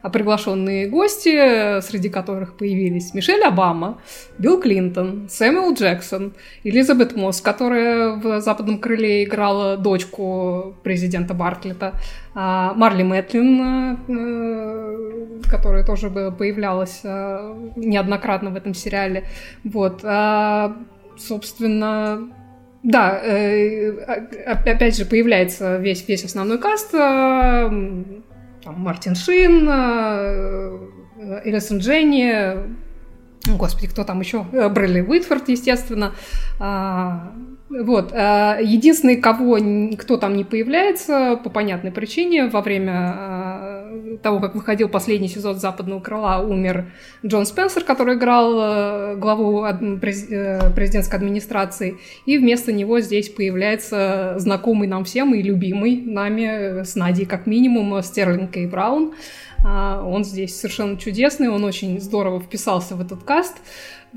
приглашенные 0.10 0.88
гости, 0.88 1.82
среди 1.82 2.10
которых 2.10 2.58
появились 2.58 3.14
Мишель 3.14 3.44
Обама, 3.44 4.00
Билл 4.38 4.60
Клинтон, 4.60 5.28
Сэмюэл 5.30 5.74
Джексон, 5.74 6.34
Элизабет 6.64 7.16
Мосс, 7.16 7.42
которая 7.42 8.16
в 8.16 8.42
«Западном 8.42 8.80
крыле» 8.80 9.24
играла 9.24 9.78
дочку 9.78 10.76
президента 10.84 11.34
Бартлета, 11.34 11.94
а, 12.34 12.74
Марли 12.74 13.04
Мэтлин, 13.04 13.98
э, 14.08 15.42
которая 15.50 15.86
тоже 15.86 16.10
появлялась 16.10 17.00
э, 17.04 17.72
неоднократно 17.76 18.50
в 18.50 18.56
этом 18.58 18.74
сериале. 18.74 19.26
Вот. 19.64 20.02
А, 20.04 20.76
собственно, 21.18 22.28
да, 22.84 23.18
э, 23.24 23.92
опять 24.46 24.98
же, 24.98 25.06
появляется 25.06 25.78
весь, 25.78 26.08
весь 26.08 26.26
основной 26.26 26.60
каст. 26.60 26.94
Э, 28.66 28.70
там 28.70 28.80
Мартин 28.82 29.16
Шин, 29.16 29.68
э, 29.70 30.80
Элисон 31.46 31.78
Дженни, 31.80 32.76
господи, 33.58 33.88
кто 33.88 34.04
там 34.04 34.20
еще? 34.20 34.44
Брелли 34.44 35.02
Уитфорд, 35.02 35.50
естественно. 35.50 36.14
Вот. 37.68 38.12
Э, 38.14 38.60
единственный, 38.62 39.16
кого 39.16 39.58
кто 39.98 40.18
там 40.18 40.36
не 40.36 40.44
появляется, 40.44 41.40
по 41.44 41.50
понятной 41.50 41.92
причине, 41.92 42.48
во 42.48 42.62
время 42.62 43.16
э, 43.18 44.18
того, 44.22 44.40
как 44.40 44.54
выходил 44.54 44.88
последний 44.88 45.28
сезон 45.28 45.56
«Западного 45.56 46.00
крыла», 46.00 46.42
умер 46.42 46.86
Джон 47.26 47.48
Спенсер, 47.48 47.84
который 47.84 48.16
играл 48.16 48.54
э, 48.60 49.16
главу 49.16 49.64
президентской 49.64 51.16
администрации, 51.16 51.98
и 52.28 52.38
вместо 52.38 52.72
него 52.72 53.00
здесь 53.00 53.30
появляется 53.30 54.36
знакомый 54.38 54.88
нам 54.88 55.04
всем 55.04 55.34
и 55.34 55.42
любимый 55.42 56.04
нами 56.06 56.84
с 56.84 56.96
Надей, 56.96 57.26
как 57.26 57.48
минимум, 57.48 58.02
Стерлинг 58.04 58.52
Кей 58.52 58.68
Браун. 58.68 59.14
Он 59.66 60.24
здесь 60.24 60.56
совершенно 60.56 60.96
чудесный, 60.98 61.50
он 61.50 61.64
очень 61.64 62.00
здорово 62.00 62.40
вписался 62.40 62.96
в 62.96 63.02
этот 63.02 63.24
каст. 63.24 63.58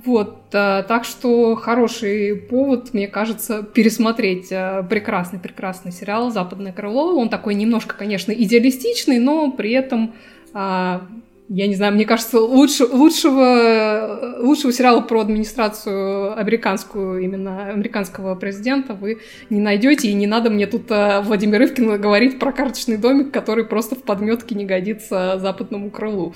Вот, 0.04 0.38
а, 0.52 0.82
так 0.82 1.04
что 1.04 1.56
хороший 1.56 2.36
повод, 2.36 2.92
мне 2.92 3.08
кажется, 3.08 3.62
пересмотреть 3.62 4.48
прекрасный-прекрасный 4.48 5.90
сериал 5.90 6.30
«Западное 6.30 6.72
крыло». 6.72 7.18
Он 7.18 7.28
такой 7.30 7.54
немножко, 7.54 7.96
конечно, 7.96 8.30
идеалистичный, 8.30 9.18
но 9.18 9.50
при 9.50 9.72
этом 9.72 10.14
а, 10.52 11.02
я 11.48 11.66
не 11.66 11.74
знаю, 11.74 11.94
мне 11.94 12.04
кажется, 12.04 12.40
лучше, 12.40 12.84
лучшего, 12.84 14.36
лучшего 14.40 14.72
сериала 14.72 15.00
про 15.00 15.20
администрацию 15.20 16.38
американскую, 16.38 17.22
именно 17.22 17.68
американского 17.68 18.34
президента 18.34 18.92
вы 18.92 19.20
не 19.48 19.60
найдете, 19.60 20.08
и 20.08 20.12
не 20.12 20.26
надо 20.26 20.50
мне 20.50 20.66
тут 20.66 20.90
а, 20.90 21.22
Владимир 21.22 21.62
Ивкин 21.62 22.00
говорить 22.00 22.38
про 22.38 22.52
карточный 22.52 22.98
домик, 22.98 23.32
который 23.32 23.64
просто 23.64 23.94
в 23.94 24.02
подметке 24.02 24.54
не 24.54 24.66
годится 24.66 25.38
западному 25.38 25.90
крылу. 25.90 26.34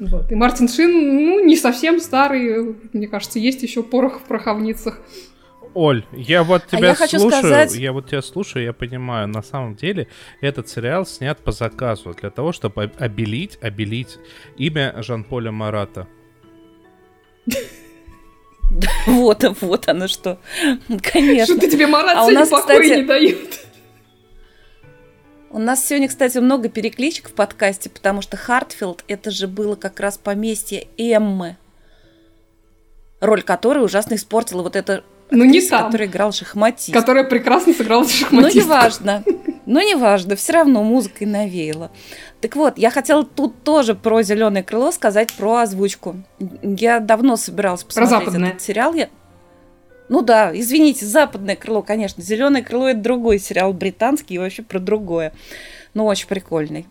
Вот. 0.00 0.30
И 0.32 0.34
Мартин 0.34 0.68
Шин, 0.68 0.90
ну, 0.90 1.44
не 1.44 1.56
совсем 1.56 2.00
старый, 2.00 2.76
мне 2.92 3.06
кажется, 3.06 3.38
есть 3.38 3.62
еще 3.62 3.84
порох 3.84 4.20
в 4.20 4.22
пороховницах. 4.24 5.00
Оль, 5.74 6.04
я 6.12 6.42
вот 6.42 6.62
а 6.70 6.76
тебя 6.76 6.92
а 6.92 6.96
я 7.00 7.08
слушаю, 7.08 7.30
сказать... 7.30 7.74
я 7.74 7.92
вот 7.92 8.08
тебя 8.08 8.22
слушаю, 8.22 8.64
я 8.64 8.72
понимаю, 8.72 9.28
на 9.28 9.42
самом 9.42 9.76
деле 9.76 10.08
этот 10.40 10.68
сериал 10.68 11.06
снят 11.06 11.38
по 11.38 11.52
заказу 11.52 12.14
для 12.14 12.30
того, 12.30 12.52
чтобы 12.52 12.90
обелить, 12.98 13.58
обелить 13.60 14.18
имя 14.56 14.94
Жан-Поля 15.02 15.52
Марата. 15.52 16.08
Вот, 19.06 19.44
вот 19.62 19.88
оно 19.88 20.08
что. 20.08 20.38
Конечно. 21.02 21.54
Что 21.54 21.60
ты 21.60 21.70
тебе 21.70 21.86
Марат 21.86 22.18
а 22.18 22.26
сегодня 22.26 22.46
покоя 22.46 22.96
не 22.96 23.02
дает. 23.02 23.60
У 25.50 25.58
нас 25.58 25.86
сегодня, 25.86 26.08
кстати, 26.08 26.36
много 26.38 26.68
перекличек 26.68 27.30
в 27.30 27.32
подкасте, 27.32 27.88
потому 27.88 28.20
что 28.20 28.36
Хартфилд 28.36 29.04
это 29.08 29.30
же 29.30 29.48
было 29.48 29.76
как 29.76 29.98
раз 29.98 30.18
поместье 30.18 30.88
Эммы, 30.98 31.56
роль 33.20 33.42
которой 33.42 33.82
ужасно 33.82 34.16
испортила 34.16 34.62
вот 34.62 34.76
эта 34.76 35.04
ну, 35.30 35.44
не 35.44 35.60
там. 35.60 35.86
который 35.86 36.06
играл 36.06 36.32
шахматист. 36.32 36.92
Которая 36.92 37.24
прекрасно 37.24 37.72
сыграла 37.72 38.08
шахматист. 38.08 38.54
Ну, 38.56 38.62
неважно. 38.62 39.24
Ну, 39.66 39.80
неважно, 39.80 40.36
все 40.36 40.54
равно 40.54 40.82
музыкой 40.82 41.26
навеяла. 41.26 41.90
Так 42.40 42.56
вот, 42.56 42.78
я 42.78 42.90
хотела 42.90 43.24
тут 43.24 43.62
тоже 43.64 43.94
про 43.94 44.22
зеленое 44.22 44.62
крыло 44.62 44.90
сказать 44.92 45.32
про 45.34 45.58
озвучку. 45.58 46.16
Я 46.62 47.00
давно 47.00 47.36
собиралась 47.36 47.84
посмотреть 47.84 48.32
про 48.32 48.46
этот 48.46 48.62
сериал. 48.62 48.94
Я... 48.94 49.08
Ну 50.08 50.22
да, 50.22 50.58
извините, 50.58 51.04
западное 51.04 51.56
крыло, 51.56 51.82
конечно. 51.82 52.22
Зеленое 52.22 52.64
крыло 52.64 52.88
это 52.88 53.00
другой 53.00 53.38
сериал 53.38 53.74
британский 53.74 54.36
и 54.36 54.38
вообще 54.38 54.62
про 54.62 54.78
другое. 54.78 55.32
Но 55.92 56.06
очень 56.06 56.28
прикольный. 56.28 56.86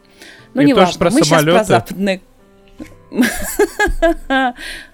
Ну, 0.54 0.62
не 0.62 0.74
важно. 0.74 1.06
Мы 1.06 1.24
самолеты. 1.24 1.26
сейчас 1.26 1.44
про 1.44 1.64
западное 1.64 2.22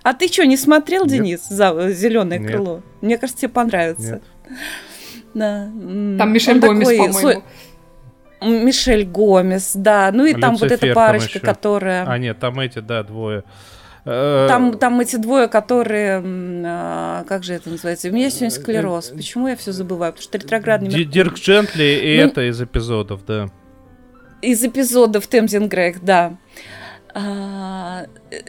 а 0.03 0.14
ты 0.14 0.28
что, 0.28 0.45
не 0.45 0.57
смотрел, 0.57 1.05
Денис, 1.05 1.47
за 1.47 1.91
зеленое 1.91 2.39
крыло? 2.39 2.82
Мне 3.01 3.18
кажется, 3.18 3.41
тебе 3.41 3.49
понравится. 3.49 4.22
Да. 5.34 5.66
Там 5.66 6.34
Мишель 6.34 6.59
Гомес, 6.59 6.88
по-моему. 6.88 7.43
Мишель 8.41 9.05
Гомес, 9.05 9.72
да. 9.76 10.11
Ну 10.14 10.26
и 10.26 10.34
там 10.34 10.55
вот 10.55 10.72
эта 10.72 10.93
парочка, 10.93 11.39
которая... 11.39 12.05
А, 12.05 12.18
нет, 12.18 12.39
там 12.39 12.59
эти, 12.59 12.80
да, 12.80 13.03
двое. 13.03 13.43
Э, 14.05 14.47
там, 14.49 14.78
там 14.78 14.99
эти 14.99 15.16
двое, 15.16 15.47
которые, 15.47 16.22
а, 16.66 17.24
как 17.24 17.43
же 17.43 17.53
это 17.53 17.70
называется? 17.70 18.09
У 18.09 18.11
меня 18.11 18.30
сегодня 18.30 18.51
склероз. 18.51 19.07
Почему 19.16 19.47
я 19.47 19.55
все 19.55 19.72
забываю? 19.72 20.11
Потому 20.11 20.24
что 20.24 20.38
ретроградный 20.38 20.89
Меркурий. 20.89 21.05
Дирк 21.05 21.36
Джентли 21.36 22.01
и 22.03 22.22
ну, 22.22 22.28
это 22.28 22.49
из 22.49 22.61
эпизодов, 22.61 23.26
да. 23.26 23.49
Из 24.41 24.61
эпизодов 24.64 25.28
Темзин 25.28 25.70
Грег, 25.70 25.99
да. 26.01 26.36
А, 27.16 28.05
э, 28.32 28.39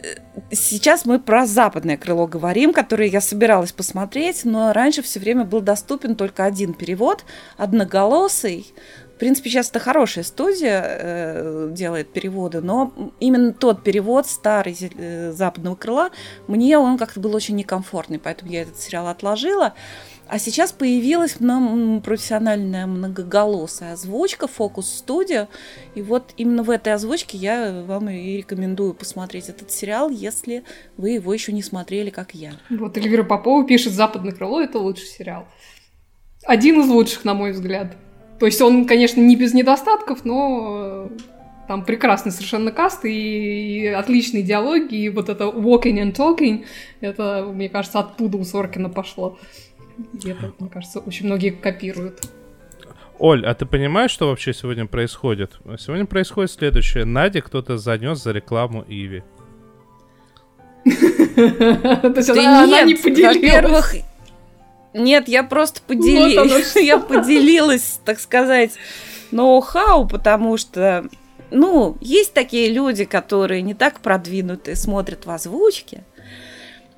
сейчас 0.51 1.05
мы 1.05 1.19
про 1.19 1.45
западное 1.45 1.97
крыло 1.97 2.25
говорим, 2.25 2.73
которое 2.73 3.07
я 3.07 3.21
собиралась 3.21 3.71
посмотреть, 3.71 4.43
но 4.43 4.73
раньше 4.73 5.03
все 5.03 5.19
время 5.19 5.43
был 5.43 5.61
доступен 5.61 6.15
только 6.15 6.45
один 6.45 6.73
перевод, 6.73 7.25
одноголосый, 7.57 8.73
в 9.15 9.17
принципе, 9.17 9.49
сейчас 9.49 9.69
это 9.69 9.79
хорошая 9.79 10.25
студия 10.25 10.83
э, 10.85 11.69
делает 11.71 12.11
переводы, 12.11 12.59
но 12.59 12.91
именно 13.21 13.53
тот 13.53 13.81
перевод 13.81 14.27
старый 14.27 14.75
э, 14.77 15.31
западного 15.31 15.75
крыла, 15.75 16.09
мне 16.47 16.77
он 16.77 16.97
как-то 16.97 17.21
был 17.21 17.33
очень 17.33 17.55
некомфортный, 17.55 18.19
поэтому 18.19 18.51
я 18.51 18.63
этот 18.63 18.77
сериал 18.77 19.07
отложила. 19.07 19.73
А 20.27 20.39
сейчас 20.39 20.71
появилась 20.71 21.33
профессиональная 22.03 22.87
многоголосая 22.87 23.93
озвучка 23.93 24.47
Focus 24.47 25.05
Studio. 25.05 25.47
И 25.93 26.01
вот 26.01 26.33
именно 26.37 26.63
в 26.63 26.69
этой 26.69 26.93
озвучке 26.93 27.37
я 27.37 27.83
вам 27.87 28.09
и 28.09 28.37
рекомендую 28.37 28.93
посмотреть 28.93 29.49
этот 29.49 29.71
сериал, 29.71 30.09
если 30.09 30.63
вы 30.97 31.11
его 31.11 31.33
еще 31.33 31.51
не 31.51 31.61
смотрели, 31.61 32.09
как 32.09 32.33
я. 32.33 32.53
Вот 32.69 32.97
Эльвира 32.97 33.23
Попова 33.23 33.65
пишет 33.65 33.93
«Западное 33.93 34.31
крыло»— 34.31 34.61
это 34.61 34.79
лучший 34.79 35.05
сериал. 35.05 35.45
Один 36.43 36.81
из 36.81 36.87
лучших, 36.87 37.23
на 37.25 37.33
мой 37.33 37.51
взгляд. 37.51 37.95
То 38.39 38.45
есть 38.45 38.61
он, 38.61 38.85
конечно, 38.85 39.21
не 39.21 39.35
без 39.35 39.53
недостатков, 39.53 40.25
но 40.25 41.07
э, 41.07 41.17
там 41.67 41.85
прекрасный 41.85 42.31
совершенно 42.31 42.71
каст 42.71 43.05
и, 43.05 43.09
и 43.09 43.87
отличные 43.87 44.43
диалоги, 44.43 44.95
и 44.95 45.09
вот 45.09 45.29
это 45.29 45.45
walking 45.45 46.01
and 46.01 46.15
talking, 46.15 46.65
это, 46.99 47.49
мне 47.51 47.69
кажется, 47.69 47.99
оттуда 47.99 48.37
у 48.37 48.43
Соркина 48.43 48.89
пошло. 48.89 49.37
Это, 50.23 50.53
мне 50.59 50.69
кажется, 50.69 50.99
очень 50.99 51.25
многие 51.25 51.51
копируют. 51.51 52.21
Оль, 53.17 53.45
а 53.45 53.53
ты 53.53 53.65
понимаешь, 53.65 54.11
что 54.11 54.27
вообще 54.27 54.53
сегодня 54.53 54.85
происходит? 54.85 55.59
Сегодня 55.79 56.05
происходит 56.05 56.51
следующее. 56.51 57.05
Надя 57.05 57.41
кто-то 57.41 57.77
занес 57.77 58.21
за 58.21 58.31
рекламу 58.31 58.83
Иви. 58.87 59.23
То 60.85 62.13
есть 62.15 62.29
она 62.29 62.83
не 62.83 62.95
поделилась. 62.95 63.35
Во-первых, 63.37 63.95
нет, 64.93 65.27
я 65.27 65.43
просто 65.43 65.81
поделилась. 65.85 66.75
я 66.75 66.99
поделилась, 66.99 67.99
так 68.03 68.19
сказать, 68.19 68.71
ноу-хау, 69.31 70.07
потому 70.07 70.57
что, 70.57 71.07
ну, 71.51 71.97
есть 72.01 72.33
такие 72.33 72.71
люди, 72.71 73.05
которые 73.05 73.61
не 73.61 73.73
так 73.73 73.99
продвинуты, 73.99 74.75
смотрят 74.75 75.25
в 75.25 75.31
озвучке. 75.31 76.03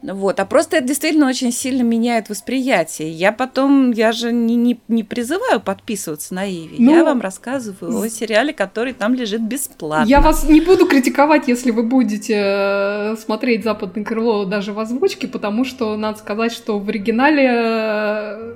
Вот, 0.04 0.40
а 0.40 0.46
просто 0.46 0.78
это 0.78 0.88
действительно 0.88 1.28
очень 1.28 1.52
сильно 1.52 1.82
меняет 1.82 2.30
восприятие. 2.30 3.12
Я 3.12 3.32
потом, 3.32 3.92
я 3.92 4.12
же 4.12 4.32
не, 4.32 4.56
не, 4.56 4.80
не 4.88 5.04
призываю 5.04 5.60
подписываться 5.60 6.36
на 6.36 6.48
Иви. 6.48 6.76
Ну, 6.78 6.96
я 6.96 7.04
вам 7.04 7.20
рассказываю 7.20 8.00
о 8.00 8.08
сериале, 8.10 8.54
который 8.54 8.94
там 8.94 9.16
лежит 9.16 9.42
бесплатно. 9.42 10.08
Я 10.08 10.22
вас 10.22 10.48
не 10.48 10.62
буду 10.62 10.88
критиковать, 10.88 11.48
если 11.48 11.72
вы 11.72 11.84
будете 11.84 12.36
э, 12.36 13.16
смотреть 13.18 13.64
«Западное 13.64 14.06
крыло» 14.06 14.46
даже 14.46 14.72
в 14.72 14.80
озвучке, 14.80 15.28
потому 15.28 15.66
что 15.66 15.98
надо 15.98 16.20
сказать, 16.20 16.52
что 16.52 16.78
в 16.78 16.88
оригинале 16.90 17.50
э, 17.50 18.54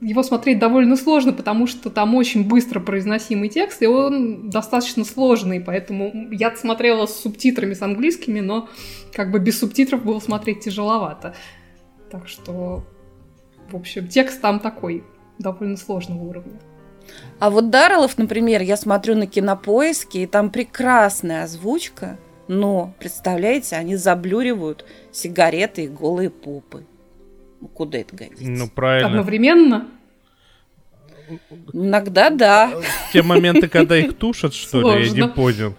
его 0.00 0.22
смотреть 0.22 0.58
довольно 0.58 0.96
сложно, 0.96 1.32
потому 1.32 1.66
что 1.66 1.90
там 1.90 2.14
очень 2.14 2.46
быстро 2.46 2.80
произносимый 2.80 3.48
текст, 3.48 3.82
и 3.82 3.86
он 3.86 4.50
достаточно 4.50 5.04
сложный, 5.04 5.60
поэтому 5.60 6.12
я 6.30 6.54
смотрела 6.56 7.06
с 7.06 7.20
субтитрами, 7.20 7.74
с 7.74 7.82
английскими, 7.82 8.40
но 8.40 8.68
как 9.12 9.30
бы 9.30 9.38
без 9.38 9.58
субтитров 9.58 10.04
было 10.04 10.20
смотреть 10.20 10.60
тяжеловато. 10.60 11.34
Так 12.10 12.28
что, 12.28 12.84
в 13.70 13.76
общем, 13.76 14.08
текст 14.08 14.40
там 14.40 14.60
такой, 14.60 15.04
довольно 15.38 15.76
сложного 15.76 16.22
уровня. 16.22 16.60
А 17.38 17.50
вот 17.50 17.70
Дарреллов, 17.70 18.16
например, 18.18 18.62
я 18.62 18.76
смотрю 18.76 19.14
на 19.16 19.26
кинопоиске, 19.26 20.22
и 20.22 20.26
там 20.26 20.50
прекрасная 20.50 21.44
озвучка, 21.44 22.18
но, 22.48 22.94
представляете, 22.98 23.76
они 23.76 23.96
заблюривают 23.96 24.84
сигареты 25.12 25.84
и 25.84 25.88
голые 25.88 26.30
попы. 26.30 26.84
Куда 27.72 27.98
это 27.98 28.14
годится? 28.14 28.44
Ну, 28.44 28.68
правильно. 28.68 29.08
Одновременно? 29.08 29.88
Иногда 31.72 32.30
да. 32.30 32.70
Те 33.12 33.22
моменты, 33.22 33.68
когда 33.68 33.96
их 33.96 34.16
тушат, 34.16 34.54
что 34.54 34.96
ли, 34.96 35.06
я 35.06 35.10
не 35.12 35.28
понял. 35.28 35.74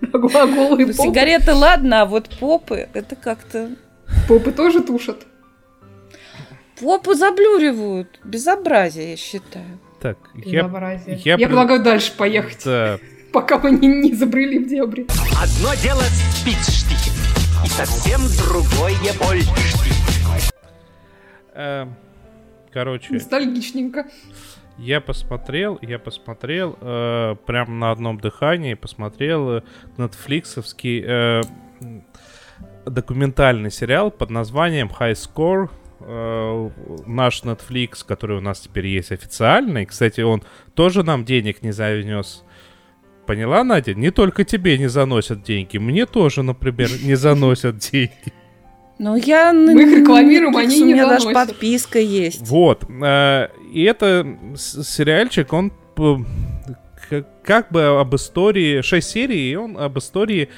Ну, 0.00 0.28
сигареты 0.92 1.54
ладно, 1.54 2.02
а 2.02 2.06
вот 2.06 2.28
попы, 2.38 2.88
это 2.92 3.16
как-то... 3.16 3.70
Попы 4.28 4.52
тоже 4.52 4.82
тушат? 4.82 5.26
попу 6.80 7.14
заблюривают. 7.14 8.20
Безобразие, 8.24 9.10
я 9.10 9.16
считаю. 9.16 9.78
Так, 10.00 10.16
я, 10.34 10.62
Безобразие. 10.62 11.16
я 11.24 11.32
Я, 11.32 11.36
пред- 11.36 11.48
предлагаю 11.48 11.82
дальше 11.82 12.12
поехать, 12.16 12.62
да, 12.64 12.98
пока 13.32 13.58
мы 13.58 13.72
не, 13.72 13.88
не 13.88 14.14
забрели 14.14 14.58
в 14.58 14.68
дебри. 14.68 15.06
Одно 15.42 15.74
дело 15.82 16.02
спичштик, 16.02 17.07
и 17.64 17.68
совсем 17.68 18.20
другое 18.38 18.94
больштик. 19.18 19.52
э, 21.54 21.86
короче, 22.72 23.12
Ностальгичненько. 23.12 24.06
Я 24.78 25.00
посмотрел, 25.00 25.78
я 25.82 25.98
посмотрел 25.98 26.78
э, 26.80 27.36
прям 27.46 27.78
на 27.80 27.90
одном 27.90 28.20
дыхании, 28.20 28.74
посмотрел 28.74 29.56
э, 29.58 29.62
нетфликсовский 29.96 31.02
э, 31.04 31.42
документальный 32.86 33.70
сериал 33.70 34.10
под 34.10 34.30
названием 34.30 34.88
High 34.88 35.14
Score. 35.14 35.68
Э, 36.00 36.70
наш 37.06 37.42
Netflix, 37.42 38.04
который 38.06 38.38
у 38.38 38.40
нас 38.40 38.60
теперь 38.60 38.86
есть 38.86 39.10
официальный. 39.10 39.84
Кстати, 39.84 40.20
он 40.20 40.44
тоже 40.74 41.02
нам 41.02 41.24
денег 41.24 41.62
не 41.62 41.72
занес. 41.72 42.44
Поняла, 43.28 43.62
Надя? 43.62 43.92
Не 43.92 44.10
только 44.10 44.42
тебе 44.42 44.78
не 44.78 44.88
заносят 44.88 45.42
деньги, 45.42 45.76
мне 45.76 46.06
тоже, 46.06 46.42
например, 46.42 46.88
не 47.02 47.14
заносят 47.14 47.76
деньги. 47.92 48.32
Ну, 48.98 49.16
я... 49.16 49.52
Мы 49.52 49.82
их 49.82 49.98
рекламируем, 49.98 50.56
они 50.56 50.80
У 50.80 50.86
не 50.86 50.92
меня 50.94 51.06
даже 51.06 51.28
подписка 51.30 51.98
есть. 51.98 52.48
Вот. 52.48 52.84
э, 52.88 53.48
И 53.70 53.82
это 53.82 54.26
сериальчик, 54.56 55.52
он 55.52 55.72
как 57.44 57.70
бы 57.70 58.00
об 58.00 58.14
истории, 58.14 58.80
6 58.80 59.06
серий, 59.06 59.52
и 59.52 59.56
он 59.56 59.76
об 59.76 59.98
истории 59.98 60.48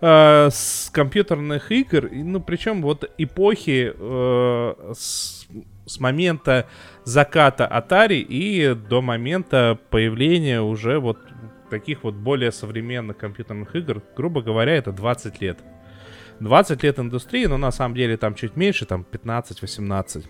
э, 0.00 0.48
с 0.52 0.88
компьютерных 0.92 1.72
игр, 1.72 2.06
и, 2.06 2.22
ну, 2.22 2.38
причем 2.40 2.80
вот 2.80 3.10
эпохи 3.18 3.92
э, 3.92 4.92
с, 4.96 5.48
с 5.84 5.98
момента 5.98 6.68
заката 7.02 7.64
Atari 7.64 8.20
и 8.20 8.74
до 8.74 9.02
момента 9.02 9.78
появления 9.90 10.62
уже 10.62 11.00
вот 11.00 11.18
таких 11.70 12.04
вот 12.04 12.14
более 12.14 12.52
современных 12.52 13.16
компьютерных 13.16 13.74
игр, 13.74 14.02
грубо 14.16 14.42
говоря, 14.42 14.74
это 14.74 14.92
20 14.92 15.40
лет. 15.40 15.58
20 16.40 16.82
лет 16.82 16.98
индустрии, 16.98 17.46
но 17.46 17.56
на 17.58 17.70
самом 17.70 17.94
деле 17.94 18.16
там 18.16 18.34
чуть 18.34 18.56
меньше, 18.56 18.86
там 18.86 19.06
15-18. 19.10 20.24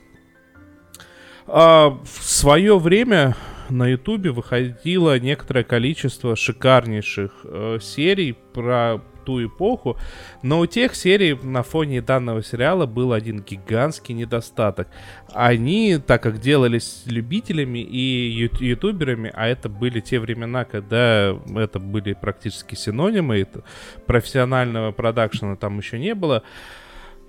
А, 1.47 1.91
в 1.91 2.23
свое 2.23 2.79
время 2.79 3.35
на 3.71 3.89
Ютубе 3.89 4.31
выходило 4.31 5.19
некоторое 5.19 5.65
количество 5.65 6.37
шикарнейших 6.37 7.33
э, 7.45 7.79
серий 7.81 8.33
про 8.33 9.01
ту 9.25 9.45
эпоху, 9.45 9.97
но 10.43 10.61
у 10.61 10.67
тех 10.67 10.95
серий 10.95 11.39
на 11.43 11.63
фоне 11.63 12.03
данного 12.03 12.43
сериала 12.43 12.87
был 12.87 13.13
один 13.13 13.43
гигантский 13.43 14.15
недостаток. 14.15 14.89
Они, 15.33 15.99
так 15.99 16.23
как 16.23 16.41
делались 16.41 17.03
любителями 17.07 17.79
и 17.79 18.49
ютуберами, 18.61 19.31
а 19.35 19.47
это 19.47 19.69
были 19.69 20.01
те 20.01 20.19
времена, 20.19 20.65
когда 20.65 21.37
это 21.57 21.79
были 21.79 22.15
практически 22.15 22.75
синонимы, 22.75 23.47
профессионального 24.07 24.93
продакшена 24.93 25.57
там 25.57 25.79
еще 25.79 25.99
не 25.99 26.15
было, 26.15 26.43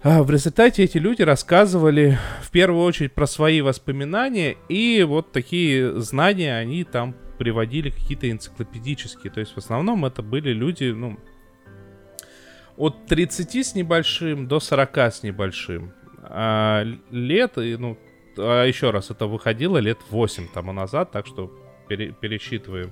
а, 0.03 0.23
В 0.23 0.31
результате 0.31 0.83
эти 0.83 0.97
люди 0.97 1.21
рассказывали 1.21 2.17
в 2.41 2.49
первую 2.49 2.83
очередь 2.85 3.13
про 3.13 3.27
свои 3.27 3.61
воспоминания, 3.61 4.57
и 4.67 5.05
вот 5.07 5.31
такие 5.31 5.99
знания 6.01 6.57
они 6.57 6.83
там 6.83 7.15
приводили 7.37 7.91
какие-то 7.91 8.29
энциклопедические. 8.29 9.31
То 9.31 9.41
есть 9.41 9.53
в 9.53 9.59
основном 9.59 10.03
это 10.05 10.23
были 10.23 10.53
люди, 10.53 10.85
ну, 10.85 11.19
от 12.82 13.05
30 13.05 13.55
с 13.55 13.75
небольшим 13.75 14.47
до 14.47 14.59
40 14.59 14.97
с 14.97 15.21
небольшим 15.21 15.93
а, 16.23 16.84
лет. 17.11 17.57
И, 17.59 17.77
ну, 17.77 17.95
а 18.38 18.65
еще 18.65 18.89
раз, 18.89 19.11
это 19.11 19.27
выходило 19.27 19.77
лет 19.77 19.99
8 20.09 20.47
тому 20.51 20.73
назад, 20.73 21.11
так 21.11 21.27
что 21.27 21.51
пере- 21.88 22.11
пересчитываем 22.11 22.91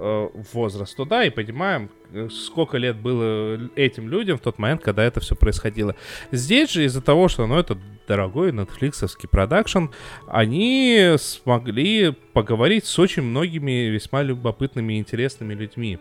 э, 0.00 0.28
возраст 0.52 0.96
туда 0.96 1.24
и 1.24 1.30
понимаем, 1.30 1.90
э, 2.10 2.28
сколько 2.30 2.78
лет 2.78 2.96
было 2.96 3.60
этим 3.76 4.08
людям 4.08 4.38
в 4.38 4.40
тот 4.40 4.58
момент, 4.58 4.82
когда 4.82 5.04
это 5.04 5.20
все 5.20 5.36
происходило. 5.36 5.94
Здесь 6.32 6.72
же 6.72 6.84
из-за 6.86 7.02
того, 7.02 7.28
что 7.28 7.46
ну, 7.46 7.58
это 7.58 7.76
дорогой 8.08 8.50
нетфликсовский 8.50 9.28
продакшн, 9.28 9.88
они 10.26 11.16
смогли 11.18 12.12
поговорить 12.32 12.86
с 12.86 12.98
очень 12.98 13.24
многими 13.24 13.90
весьма 13.90 14.22
любопытными 14.22 14.94
и 14.94 14.98
интересными 14.98 15.52
людьми. 15.52 15.98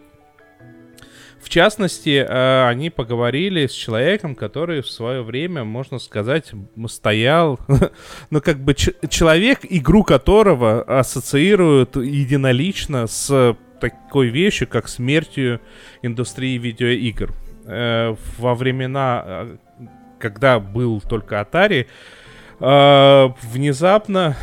В 1.41 1.49
частности, 1.49 2.25
э, 2.27 2.67
они 2.67 2.89
поговорили 2.89 3.67
с 3.67 3.71
человеком, 3.71 4.35
который 4.35 4.81
в 4.81 4.89
свое 4.89 5.21
время, 5.21 5.63
можно 5.63 5.99
сказать, 5.99 6.51
стоял, 6.87 7.59
ну 8.29 8.41
как 8.41 8.59
бы 8.59 8.73
человек, 8.73 9.59
игру 9.69 10.03
которого 10.03 10.81
ассоциируют 10.81 11.95
единолично 11.97 13.07
с 13.07 13.55
такой 13.79 14.29
вещью, 14.29 14.67
как 14.67 14.87
смертью 14.87 15.61
индустрии 16.01 16.57
видеоигр. 16.57 17.31
Э, 17.65 18.15
Во 18.37 18.55
времена, 18.55 19.23
э, 19.25 19.57
когда 20.19 20.59
был 20.59 21.01
только 21.01 21.39
Atari, 21.39 21.87
внезапно 22.57 24.37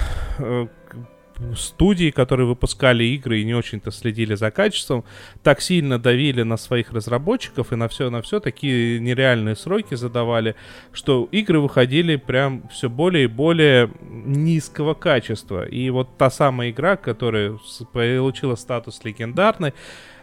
студии, 1.56 2.10
которые 2.10 2.46
выпускали 2.46 3.04
игры 3.04 3.40
и 3.40 3.44
не 3.44 3.54
очень-то 3.54 3.90
следили 3.90 4.34
за 4.34 4.50
качеством, 4.50 5.04
так 5.42 5.60
сильно 5.60 5.98
давили 5.98 6.42
на 6.42 6.56
своих 6.56 6.92
разработчиков 6.92 7.72
и 7.72 7.76
на 7.76 7.88
все, 7.88 8.10
на 8.10 8.22
все 8.22 8.40
такие 8.40 9.00
нереальные 9.00 9.56
сроки 9.56 9.94
задавали, 9.94 10.54
что 10.92 11.28
игры 11.32 11.60
выходили 11.60 12.16
прям 12.16 12.68
все 12.68 12.88
более 12.88 13.24
и 13.24 13.28
более 13.28 13.90
низкого 14.02 14.94
качества. 14.94 15.64
И 15.64 15.90
вот 15.90 16.16
та 16.16 16.30
самая 16.30 16.70
игра, 16.70 16.96
которая 16.96 17.58
получила 17.92 18.54
статус 18.54 19.02
легендарной, 19.04 19.74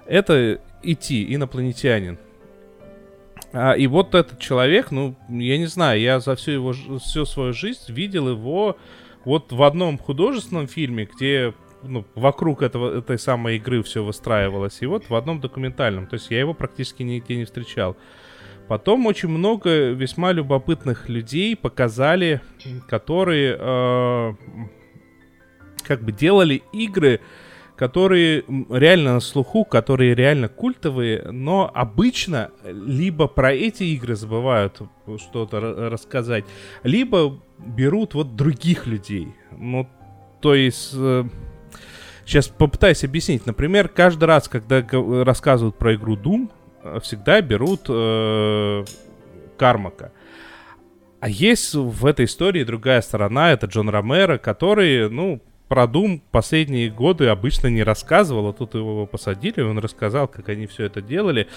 это 0.06 0.62
идти 0.82 1.34
инопланетянин. 1.34 2.18
А, 3.52 3.74
и 3.74 3.88
вот 3.88 4.14
этот 4.14 4.40
человек, 4.40 4.92
ну, 4.92 5.16
я 5.30 5.58
не 5.58 5.66
знаю, 5.66 6.00
я 6.00 6.20
за 6.20 6.36
всю 6.36 6.52
его 6.52 6.74
всю 7.00 7.26
свою 7.26 7.54
жизнь 7.54 7.82
видел 7.88 8.30
его 8.30 8.78
вот 9.30 9.52
в 9.52 9.62
одном 9.62 10.00
художественном 10.00 10.66
фильме, 10.68 11.06
где 11.06 11.54
ну, 11.84 12.04
вокруг 12.16 12.64
этого, 12.64 12.98
этой 12.98 13.20
самой 13.20 13.58
игры 13.58 13.84
все 13.84 14.04
выстраивалось, 14.04 14.82
и 14.82 14.88
вот 14.88 15.08
в 15.08 15.14
одном 15.14 15.40
документальном. 15.40 16.08
То 16.08 16.16
есть 16.16 16.32
я 16.32 16.40
его 16.40 16.56
практически 16.56 17.04
нигде 17.04 17.36
не 17.36 17.46
встречал. 17.46 17.96
Потом 18.68 19.06
очень 19.06 19.30
много 19.30 19.92
весьма 19.92 20.32
любопытных 20.32 21.10
людей 21.10 21.56
показали, 21.56 22.42
которые 22.88 23.56
э, 23.60 24.34
как 25.84 26.02
бы 26.02 26.12
делали 26.12 26.64
игры, 26.74 27.22
которые 27.80 28.44
реально 28.70 29.14
на 29.14 29.20
слуху, 29.22 29.64
которые 29.64 30.14
реально 30.14 30.50
культовые, 30.50 31.32
но 31.32 31.72
обычно 31.74 32.52
либо 32.66 33.28
про 33.28 33.54
эти 33.54 33.84
игры 33.84 34.18
забывают 34.18 34.82
что-то 35.18 35.60
ра- 35.60 35.88
рассказать, 35.88 36.44
либо 36.84 37.40
берут 37.58 38.16
вот 38.16 38.36
других 38.36 38.86
людей. 38.86 39.30
Ну, 39.58 39.88
то 40.42 40.56
есть... 40.56 40.94
Сейчас 42.26 42.48
попытаюсь 42.50 43.04
объяснить. 43.04 43.48
Например, 43.48 43.88
каждый 43.88 44.26
раз, 44.26 44.48
когда 44.50 44.86
рассказывают 45.24 45.78
про 45.78 45.96
игру 45.96 46.16
Doom, 46.16 46.52
э, 46.84 47.00
всегда 47.02 47.42
берут 47.42 47.86
э, 47.88 48.84
Кармака. 49.58 50.12
А 51.22 51.28
есть 51.28 51.74
в 51.74 52.06
этой 52.06 52.26
истории 52.26 52.64
другая 52.64 53.02
сторона, 53.02 53.52
это 53.54 53.66
Джон 53.66 53.90
Ромеро, 53.90 54.38
который, 54.38 55.10
ну, 55.10 55.42
про 55.70 55.84
Doom 55.84 56.22
последние 56.32 56.90
годы 56.90 57.28
обычно 57.28 57.68
не 57.68 57.84
рассказывал, 57.84 58.50
а 58.50 58.54
тут 58.54 58.74
его 58.74 59.06
посадили, 59.06 59.62
он 59.62 59.78
рассказал, 59.78 60.28
как 60.28 60.50
они 60.50 60.66
все 60.66 60.86
это 60.86 61.02
делали. 61.02 61.48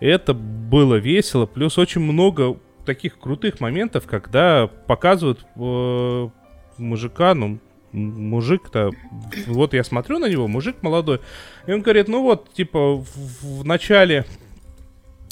Это 0.00 0.34
было 0.34 0.96
весело, 0.96 1.46
плюс 1.46 1.78
очень 1.78 2.00
много 2.00 2.58
таких 2.84 3.18
крутых 3.18 3.60
моментов, 3.60 4.06
когда 4.06 4.66
показывают 4.66 5.46
э, 5.54 6.28
мужика, 6.78 7.34
ну, 7.34 7.60
мужик-то, 7.92 8.90
вот 9.46 9.72
я 9.72 9.84
смотрю 9.84 10.18
на 10.18 10.28
него, 10.28 10.48
мужик 10.48 10.82
молодой, 10.82 11.20
и 11.66 11.72
он 11.72 11.82
говорит, 11.82 12.08
ну 12.08 12.22
вот, 12.22 12.52
типа, 12.52 12.96
в, 12.96 13.60
в 13.60 13.64
начале 13.64 14.24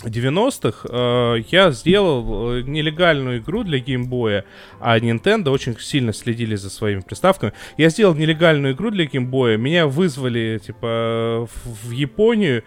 90-х 0.04 0.88
э, 0.88 1.42
я 1.50 1.70
сделал 1.72 2.52
э, 2.52 2.62
нелегальную 2.62 3.38
игру 3.38 3.64
для 3.64 3.78
геймбоя, 3.78 4.44
а 4.80 4.98
Nintendo 4.98 5.50
очень 5.50 5.78
сильно 5.78 6.12
следили 6.12 6.54
за 6.54 6.70
своими 6.70 7.00
приставками. 7.00 7.52
Я 7.76 7.90
сделал 7.90 8.14
нелегальную 8.14 8.74
игру 8.74 8.90
для 8.90 9.06
геймбоя, 9.06 9.56
меня 9.56 9.86
вызвали, 9.86 10.60
типа, 10.64 11.48
в, 11.52 11.88
в 11.88 11.90
Японию, 11.90 12.62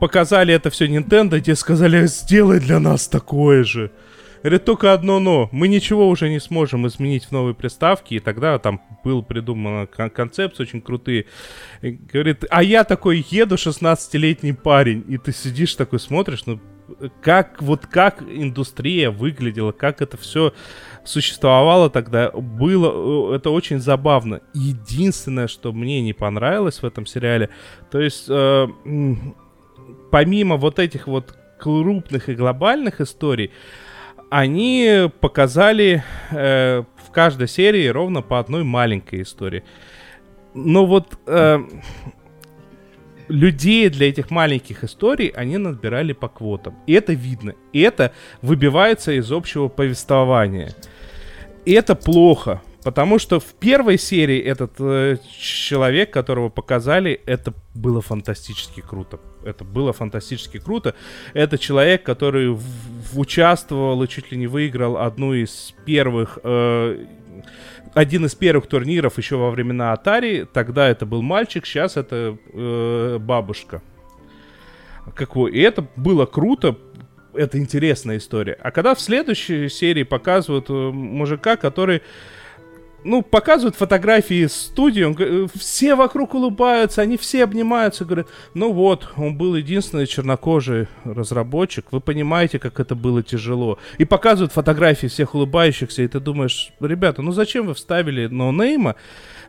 показали 0.00 0.54
это 0.54 0.70
все 0.70 0.86
Nintendo, 0.86 1.38
и 1.38 1.42
те 1.42 1.54
сказали, 1.54 2.06
сделай 2.06 2.60
для 2.60 2.80
нас 2.80 3.08
такое 3.08 3.64
же. 3.64 3.90
Говорит, 4.44 4.66
только 4.66 4.92
одно 4.92 5.20
но. 5.20 5.48
Мы 5.52 5.68
ничего 5.68 6.06
уже 6.06 6.28
не 6.28 6.38
сможем 6.38 6.86
изменить 6.86 7.24
в 7.24 7.32
новой 7.32 7.54
приставке. 7.54 8.16
И 8.16 8.20
тогда 8.20 8.58
там 8.58 8.82
был 9.02 9.22
придуман 9.22 9.86
кон- 9.86 10.10
концепция 10.10 10.64
очень 10.64 10.82
крутые. 10.82 11.24
Говорит, 11.80 12.44
а 12.50 12.62
я 12.62 12.84
такой 12.84 13.24
еду, 13.30 13.54
16-летний 13.54 14.52
парень. 14.52 15.02
И 15.08 15.16
ты 15.16 15.32
сидишь 15.32 15.74
такой, 15.76 15.98
смотришь, 15.98 16.44
ну, 16.44 16.60
как 17.22 17.62
вот 17.62 17.86
как 17.86 18.20
индустрия 18.20 19.10
выглядела, 19.10 19.72
как 19.72 20.02
это 20.02 20.18
все 20.18 20.52
существовало 21.06 21.88
тогда, 21.88 22.30
было 22.30 23.32
э, 23.32 23.36
это 23.36 23.48
очень 23.48 23.80
забавно. 23.80 24.42
Единственное, 24.52 25.48
что 25.48 25.72
мне 25.72 26.02
не 26.02 26.12
понравилось 26.12 26.82
в 26.82 26.84
этом 26.84 27.06
сериале, 27.06 27.48
то 27.90 27.98
есть 27.98 28.26
э, 28.28 28.66
помимо 30.10 30.58
вот 30.58 30.78
этих 30.78 31.06
вот 31.06 31.34
крупных 31.58 32.28
и 32.28 32.34
глобальных 32.34 33.00
историй, 33.00 33.50
они 34.36 35.08
показали 35.20 36.02
э, 36.32 36.82
в 36.96 37.10
каждой 37.12 37.46
серии 37.46 37.86
ровно 37.86 38.20
по 38.20 38.40
одной 38.40 38.64
маленькой 38.64 39.22
истории. 39.22 39.62
Но 40.54 40.86
вот 40.86 41.16
э, 41.28 41.58
людей 43.28 43.88
для 43.90 44.08
этих 44.08 44.32
маленьких 44.32 44.82
историй 44.82 45.28
они 45.28 45.56
набирали 45.56 46.14
по 46.14 46.26
квотам. 46.26 46.74
И 46.88 46.94
это 46.94 47.12
видно. 47.12 47.54
И 47.72 47.80
это 47.80 48.12
выбивается 48.42 49.12
из 49.12 49.30
общего 49.30 49.68
повествования. 49.68 50.74
И 51.64 51.72
это 51.72 51.94
плохо. 51.94 52.60
Потому 52.82 53.20
что 53.20 53.38
в 53.38 53.54
первой 53.54 53.98
серии 53.98 54.40
этот 54.40 54.72
э, 54.80 55.18
человек, 55.38 56.12
которого 56.12 56.48
показали, 56.48 57.20
это 57.24 57.54
было 57.72 58.02
фантастически 58.02 58.80
круто. 58.80 59.20
Это 59.44 59.64
было 59.64 59.92
фантастически 59.92 60.58
круто. 60.58 60.94
Это 61.32 61.58
человек, 61.58 62.02
который 62.02 62.48
в, 62.48 62.60
в 62.60 63.18
участвовал 63.18 64.02
и 64.02 64.08
чуть 64.08 64.32
ли 64.32 64.38
не 64.38 64.46
выиграл 64.46 64.96
одну 64.96 65.34
из 65.34 65.74
первых 65.84 66.38
э, 66.42 67.06
один 67.94 68.26
из 68.26 68.34
первых 68.34 68.66
турниров 68.66 69.18
еще 69.18 69.36
во 69.36 69.50
времена 69.50 69.94
Atari. 69.94 70.48
Тогда 70.52 70.88
это 70.88 71.06
был 71.06 71.22
мальчик, 71.22 71.64
сейчас 71.64 71.96
это 71.96 72.36
э, 72.52 73.18
бабушка. 73.20 73.82
Какой? 75.14 75.52
И 75.52 75.60
это 75.60 75.86
было 75.96 76.26
круто, 76.26 76.76
это 77.34 77.58
интересная 77.58 78.18
история. 78.18 78.58
А 78.60 78.70
когда 78.70 78.94
в 78.94 79.00
следующей 79.00 79.68
серии 79.68 80.02
показывают 80.02 80.70
э, 80.70 80.72
мужика, 80.72 81.56
который 81.56 82.02
ну, 83.04 83.22
показывают 83.22 83.76
фотографии 83.76 84.46
студии, 84.46 85.02
он, 85.02 85.16
э, 85.18 85.46
все 85.54 85.94
вокруг 85.94 86.34
улыбаются, 86.34 87.02
они 87.02 87.16
все 87.16 87.44
обнимаются, 87.44 88.04
говорят, 88.04 88.28
ну 88.54 88.72
вот, 88.72 89.12
он 89.16 89.36
был 89.36 89.54
единственный 89.54 90.06
чернокожий 90.06 90.88
разработчик, 91.04 91.86
вы 91.92 92.00
понимаете, 92.00 92.58
как 92.58 92.80
это 92.80 92.94
было 92.94 93.22
тяжело. 93.22 93.78
И 93.98 94.04
показывают 94.04 94.52
фотографии 94.52 95.06
всех 95.06 95.34
улыбающихся, 95.34 96.02
и 96.02 96.08
ты 96.08 96.18
думаешь, 96.18 96.72
ребята, 96.80 97.22
ну 97.22 97.32
зачем 97.32 97.66
вы 97.66 97.74
вставили 97.74 98.26
ноунейма, 98.26 98.96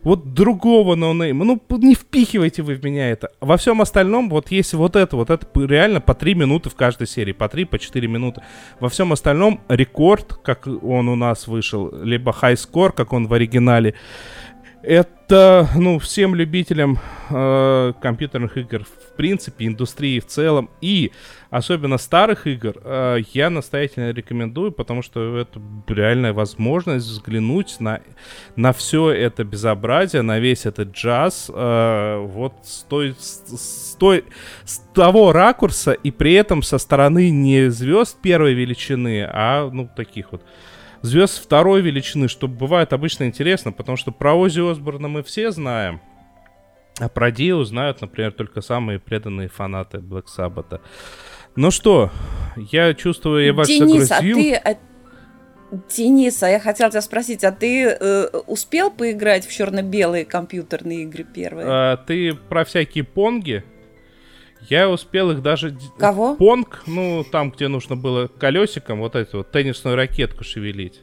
вот 0.06 0.34
другого 0.34 0.94
ноунейма, 0.94 1.44
ну 1.44 1.60
не 1.78 1.96
впихивайте 1.96 2.62
вы 2.62 2.76
в 2.76 2.84
меня 2.84 3.10
это. 3.10 3.32
Во 3.40 3.56
всем 3.56 3.80
остальном, 3.80 4.28
вот 4.30 4.52
если 4.52 4.76
вот 4.76 4.94
это, 4.94 5.16
вот 5.16 5.30
это 5.30 5.44
реально 5.56 6.00
по 6.00 6.14
3 6.14 6.34
минуты 6.34 6.70
в 6.70 6.76
каждой 6.76 7.08
серии, 7.08 7.32
по 7.32 7.48
3, 7.48 7.64
по 7.64 7.76
4 7.76 8.06
минуты. 8.06 8.40
Во 8.78 8.88
всем 8.88 9.12
остальном 9.12 9.60
рекорд, 9.66 10.34
как 10.44 10.68
он 10.68 11.08
у 11.08 11.16
нас 11.16 11.48
вышел, 11.48 11.92
либо 12.04 12.30
score, 12.30 12.92
как 12.92 13.12
он 13.12 13.26
в 13.26 13.34
оригинале, 13.34 13.94
это, 14.86 15.68
ну, 15.74 15.98
всем 15.98 16.34
любителям 16.34 16.98
э, 17.28 17.92
компьютерных 18.00 18.56
игр, 18.56 18.84
в 18.84 19.16
принципе, 19.16 19.66
индустрии 19.66 20.20
в 20.20 20.26
целом, 20.26 20.70
и 20.80 21.10
особенно 21.50 21.98
старых 21.98 22.46
игр, 22.46 22.76
э, 22.84 23.18
я 23.32 23.50
настоятельно 23.50 24.12
рекомендую, 24.12 24.70
потому 24.70 25.02
что 25.02 25.38
это 25.38 25.60
реальная 25.88 26.32
возможность 26.32 27.06
взглянуть 27.06 27.80
на, 27.80 28.00
на 28.54 28.72
все 28.72 29.10
это 29.10 29.42
безобразие, 29.42 30.22
на 30.22 30.38
весь 30.38 30.66
этот 30.66 30.92
джаз, 30.92 31.50
э, 31.52 32.18
вот 32.24 32.54
с, 32.62 32.84
той, 32.84 33.16
с, 33.18 33.96
той, 33.98 34.24
с 34.64 34.78
того 34.94 35.32
ракурса, 35.32 35.92
и 35.92 36.12
при 36.12 36.34
этом 36.34 36.62
со 36.62 36.78
стороны 36.78 37.30
не 37.30 37.70
звезд 37.70 38.18
первой 38.22 38.54
величины, 38.54 39.28
а, 39.28 39.68
ну, 39.68 39.90
таких 39.96 40.30
вот 40.30 40.42
звезд 41.02 41.42
второй 41.42 41.80
величины, 41.80 42.28
что 42.28 42.48
бывает 42.48 42.92
обычно 42.92 43.24
интересно, 43.24 43.72
потому 43.72 43.96
что 43.96 44.12
про 44.12 44.34
Ози 44.34 44.60
Осборна 44.60 45.08
мы 45.08 45.22
все 45.22 45.50
знаем, 45.50 46.00
а 46.98 47.08
про 47.08 47.30
Дио 47.30 47.62
знают, 47.64 48.00
например, 48.00 48.32
только 48.32 48.60
самые 48.60 48.98
преданные 48.98 49.48
фанаты 49.48 49.98
Black 49.98 50.26
Sabbath. 50.36 50.80
Ну 51.54 51.70
что, 51.70 52.10
я 52.56 52.94
чувствую, 52.94 53.44
я 53.44 53.52
вас 53.52 53.68
Денис, 53.68 54.08
загрузил. 54.08 54.38
а 54.38 54.40
ты... 54.40 54.54
А... 54.54 54.76
Денис, 55.90 56.42
а 56.42 56.48
я 56.48 56.60
хотела 56.60 56.90
тебя 56.90 57.02
спросить, 57.02 57.42
а 57.42 57.50
ты 57.50 57.86
э, 57.88 58.28
успел 58.46 58.90
поиграть 58.90 59.46
в 59.46 59.52
черно-белые 59.52 60.24
компьютерные 60.24 61.02
игры 61.02 61.24
первые? 61.24 61.66
А, 61.68 61.96
ты 61.96 62.34
про 62.34 62.64
всякие 62.64 63.04
понги? 63.04 63.64
Я 64.68 64.88
успел 64.88 65.30
их 65.30 65.42
даже... 65.42 65.76
Кого? 65.98 66.34
Понг, 66.34 66.82
ну, 66.86 67.24
там, 67.30 67.50
где 67.50 67.68
нужно 67.68 67.96
было 67.96 68.28
колесиком 68.28 69.00
вот 69.00 69.14
эту 69.14 69.38
вот 69.38 69.50
теннисную 69.52 69.96
ракетку 69.96 70.44
шевелить. 70.44 71.00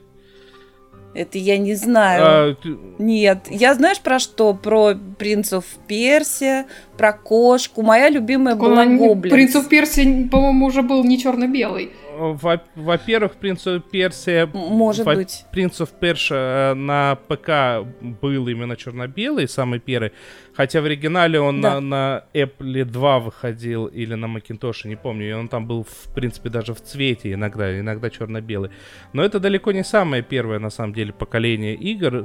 Это 1.15 1.37
я 1.37 1.57
не 1.59 1.75
знаю. 1.75 2.23
А, 2.25 2.55
ты- 2.55 2.75
Нет, 2.97 3.45
я 3.49 3.75
знаешь 3.75 3.99
про 3.99 4.17
что? 4.17 4.53
Про 4.55 4.95
принцев 5.17 5.63
Персия, 5.87 6.65
про 6.97 7.13
кошку. 7.13 7.83
Моя 7.83 8.09
любимая 8.09 8.55
была 8.55 8.85
Гоблин. 8.85 9.31
Принц 9.31 9.55
of 9.55 9.69
Персии, 9.69 10.27
по-моему, 10.27 10.65
уже 10.65 10.81
был 10.81 11.03
не 11.03 11.19
черно-белый. 11.19 11.91
Во- 12.17 12.61
Во-первых, 12.75 13.33
Принц 13.35 13.65
Персия... 13.91 14.45
Может 14.53 15.05
во- 15.05 15.15
быть. 15.15 15.45
Принц 15.51 15.81
of 15.81 15.89
Persia 15.99 16.71
э, 16.71 16.73
на 16.73 17.15
ПК 17.27 17.85
был 18.21 18.47
именно 18.47 18.75
черно-белый, 18.75 19.47
самый 19.47 19.79
первый. 19.79 20.11
Хотя 20.55 20.81
в 20.81 20.85
оригинале 20.85 21.39
он 21.39 21.61
Да. 21.61 21.79
на, 21.79 21.81
на 21.81 22.23
Apple 22.33 22.85
2 22.85 23.19
выходил 23.19 23.87
или 23.87 24.13
на 24.15 24.25
Macintosh, 24.27 24.87
не 24.87 24.95
помню. 24.95 25.29
И 25.29 25.33
он 25.33 25.47
там 25.47 25.65
был, 25.67 25.83
в 25.83 26.13
принципе, 26.13 26.49
даже 26.49 26.73
в 26.73 26.81
цвете 26.81 27.33
иногда, 27.33 27.79
иногда 27.79 28.09
черно-белый. 28.09 28.69
Но 29.13 29.23
это 29.23 29.39
далеко 29.39 29.71
не 29.71 29.83
самое 29.83 30.21
первое, 30.23 30.59
на 30.59 30.69
самом 30.69 30.93
деле, 30.93 31.11
поколение 31.13 31.73
игр. 31.75 32.23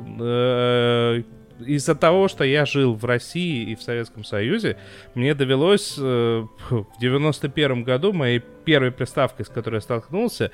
Из-за 1.59 1.95
того, 1.95 2.29
что 2.29 2.45
я 2.45 2.65
жил 2.67 2.95
в 2.95 3.05
России 3.05 3.71
и 3.71 3.75
в 3.75 3.83
Советском 3.83 4.25
Союзе, 4.25 4.77
мне 5.15 5.35
довелось 5.35 5.97
э, 5.99 6.47
в 6.71 6.87
91 7.01 7.83
году 7.83 8.13
моей 8.13 8.41
первой 8.65 8.93
приставкой, 8.93 9.47
с 9.47 9.49
которой 9.49 9.77
я 9.77 9.81
столкнулся, 9.81 10.51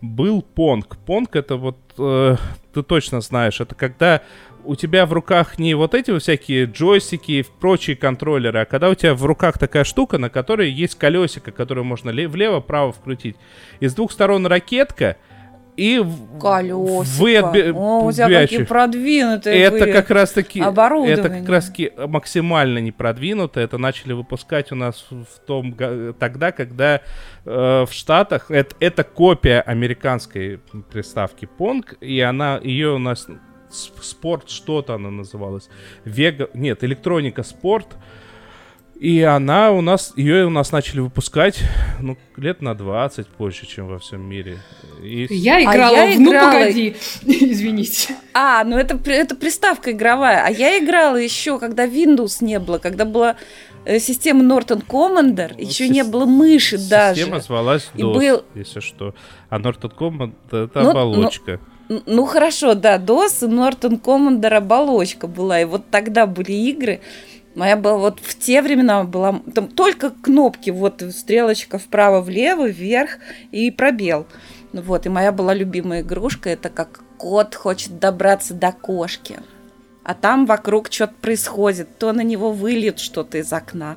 был 0.00 0.42
Понг. 0.42 0.96
Понг 1.06 1.36
это 1.36 1.56
вот, 1.56 1.78
э, 1.98 2.36
ты 2.72 2.82
точно 2.82 3.20
знаешь, 3.20 3.60
это 3.60 3.74
когда 3.74 4.22
у 4.64 4.74
тебя 4.76 5.06
в 5.06 5.12
руках 5.12 5.58
не 5.58 5.74
вот 5.74 5.94
эти 5.94 6.16
всякие 6.18 6.66
джойстики 6.66 7.32
и 7.32 7.44
прочие 7.60 7.96
контроллеры, 7.96 8.60
а 8.60 8.64
когда 8.64 8.90
у 8.90 8.94
тебя 8.94 9.14
в 9.14 9.24
руках 9.24 9.58
такая 9.58 9.84
штука, 9.84 10.18
на 10.18 10.28
которой 10.28 10.70
есть 10.70 10.96
колесико, 10.96 11.52
которое 11.52 11.82
можно 11.82 12.10
ле- 12.10 12.28
влево-право 12.28 12.92
вкрутить. 12.92 13.36
И 13.80 13.88
с 13.88 13.94
двух 13.94 14.12
сторон 14.12 14.46
ракетка, 14.46 15.16
и 15.78 16.04
Колесико. 16.40 17.04
вы 17.22 17.38
О, 17.72 18.04
у 18.06 18.12
тебя 18.12 18.40
какие 18.40 18.64
продвинутые 18.64 19.62
это 19.62 19.84
вы. 19.84 19.92
как 19.92 20.10
раз 20.10 20.32
таки 20.32 20.60
это 20.60 21.28
как 21.28 21.48
раз 21.48 21.66
таки 21.66 21.92
максимально 21.96 22.78
не 22.78 22.90
продвинуто. 22.90 23.60
Это 23.60 23.78
начали 23.78 24.12
выпускать 24.12 24.72
у 24.72 24.74
нас 24.74 25.06
в 25.08 25.38
том 25.46 25.76
тогда, 26.18 26.50
когда 26.50 26.96
э, 26.96 27.00
в 27.44 27.88
Штатах 27.92 28.50
это, 28.50 28.74
это 28.80 29.04
копия 29.04 29.60
американской 29.60 30.60
приставки 30.90 31.48
Pong, 31.58 31.84
и 32.00 32.20
она 32.20 32.58
ее 32.60 32.94
у 32.94 32.98
нас 32.98 33.28
спорт 33.70 34.50
что-то 34.50 34.94
она 34.94 35.10
называлась. 35.10 35.68
Вега, 36.04 36.50
нет, 36.54 36.82
электроника 36.82 37.44
спорт. 37.44 37.96
И 39.00 39.22
она 39.22 39.70
у 39.70 39.80
нас, 39.80 40.12
ее 40.16 40.44
у 40.46 40.50
нас 40.50 40.72
начали 40.72 40.98
выпускать, 40.98 41.60
ну, 42.00 42.16
лет 42.36 42.60
на 42.62 42.74
20 42.74 43.28
позже, 43.28 43.64
чем 43.64 43.86
во 43.86 44.00
всем 44.00 44.22
мире. 44.28 44.58
И 45.00 45.26
Я 45.30 45.58
А 45.58 45.62
играла 45.62 45.94
я 45.94 46.16
в 46.16 46.20
«Ну, 46.20 46.32
играла- 46.32 46.52
погоди». 46.52 46.96
Извините. 47.24 48.16
А, 48.34 48.64
ну 48.64 48.76
это, 48.76 48.98
это 49.10 49.36
приставка 49.36 49.92
игровая. 49.92 50.44
А 50.44 50.50
я 50.50 50.76
играла 50.78 51.14
еще, 51.16 51.60
когда 51.60 51.86
Windows 51.86 52.38
не 52.44 52.58
было, 52.58 52.78
когда 52.78 53.04
была 53.04 53.36
э, 53.84 54.00
система 54.00 54.42
Norton 54.42 54.84
Commander, 54.84 55.54
еще 55.56 55.86
сис- 55.86 55.90
не 55.92 56.02
было 56.02 56.26
мыши 56.26 56.76
даже. 56.76 57.20
Система 57.20 57.40
звалась 57.40 57.90
И 57.94 58.02
DOS, 58.02 58.14
был- 58.14 58.44
если 58.56 58.80
что. 58.80 59.14
А 59.48 59.60
Norton 59.60 59.92
Command 59.96 60.32
это 60.50 60.80
Ну, 60.82 60.90
оболочка. 60.90 61.60
Н- 61.88 62.02
Ну 62.06 62.26
хорошо, 62.26 62.74
да, 62.74 62.98
DOS 62.98 63.46
и 63.46 63.48
Norton 63.48 64.00
Commander 64.02 64.54
оболочка 64.54 65.28
была, 65.28 65.60
и 65.60 65.64
вот 65.64 65.88
тогда 65.88 66.26
были 66.26 66.50
игры. 66.52 67.00
Моя 67.58 67.74
была 67.76 67.96
вот 67.96 68.20
в 68.20 68.38
те 68.38 68.62
времена 68.62 69.02
была 69.02 69.42
там 69.52 69.66
только 69.66 70.10
кнопки, 70.10 70.70
вот 70.70 71.02
стрелочка 71.10 71.78
вправо-влево, 71.78 72.68
вверх 72.68 73.18
и 73.50 73.72
пробел. 73.72 74.28
Вот, 74.72 75.06
и 75.06 75.08
моя 75.08 75.32
была 75.32 75.54
любимая 75.54 76.02
игрушка, 76.02 76.50
это 76.50 76.68
как 76.68 77.00
кот 77.16 77.56
хочет 77.56 77.98
добраться 77.98 78.54
до 78.54 78.70
кошки. 78.70 79.40
А 80.04 80.14
там 80.14 80.46
вокруг 80.46 80.92
что-то 80.92 81.14
происходит, 81.20 81.98
то 81.98 82.12
на 82.12 82.20
него 82.20 82.52
выльет 82.52 83.00
что-то 83.00 83.38
из 83.38 83.52
окна, 83.52 83.96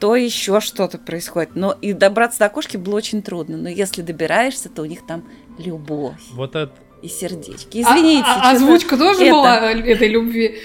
то 0.00 0.16
еще 0.16 0.60
что-то 0.60 0.98
происходит. 0.98 1.50
Но 1.54 1.76
и 1.80 1.92
добраться 1.92 2.40
до 2.40 2.48
кошки 2.48 2.76
было 2.78 2.96
очень 2.96 3.22
трудно. 3.22 3.58
Но 3.58 3.68
если 3.68 4.02
добираешься, 4.02 4.70
то 4.70 4.82
у 4.82 4.86
них 4.86 5.06
там 5.06 5.22
любовь 5.56 6.16
Вот 6.32 6.56
это 6.56 6.72
и 7.00 7.06
сердечки. 7.06 7.80
Извините. 7.80 8.24
А- 8.26 8.32
а- 8.32 8.34
чё-то 8.34 8.50
Озвучка 8.50 8.96
тоже 8.96 9.22
это- 9.22 9.32
была 9.32 9.70
этой 9.70 10.08
любви. 10.08 10.58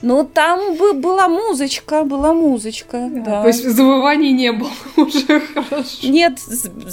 Ну, 0.00 0.24
там 0.24 0.76
бы 0.76 0.92
была 0.92 1.28
музычка, 1.28 2.04
была 2.04 2.32
музычка, 2.32 3.10
да. 3.12 3.42
То 3.42 3.48
есть 3.48 3.64
завываний 3.68 4.30
не 4.32 4.52
было 4.52 4.70
уже 4.96 5.40
хорошо. 5.40 6.06
Нет, 6.06 6.38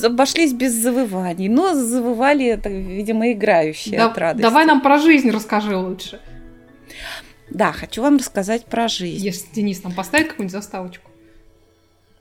обошлись 0.04 0.54
без 0.54 0.74
завываний, 0.74 1.48
но 1.48 1.76
завывали, 1.76 2.46
это, 2.48 2.70
видимо, 2.70 3.32
играющие 3.32 3.98
Да- 3.98 4.08
от 4.08 4.18
радости. 4.18 4.42
давай 4.42 4.66
нам 4.66 4.82
про 4.82 4.98
жизнь 4.98 5.30
расскажи 5.30 5.78
лучше. 5.78 6.20
Да, 7.52 7.72
хочу 7.74 8.02
вам 8.02 8.18
рассказать 8.18 8.66
про 8.66 8.88
жизнь. 8.88 9.24
Если 9.24 9.46
Денис 9.54 9.84
нам 9.84 9.94
поставит 9.94 10.30
какую-нибудь 10.30 10.52
заставочку. 10.52 11.12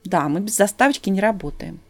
Да, 0.04 0.28
мы 0.28 0.40
без 0.40 0.54
заставочки 0.54 1.08
не 1.08 1.20
работаем. 1.20 1.80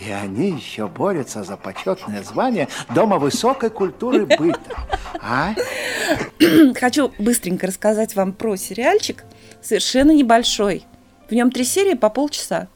И 0.00 0.10
они 0.10 0.50
еще 0.50 0.88
борются 0.88 1.44
за 1.44 1.56
почетное 1.56 2.22
звание 2.22 2.68
Дома 2.94 3.18
высокой 3.18 3.70
культуры 3.70 4.26
быта. 4.26 4.76
А? 5.20 5.54
Хочу 6.74 7.12
быстренько 7.18 7.66
рассказать 7.66 8.14
вам 8.16 8.32
про 8.32 8.56
сериальчик, 8.56 9.24
совершенно 9.62 10.12
небольшой. 10.12 10.84
В 11.28 11.32
нем 11.32 11.50
три 11.50 11.64
серии 11.64 11.94
по 11.94 12.10
полчаса. 12.10 12.68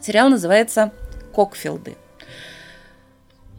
Сериал 0.00 0.30
называется 0.30 0.92
«Кокфилды». 1.34 1.96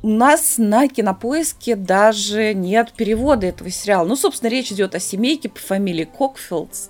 У 0.04 0.10
нас 0.10 0.58
на 0.58 0.88
кинопоиске 0.88 1.76
даже 1.76 2.56
нет 2.56 2.92
перевода 2.94 3.46
этого 3.46 3.70
сериала. 3.70 4.08
Ну, 4.08 4.16
собственно, 4.16 4.50
речь 4.50 4.72
идет 4.72 4.96
о 4.96 5.00
семейке 5.00 5.48
по 5.48 5.60
фамилии 5.60 6.06
Кокфилдс. 6.06 6.90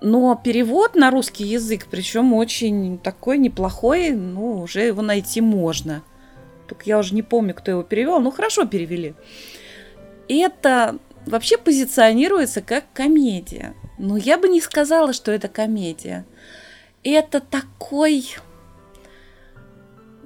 Но 0.00 0.40
перевод 0.42 0.94
на 0.94 1.10
русский 1.10 1.44
язык, 1.44 1.86
причем 1.90 2.32
очень 2.32 2.98
такой 2.98 3.38
неплохой, 3.38 4.10
ну, 4.10 4.60
уже 4.60 4.82
его 4.82 5.02
найти 5.02 5.40
можно. 5.40 6.02
Только 6.68 6.84
я 6.84 6.98
уже 6.98 7.14
не 7.14 7.22
помню, 7.22 7.54
кто 7.54 7.70
его 7.72 7.82
перевел. 7.82 8.20
Ну, 8.20 8.30
хорошо 8.30 8.64
перевели. 8.64 9.14
Это 10.28 10.98
вообще 11.26 11.58
позиционируется 11.58 12.62
как 12.62 12.84
комедия. 12.92 13.74
Но 13.98 14.16
я 14.16 14.38
бы 14.38 14.48
не 14.48 14.60
сказала, 14.60 15.12
что 15.12 15.32
это 15.32 15.48
комедия. 15.48 16.24
Это 17.02 17.40
такой... 17.40 18.36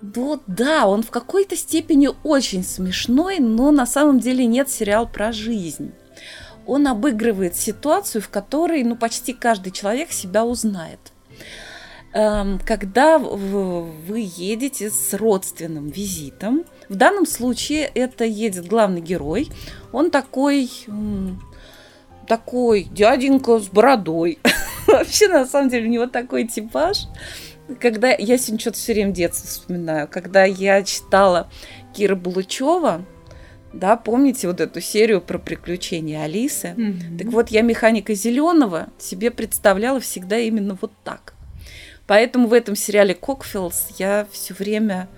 Ну 0.03 0.41
да, 0.49 0.89
он 0.89 1.05
в 1.05 1.11
какой-то 1.11 1.57
степени 1.57 2.11
очень 2.25 2.65
смешной, 2.65 3.39
но 3.39 3.71
на 3.71 3.87
самом 3.87 4.19
деле 4.19 4.47
нет 4.47 4.69
сериал 4.69 5.09
про 5.09 5.31
жизнь. 5.31 5.93
Он 6.67 6.87
обыгрывает 6.87 7.57
ситуацию, 7.57 8.23
в 8.23 8.29
которой 8.29 8.85
ну, 8.85 8.97
почти 8.97 9.33
каждый 9.33 9.73
человек 9.73 10.13
себя 10.13 10.45
узнает. 10.45 11.01
Эм, 12.13 12.61
Когда 12.65 13.19
вы 13.19 14.31
едете 14.37 14.91
с 14.91 15.15
родственным 15.15 15.89
визитом, 15.89 16.65
в 16.89 16.95
данном 16.95 17.27
случае 17.27 17.91
это 17.95 18.25
едет 18.25 18.67
главный 18.67 19.01
герой, 19.01 19.49
он 19.93 20.11
такой, 20.11 20.71
такой 22.29 22.85
дяденька 22.85 23.59
с 23.59 23.69
бородой. 23.69 24.39
Вообще, 24.87 25.29
на 25.29 25.47
самом 25.47 25.71
деле, 25.71 25.89
у 25.89 25.91
него 25.91 26.07
такой 26.07 26.47
типаж. 26.47 27.07
Когда 27.81 28.11
я 28.11 28.37
сегодня 28.37 28.61
что-то 28.61 28.77
все 28.77 28.93
время 28.93 29.13
детство 29.13 29.49
вспоминаю, 29.49 30.07
когда 30.09 30.45
я 30.45 30.83
читала 30.83 31.49
Кира 31.95 32.17
Булычева, 32.17 33.07
да, 33.73 33.97
помните 33.97 34.49
вот 34.49 34.61
эту 34.61 34.81
серию 34.81 35.21
про 35.21 35.39
приключения 35.39 36.23
Алисы? 36.23 36.75
Мгм. 36.77 37.19
Так 37.19 37.27
вот, 37.29 37.49
я 37.49 37.63
механика 37.63 38.15
зеленого 38.15 38.89
себе 38.99 39.31
представляла 39.31 40.01
всегда 40.01 40.39
именно 40.39 40.77
вот 40.81 40.93
так. 41.05 41.35
Поэтому 42.07 42.49
в 42.49 42.53
этом 42.53 42.77
сериале 42.77 43.15
Кокфилдс 43.15 43.99
я 43.99 44.27
все 44.31 44.55
время 44.55 45.09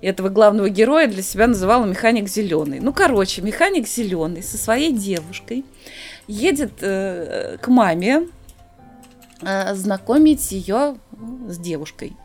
этого 0.00 0.28
главного 0.28 0.68
героя 0.68 1.08
для 1.08 1.22
себя 1.22 1.46
называла 1.48 1.84
механик 1.84 2.28
зеленый. 2.28 2.80
Ну, 2.80 2.92
короче, 2.92 3.42
механик 3.42 3.88
зеленый 3.88 4.42
со 4.42 4.56
своей 4.56 4.92
девушкой 4.92 5.64
едет 6.28 6.74
э, 6.80 7.56
к 7.60 7.68
маме 7.68 8.28
э, 9.42 9.74
знакомить 9.74 10.52
ее 10.52 10.98
с 11.48 11.58
девушкой. 11.58 12.16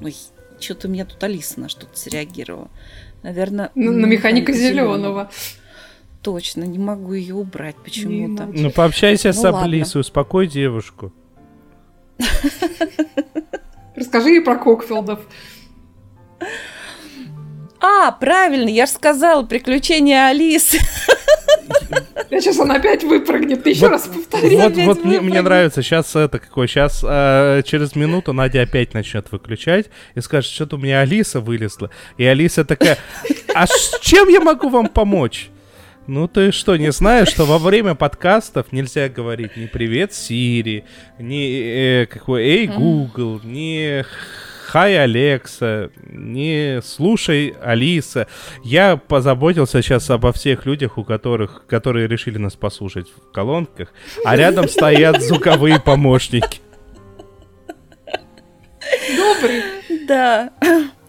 Ой, 0.00 0.14
что-то 0.58 0.88
у 0.88 0.90
меня 0.90 1.04
тут 1.04 1.22
Алиса 1.22 1.60
на 1.60 1.68
что-то 1.68 1.98
среагировала. 1.98 2.70
Наверное, 3.22 3.70
Ну, 3.74 3.92
На 3.92 4.06
механика 4.06 4.52
зеленого. 4.52 5.30
Точно, 6.22 6.64
не 6.64 6.78
могу 6.78 7.12
ее 7.12 7.34
убрать 7.34 7.76
почему-то. 7.76 8.46
Ну, 8.52 8.70
пообщайся 8.70 9.32
с 9.32 9.36
Ну, 9.36 9.42
ладно. 9.44 9.60
Аблисой, 9.62 10.00
успокой 10.00 10.46
девушку. 10.48 11.12
Расскажи 13.94 14.30
ей 14.30 14.40
про 14.40 14.56
Кокфилдов. 14.56 15.20
А, 17.80 18.10
правильно, 18.12 18.68
я 18.68 18.86
же 18.86 18.92
сказала 18.92 19.42
приключения 19.44 20.26
Алисы. 20.26 20.78
Я 22.30 22.40
сейчас 22.40 22.58
он 22.58 22.70
опять 22.72 23.04
выпрыгнет. 23.04 23.62
Ты 23.62 23.70
еще 23.70 23.82
Вот- 23.82 23.90
раз 23.92 24.02
повтори. 24.08 24.56
Вот, 24.56 24.76
вот 24.76 25.04
мне, 25.04 25.20
мне 25.20 25.42
нравится. 25.42 25.82
Сейчас 25.82 26.14
это 26.16 26.38
какой? 26.38 26.68
Сейчас 26.68 27.00
через 27.64 27.94
минуту 27.94 28.32
Надя 28.32 28.62
опять 28.62 28.94
начнет 28.94 29.30
выключать 29.30 29.86
и 30.14 30.20
скажет, 30.20 30.50
что-то 30.50 30.76
у 30.76 30.78
меня 30.78 31.00
Алиса 31.00 31.40
вылезла. 31.40 31.90
И 32.16 32.24
Алиса 32.24 32.64
такая, 32.64 32.98
а 33.54 33.66
с 33.66 33.98
чем 34.00 34.28
я 34.28 34.40
могу 34.40 34.68
вам 34.68 34.88
помочь? 34.88 35.50
Ну 36.06 36.28
ты 36.28 36.52
что, 36.52 36.76
не 36.76 36.92
знаешь, 36.92 37.28
что 37.28 37.46
во 37.46 37.58
время 37.58 37.94
подкастов 37.96 38.70
нельзя 38.70 39.08
говорить 39.08 39.56
ни 39.56 39.66
привет 39.66 40.12
Сири, 40.14 40.84
ни 41.18 42.02
э, 42.02 42.06
какой 42.06 42.44
Эй 42.44 42.66
Google, 42.68 43.40
ни 43.42 44.04
Хай 44.66 44.98
Алекса, 44.98 45.90
не 46.10 46.80
слушай 46.82 47.54
Алиса. 47.62 48.26
Я 48.64 48.96
позаботился 48.96 49.80
сейчас 49.80 50.10
обо 50.10 50.32
всех 50.32 50.66
людях, 50.66 50.98
у 50.98 51.04
которых, 51.04 51.66
которые 51.68 52.08
решили 52.08 52.36
нас 52.38 52.56
послушать 52.56 53.06
в 53.08 53.30
колонках, 53.30 53.92
а 54.24 54.34
рядом 54.34 54.68
стоят 54.68 55.22
звуковые 55.22 55.78
помощники. 55.78 56.58
Добрый. 59.16 59.62
Да. 60.08 60.50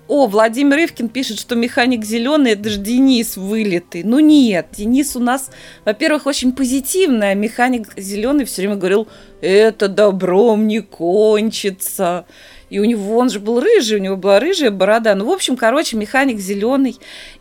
О, 0.07 0.27
Владимир 0.27 0.77
Ивкин 0.77 1.09
пишет, 1.09 1.39
что 1.39 1.55
механик 1.55 2.05
зеленый 2.05 2.51
это 2.51 2.69
же 2.69 2.77
Денис 2.77 3.37
вылитый. 3.37 4.03
Ну 4.03 4.19
нет, 4.19 4.67
Денис 4.77 5.15
у 5.15 5.19
нас, 5.19 5.49
во-первых, 5.83 6.27
очень 6.27 6.53
позитивный, 6.53 7.31
а 7.31 7.33
механик 7.33 7.89
зеленый 7.97 8.45
все 8.45 8.61
время 8.61 8.75
говорил, 8.75 9.07
это 9.41 9.89
добром 9.89 10.67
не 10.67 10.79
кончится. 10.81 12.25
И 12.69 12.79
у 12.79 12.83
него, 12.83 13.17
он 13.17 13.29
же 13.29 13.39
был 13.39 13.59
рыжий, 13.61 13.97
у 13.97 14.01
него 14.01 14.17
была 14.17 14.39
рыжая 14.39 14.71
борода. 14.71 15.15
Ну, 15.15 15.25
в 15.25 15.31
общем, 15.31 15.55
короче, 15.55 15.95
механик 15.95 16.39
зеленый 16.39 16.97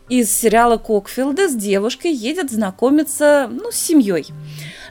из 0.07 0.31
сериала 0.31 0.77
Кокфилда 0.77 1.49
с 1.49 1.55
девушкой 1.55 2.13
едет 2.13 2.49
знакомиться, 2.49 3.49
ну, 3.51 3.71
с 3.71 3.75
семьей. 3.75 4.27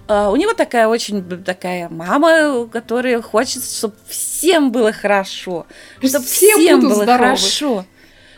А, 0.09 0.31
У 0.31 0.37
него 0.37 0.53
такая 0.53 0.89
очень 0.89 1.25
такая 1.43 1.89
мама, 1.89 2.69
которая 2.69 3.21
хочет, 3.23 3.65
чтобы 3.65 3.95
всем 4.07 4.71
было 4.73 4.93
хорошо, 4.93 5.67
чтобы 6.03 6.25
все 6.27 6.55
всем 6.55 6.81
было 6.81 6.95
здоровы. 6.95 7.17
хорошо, 7.19 7.85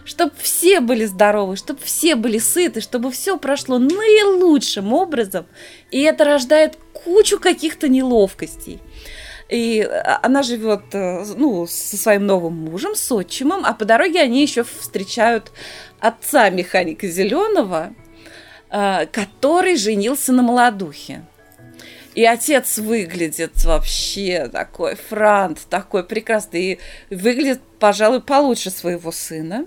чтобы 0.05 0.33
все 0.41 0.81
были 0.81 1.05
здоровы, 1.05 1.57
чтобы 1.57 1.81
все 1.83 2.15
были 2.15 2.39
сыты, 2.39 2.81
чтобы 2.81 3.11
все 3.11 3.37
прошло 3.37 3.79
наилучшим 3.79 4.93
образом. 4.93 5.47
И 5.91 6.01
это 6.01 6.25
рождает 6.25 6.79
кучу 6.93 7.39
каких-то 7.39 7.89
неловкостей. 7.89 8.81
И 9.49 9.81
а, 9.81 10.21
она 10.23 10.43
живет 10.43 10.83
э, 10.93 11.25
ну, 11.37 11.67
со 11.67 11.97
своим 11.97 12.27
новым 12.27 12.55
мужем, 12.55 12.95
с 12.95 13.11
отчимом, 13.11 13.65
а 13.65 13.73
по 13.73 13.85
дороге 13.85 14.21
они 14.21 14.43
еще 14.43 14.65
встречают 14.65 15.53
отца 16.01 16.51
механика 16.51 17.09
Зеленого, 17.09 17.95
который 18.71 19.77
женился 19.77 20.33
на 20.33 20.43
молодухе. 20.43 21.23
И 22.19 22.25
отец 22.25 22.79
выглядит 22.79 23.65
вообще 23.65 24.49
такой 24.49 24.97
франт, 24.97 25.61
такой 25.71 26.03
прекрасный. 26.03 26.81
И 27.11 27.15
выглядит, 27.15 27.61
пожалуй, 27.79 28.21
получше 28.21 28.71
своего 28.71 29.13
сына. 29.13 29.67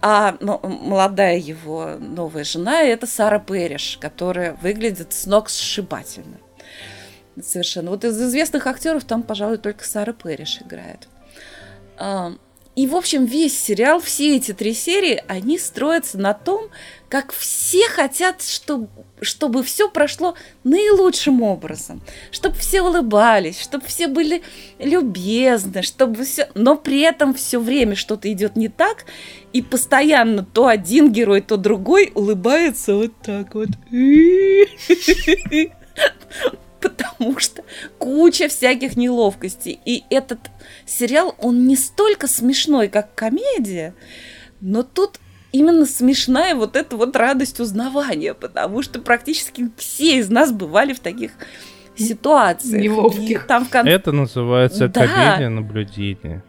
А 0.00 0.36
молодая 0.40 1.36
его 1.36 1.96
новая 1.98 2.44
жена– 2.44 2.82
это 2.84 3.08
Сара 3.08 3.40
Перриш, 3.40 3.98
которая 4.00 4.52
выглядит 4.62 5.12
с 5.12 5.26
ног 5.26 5.48
сшибательно. 5.48 6.38
Совершенно. 7.42 7.90
Вот 7.90 8.04
из 8.04 8.20
известных 8.20 8.66
актеров 8.66 9.04
там, 9.04 9.22
пожалуй, 9.22 9.58
только 9.58 9.84
Сара 9.84 10.12
Перриш 10.12 10.60
играет. 10.60 11.08
А, 11.96 12.32
И, 12.76 12.86
в 12.88 12.96
общем, 12.96 13.24
весь 13.24 13.56
сериал, 13.58 14.00
все 14.00 14.36
эти 14.36 14.52
три 14.52 14.74
серии, 14.74 15.22
они 15.28 15.58
строятся 15.58 16.18
на 16.18 16.34
том, 16.34 16.70
как 17.08 17.32
все 17.32 17.88
хотят, 17.88 18.42
чтобы, 18.42 18.88
чтобы 19.20 19.62
все 19.62 19.88
прошло 19.88 20.34
наилучшим 20.64 21.42
образом, 21.42 22.02
чтобы 22.32 22.56
все 22.56 22.82
улыбались, 22.82 23.60
чтобы 23.60 23.86
все 23.86 24.08
были 24.08 24.42
любезны, 24.80 25.82
чтобы 25.82 26.24
все, 26.24 26.48
но 26.54 26.74
при 26.76 27.02
этом 27.02 27.32
все 27.34 27.60
время 27.60 27.94
что-то 27.94 28.32
идет 28.32 28.56
не 28.56 28.68
так, 28.68 29.04
и 29.52 29.62
постоянно 29.62 30.44
то 30.44 30.66
один 30.66 31.12
герой, 31.12 31.40
то 31.42 31.56
другой 31.56 32.10
улыбается 32.14 32.96
вот 32.96 33.12
так 33.22 33.54
вот. 33.54 33.68
Потому 36.84 37.38
что 37.38 37.62
куча 37.98 38.48
всяких 38.48 38.96
неловкостей. 38.96 39.80
И 39.84 40.04
этот 40.10 40.38
сериал, 40.86 41.34
он 41.38 41.66
не 41.66 41.76
столько 41.76 42.26
смешной, 42.28 42.88
как 42.88 43.14
комедия, 43.14 43.94
но 44.60 44.82
тут 44.82 45.18
именно 45.52 45.86
смешная 45.86 46.54
вот 46.54 46.76
эта 46.76 46.96
вот 46.96 47.16
радость 47.16 47.60
узнавания, 47.60 48.34
потому 48.34 48.82
что 48.82 49.00
практически 49.00 49.70
все 49.76 50.18
из 50.18 50.28
нас 50.28 50.52
бывали 50.52 50.92
в 50.92 51.00
таких 51.00 51.30
ситуациях. 51.96 52.82
Неловких. 52.82 53.44
И 53.44 53.46
там 53.48 53.64
в 53.64 53.70
кон- 53.70 53.86
Это 53.86 54.12
называется 54.12 54.88
Да. 54.88 55.06
комедия 55.06 55.48
наблюдения. 55.48 56.42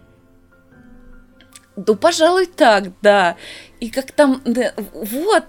Ну, 1.78 1.96
пожалуй, 1.96 2.46
так, 2.46 2.94
да. 3.02 3.36
И 3.82 3.90
как 3.90 4.12
там, 4.14 4.42
да, 4.46 4.74
вот, 4.94 5.44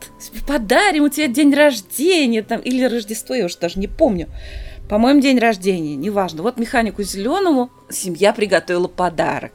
подарим, 0.46 1.04
у 1.04 1.08
тебя 1.08 1.28
день 1.28 1.54
рождения, 1.54 2.42
там, 2.42 2.60
или 2.60 2.84
Рождество, 2.84 3.34
я 3.34 3.44
уже 3.46 3.56
даже 3.58 3.78
не 3.78 3.86
помню. 3.86 4.28
По-моему, 4.88 5.20
день 5.20 5.38
рождения, 5.38 5.96
неважно. 5.96 6.42
Вот 6.42 6.58
механику 6.58 7.02
зеленому 7.02 7.70
семья 7.90 8.32
приготовила 8.32 8.88
подарок. 8.88 9.52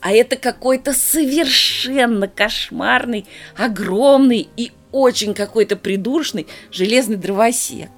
А 0.00 0.12
это 0.12 0.36
какой-то 0.36 0.92
совершенно 0.92 2.28
кошмарный, 2.28 3.24
огромный 3.56 4.48
и 4.56 4.72
очень 4.90 5.32
какой-то 5.32 5.76
придурочный 5.76 6.46
железный 6.70 7.16
дровосек. 7.16 7.90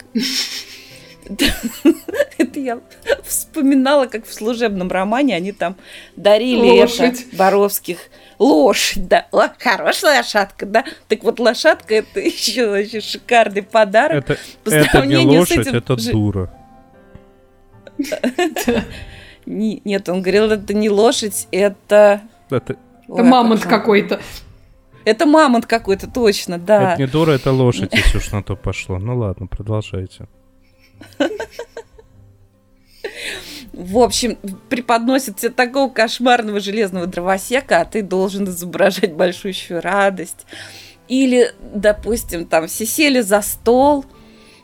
Это 2.38 2.60
я 2.60 2.80
вспоминала, 3.24 4.06
как 4.06 4.26
в 4.26 4.34
служебном 4.34 4.90
романе 4.90 5.34
они 5.34 5.52
там 5.52 5.76
дарили 6.16 6.78
это 6.78 7.16
Боровских. 7.32 7.98
Лошадь, 8.44 9.08
да. 9.08 9.26
О, 9.32 9.48
хорошая 9.58 10.18
лошадка, 10.18 10.66
да. 10.66 10.84
Так 11.08 11.22
вот, 11.24 11.40
лошадка 11.40 11.94
это 11.94 12.20
еще 12.20 12.68
вообще 12.68 13.00
шикарный 13.00 13.62
подарок. 13.62 14.24
Это, 14.28 14.38
по 14.62 14.70
это 14.70 15.06
не 15.06 15.16
лошадь, 15.16 15.66
этим 15.66 15.76
это 15.76 15.96
дура. 16.12 16.50
Не- 19.46 19.82
нет, 19.84 20.08
он 20.08 20.22
говорил, 20.22 20.50
это 20.50 20.72
не 20.72 20.88
лошадь, 20.88 21.48
это... 21.50 22.22
Это, 22.48 22.76
Это 23.06 23.22
мамонт 23.22 23.60
как- 23.60 23.70
какой-то. 23.70 24.20
Это 25.04 25.26
мамонт 25.26 25.66
какой-то, 25.66 26.10
точно, 26.10 26.58
да. 26.58 26.92
это 26.94 27.02
не 27.02 27.06
дура, 27.06 27.32
это 27.32 27.52
лошадь, 27.52 27.92
если 27.92 28.16
уж 28.18 28.32
на 28.32 28.42
то 28.42 28.56
пошло. 28.56 28.98
Ну 28.98 29.18
ладно, 29.18 29.46
продолжайте. 29.46 30.26
В 33.76 33.98
общем, 33.98 34.38
преподносит 34.68 35.36
тебе 35.38 35.50
такого 35.50 35.90
кошмарного 35.90 36.60
железного 36.60 37.06
дровосека, 37.06 37.80
а 37.80 37.84
ты 37.84 38.02
должен 38.02 38.44
изображать 38.44 39.14
большущую 39.14 39.80
радость. 39.80 40.46
Или, 41.08 41.52
допустим, 41.60 42.46
там 42.46 42.68
все 42.68 42.86
сели 42.86 43.20
за 43.20 43.42
стол, 43.42 44.04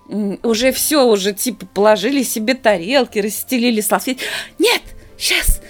уже 0.09 0.71
все, 0.71 1.07
уже 1.07 1.33
типа 1.33 1.67
положили 1.67 2.23
себе 2.23 2.55
тарелки, 2.55 3.19
расстелили 3.19 3.81
салфетки. 3.81 4.25
Нет, 4.61 4.83
сейчас, 5.19 5.61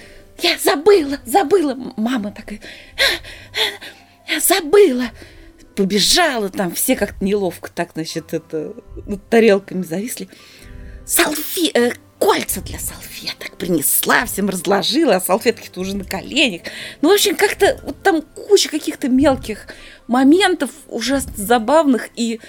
я 0.43 0.59
забыла, 0.59 1.19
забыла. 1.25 1.75
Мама 1.97 2.33
такая, 2.33 2.61
«А, 4.29 4.33
я 4.33 4.41
забыла. 4.41 5.07
Побежала 5.77 6.51
там, 6.51 6.75
все 6.75 6.95
как-то 6.95 7.25
неловко 7.25 7.71
так, 7.71 7.93
значит, 7.95 8.35
это, 8.35 8.75
над 9.07 9.27
тарелками 9.31 9.83
зависли. 9.83 10.29
Салфи... 11.07 11.71
э, 11.75 11.93
кольца 12.21 12.61
для 12.61 12.79
салфеток 12.79 13.57
принесла, 13.57 14.27
всем 14.27 14.49
разложила, 14.49 15.17
а 15.17 15.21
салфетки-то 15.21 15.81
уже 15.81 15.97
на 15.97 16.05
коленях. 16.05 16.63
Ну, 17.01 17.09
в 17.09 17.15
общем, 17.15 17.35
как-то 17.35 17.81
вот 17.83 18.01
там 18.03 18.23
куча 18.23 18.69
каких-то 18.69 19.09
мелких 19.09 19.67
моментов 20.07 20.71
ужасно 20.89 21.33
забавных 21.37 22.11
и 22.15 22.41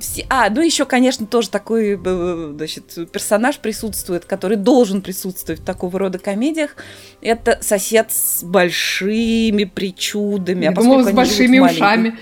все... 0.00 0.26
А, 0.28 0.48
ну 0.50 0.60
еще, 0.60 0.84
конечно, 0.84 1.26
тоже 1.26 1.50
такой 1.50 1.98
э, 2.02 2.52
значит, 2.56 3.10
персонаж 3.10 3.58
присутствует, 3.58 4.24
который 4.24 4.56
должен 4.56 5.02
присутствовать 5.02 5.60
в 5.60 5.64
такого 5.64 5.98
рода 5.98 6.18
комедиях. 6.18 6.76
Это 7.20 7.58
сосед 7.62 8.12
с 8.12 8.44
большими 8.44 9.64
причудами. 9.64 10.64
Я 10.64 10.70
А 10.70 10.74
думала, 10.74 11.02
с 11.02 11.12
большими 11.12 11.58
ушами. 11.58 12.18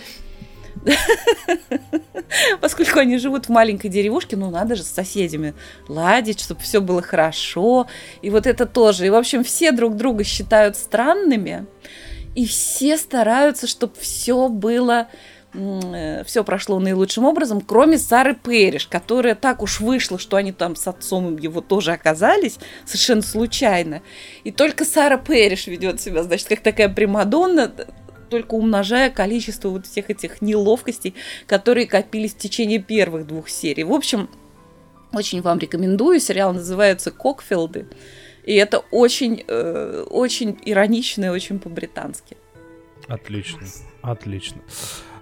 Поскольку 2.61 2.99
они 2.99 3.19
живут 3.19 3.47
в 3.47 3.49
маленькой 3.49 3.89
деревушке, 3.89 4.37
ну 4.37 4.51
надо 4.51 4.75
же 4.75 4.83
с 4.83 4.89
соседями 4.89 5.55
ладить, 5.89 6.41
чтобы 6.41 6.61
все 6.61 6.81
было 6.81 7.03
хорошо. 7.03 7.87
И 8.23 8.31
вот 8.31 8.47
это 8.47 8.67
тоже. 8.67 9.07
И, 9.07 9.11
в 9.11 9.15
общем, 9.15 9.45
все 9.45 9.73
друг 9.73 9.97
друга 9.97 10.25
считают 10.25 10.77
странными, 10.77 11.67
и 12.35 12.47
все 12.47 12.99
стараются, 12.99 13.67
чтобы 13.67 13.95
все 13.99 14.49
было 14.49 15.09
все 16.27 16.45
прошло 16.45 16.79
наилучшим 16.79 17.25
образом, 17.25 17.63
кроме 17.63 17.97
Сары 17.97 18.35
Пэриш, 18.35 18.87
которая 18.87 19.35
так 19.35 19.63
уж 19.63 19.81
вышла, 19.81 20.19
что 20.19 20.37
они 20.37 20.53
там 20.53 20.77
с 20.77 20.87
отцом 20.87 21.37
его 21.39 21.63
тоже 21.63 21.93
оказались 21.93 22.59
совершенно 22.85 23.23
случайно. 23.23 24.03
И 24.45 24.53
только 24.53 24.85
Сара 24.85 25.17
Пэриш 25.17 25.67
ведет 25.67 26.01
себя, 26.01 26.25
значит, 26.25 26.49
как 26.49 26.61
такая 26.61 26.91
примадонна, 26.91 27.73
только 28.29 28.55
умножая 28.55 29.11
количество 29.11 29.69
вот 29.69 29.87
всех 29.87 30.11
этих 30.11 30.43
неловкостей, 30.43 31.15
которые 31.47 31.87
копились 31.87 32.35
в 32.35 32.39
течение 32.39 32.79
первых 32.79 33.27
двух 33.27 33.49
серий. 33.49 33.85
В 33.85 33.93
общем, 33.93 34.29
очень 35.13 35.43
вам 35.43 35.59
рекомендую. 35.59 36.21
Сериал 36.21 36.53
называется 36.53 37.11
«Кокфилды». 37.11 37.87
И 38.45 38.55
это 38.55 38.79
очень, 38.91 39.45
э, 39.47 40.05
очень 40.09 40.59
иронично 40.65 41.27
и 41.27 41.29
очень 41.29 41.59
по-британски. 41.59 42.37
Отлично, 43.09 43.67
отлично. 44.03 44.63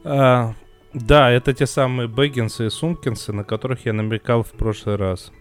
А, 0.05 0.55
да, 0.93 1.31
это 1.31 1.55
те 1.55 1.67
самые 1.67 2.07
Бэггинсы 2.07 2.67
и 2.67 2.71
Сумкинсы, 2.71 3.33
на 3.33 3.45
которых 3.45 3.87
я 3.87 3.93
намекал 3.93 4.43
в 4.43 4.51
прошлый 4.53 4.97
раз. 4.97 5.33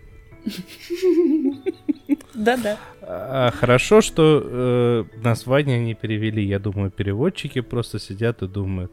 Да-да. 2.34 2.78
А, 3.06 3.52
хорошо, 3.52 4.02
что 4.02 4.42
э, 4.44 5.04
название 5.18 5.80
не 5.80 5.94
перевели. 5.94 6.44
Я 6.44 6.60
думаю, 6.60 6.90
переводчики 6.90 7.62
просто 7.62 8.00
сидят 8.00 8.42
и 8.42 8.48
думают, 8.48 8.92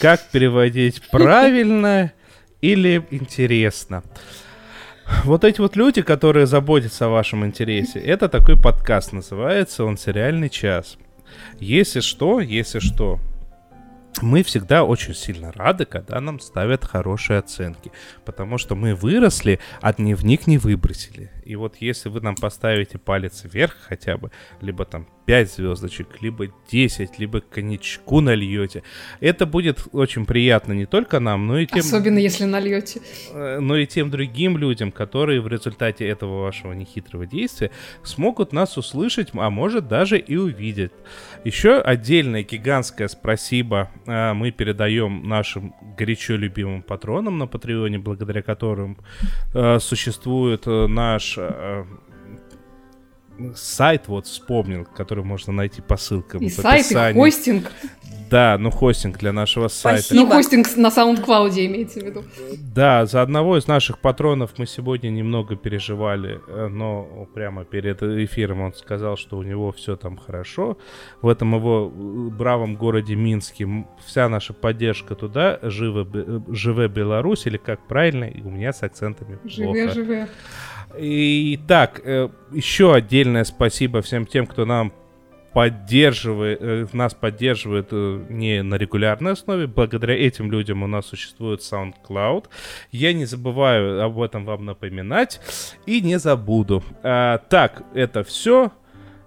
как 0.00 0.30
переводить 0.30 1.02
правильно 1.10 2.12
или 2.60 3.06
интересно. 3.10 4.02
Вот 5.24 5.44
эти 5.44 5.60
вот 5.60 5.76
люди, 5.76 6.02
которые 6.02 6.46
заботятся 6.46 7.06
о 7.06 7.10
вашем 7.10 7.44
интересе, 7.44 8.00
это 8.00 8.28
такой 8.28 8.60
подкаст 8.60 9.12
называется, 9.12 9.84
он 9.84 9.96
«Сериальный 9.96 10.50
час». 10.50 10.98
Если 11.60 12.00
что, 12.00 12.40
если 12.40 12.80
что, 12.80 13.20
мы 14.20 14.42
всегда 14.42 14.84
очень 14.84 15.14
сильно 15.14 15.52
рады, 15.52 15.84
когда 15.84 16.20
нам 16.20 16.40
ставят 16.40 16.84
хорошие 16.84 17.38
оценки, 17.38 17.92
потому 18.24 18.58
что 18.58 18.74
мы 18.74 18.94
выросли, 18.94 19.60
а 19.80 19.92
дневник 19.92 20.46
не 20.46 20.58
выбросили. 20.58 21.30
И 21.46 21.54
вот 21.54 21.76
если 21.76 22.08
вы 22.08 22.20
нам 22.20 22.34
поставите 22.34 22.98
палец 22.98 23.44
вверх 23.44 23.76
хотя 23.88 24.16
бы, 24.16 24.30
либо 24.60 24.84
там 24.84 25.06
5 25.26 25.52
звездочек, 25.52 26.22
либо 26.22 26.46
10, 26.70 27.18
либо 27.18 27.40
коньячку 27.40 28.20
нальете, 28.20 28.82
это 29.20 29.44
будет 29.44 29.84
очень 29.92 30.24
приятно 30.24 30.72
не 30.72 30.86
только 30.86 31.20
нам, 31.20 31.46
но 31.46 31.58
и 31.58 31.66
тем... 31.66 31.80
Особенно 31.80 32.18
если 32.18 32.44
нальете. 32.44 33.00
э, 33.32 33.58
но 33.60 33.76
и 33.76 33.86
тем 33.86 34.10
другим 34.10 34.56
людям, 34.56 34.92
которые 34.92 35.40
в 35.40 35.48
результате 35.48 36.06
этого 36.06 36.42
вашего 36.42 36.72
нехитрого 36.72 37.26
действия 37.26 37.70
смогут 38.02 38.52
нас 38.52 38.78
услышать, 38.78 39.30
а 39.34 39.50
может 39.50 39.88
даже 39.88 40.18
и 40.18 40.36
увидеть. 40.36 40.92
Еще 41.44 41.78
отдельное 41.78 42.42
гигантское 42.42 43.08
спасибо 43.08 43.90
э, 44.06 44.32
мы 44.32 44.52
передаем 44.52 45.28
нашим 45.28 45.74
горячо 45.98 46.36
любимым 46.36 46.82
патронам 46.82 47.38
на 47.38 47.46
Патреоне, 47.46 47.98
благодаря 47.98 48.42
которым 48.42 48.98
э, 49.54 49.78
существует 49.80 50.66
наш 50.66 51.35
э, 51.42 51.84
сайт, 53.54 54.08
вот 54.08 54.26
вспомнил, 54.26 54.84
который 54.84 55.24
можно 55.24 55.52
найти 55.52 55.82
по 55.82 55.96
ссылкам 55.96 56.40
И 56.42 56.48
в 56.48 56.52
сайт, 56.52 56.90
и 56.90 57.12
хостинг. 57.14 57.70
Да, 58.30 58.56
ну 58.58 58.70
хостинг 58.70 59.18
для 59.18 59.32
нашего 59.32 59.68
сайта. 59.68 60.02
Спасибо. 60.02 60.26
Ну, 60.26 60.30
хостинг 60.32 60.76
на 60.76 60.88
SoundCloud 60.88 61.66
имеется 61.66 62.00
в 62.00 62.02
виду. 62.02 62.24
Да, 62.74 63.06
за 63.06 63.22
одного 63.22 63.56
из 63.56 63.68
наших 63.68 64.00
патронов 64.00 64.52
мы 64.58 64.66
сегодня 64.66 65.10
немного 65.10 65.54
переживали, 65.54 66.40
э, 66.48 66.66
но 66.66 67.28
прямо 67.34 67.64
перед 67.64 68.02
эфиром 68.02 68.62
он 68.62 68.74
сказал, 68.74 69.16
что 69.16 69.38
у 69.38 69.42
него 69.42 69.70
все 69.70 69.96
там 69.96 70.16
хорошо. 70.16 70.76
В 71.22 71.28
этом 71.28 71.54
его 71.54 71.92
э, 71.94 72.36
бравом 72.36 72.76
городе 72.76 73.14
Минске 73.14 73.86
вся 74.04 74.28
наша 74.28 74.54
поддержка 74.54 75.14
туда, 75.14 75.60
живе, 75.62 76.06
живе 76.48 76.88
Беларусь, 76.88 77.46
или 77.46 77.58
как 77.58 77.86
правильно, 77.86 78.24
и 78.24 78.42
у 78.42 78.50
меня 78.50 78.72
с 78.72 78.82
акцентами 78.82 79.38
Живе, 79.44 79.84
плохо. 79.84 79.94
живе. 79.94 80.28
И 80.98 81.58
так, 81.68 82.00
э, 82.04 82.28
еще 82.52 82.94
отдельное 82.94 83.44
спасибо 83.44 84.02
всем 84.02 84.26
тем, 84.26 84.46
кто 84.46 84.64
нам 84.64 84.92
поддерживает, 85.56 86.58
э, 86.60 86.86
нас 86.92 87.14
поддерживает 87.14 87.88
э, 87.90 88.26
не 88.28 88.62
на 88.62 88.74
регулярной 88.74 89.32
основе. 89.32 89.66
Благодаря 89.66 90.14
этим 90.14 90.52
людям 90.52 90.82
у 90.82 90.86
нас 90.86 91.06
существует 91.06 91.60
SoundCloud. 91.60 92.44
Я 92.92 93.14
не 93.14 93.24
забываю 93.24 94.02
об 94.02 94.20
этом 94.20 94.44
вам 94.44 94.66
напоминать 94.66 95.40
и 95.86 96.02
не 96.02 96.18
забуду. 96.18 96.84
А, 97.02 97.38
так, 97.38 97.84
это 97.94 98.22
все. 98.22 98.70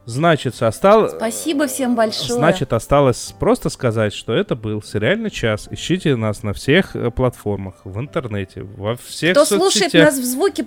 Значит, 0.06 0.62
осталось... 0.62 1.14
Спасибо 1.14 1.66
всем 1.66 1.96
большое. 1.96 2.34
Значит, 2.34 2.74
осталось 2.74 3.34
просто 3.40 3.70
сказать, 3.70 4.14
что 4.14 4.34
это 4.34 4.56
был 4.56 4.84
сериальный 4.84 5.32
час. 5.32 5.68
Ищите 5.72 6.16
нас 6.16 6.44
на 6.44 6.54
всех 6.54 6.96
платформах, 7.16 7.76
в 7.84 8.00
интернете, 8.00 8.62
во 8.62 8.96
всех 8.96 9.32
Кто 9.32 9.46
слушает 9.46 9.92
соцсетях. 9.92 10.06
нас 10.06 10.20
в 10.20 10.26
звуке, 10.26 10.66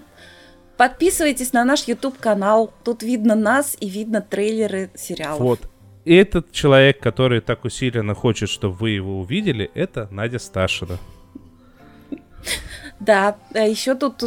подписывайтесь 0.82 1.52
на 1.52 1.64
наш 1.64 1.84
YouTube 1.86 2.18
канал. 2.18 2.72
Тут 2.82 3.04
видно 3.04 3.36
нас 3.36 3.76
и 3.78 3.88
видно 3.88 4.20
трейлеры 4.20 4.90
сериалов. 4.96 5.40
Вот. 5.40 5.60
этот 6.04 6.50
человек, 6.50 6.98
который 6.98 7.40
так 7.40 7.64
усиленно 7.64 8.16
хочет, 8.16 8.48
чтобы 8.48 8.74
вы 8.74 8.90
его 8.90 9.20
увидели, 9.20 9.70
это 9.74 10.08
Надя 10.10 10.40
Сташина. 10.40 10.98
Да, 13.04 13.36
а 13.52 13.66
еще 13.66 13.96
тут 13.96 14.22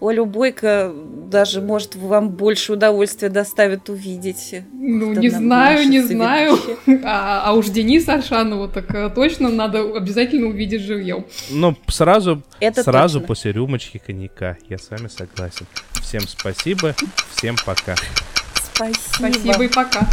Олю 0.00 0.26
Бойко 0.26 0.92
даже, 1.30 1.62
может, 1.62 1.96
вам 1.96 2.28
больше 2.28 2.74
удовольствия 2.74 3.30
доставит 3.30 3.88
увидеть. 3.88 4.62
Ну, 4.74 5.14
не 5.14 5.30
знаю, 5.30 5.88
не 5.88 6.00
знаю. 6.00 6.58
А, 7.02 7.42
а 7.46 7.54
уж 7.54 7.68
Денис 7.68 8.08
Аршанову 8.08 8.68
так 8.68 8.94
э, 8.94 9.10
точно 9.10 9.48
надо 9.48 9.80
обязательно 9.96 10.48
увидеть 10.48 10.82
живьем. 10.82 11.24
Ну, 11.50 11.76
сразу, 11.88 12.42
Это 12.60 12.82
сразу 12.82 13.20
точно. 13.20 13.26
после 13.26 13.52
рюмочки 13.52 14.02
коньяка. 14.04 14.58
Я 14.68 14.76
с 14.76 14.90
вами 14.90 15.08
согласен. 15.08 15.66
Всем 16.10 16.26
спасибо, 16.26 16.92
всем 17.36 17.54
пока. 17.64 17.94
Спасибо. 18.74 19.30
Спасибо 19.30 19.62
и 19.62 19.68
пока. 19.68 20.10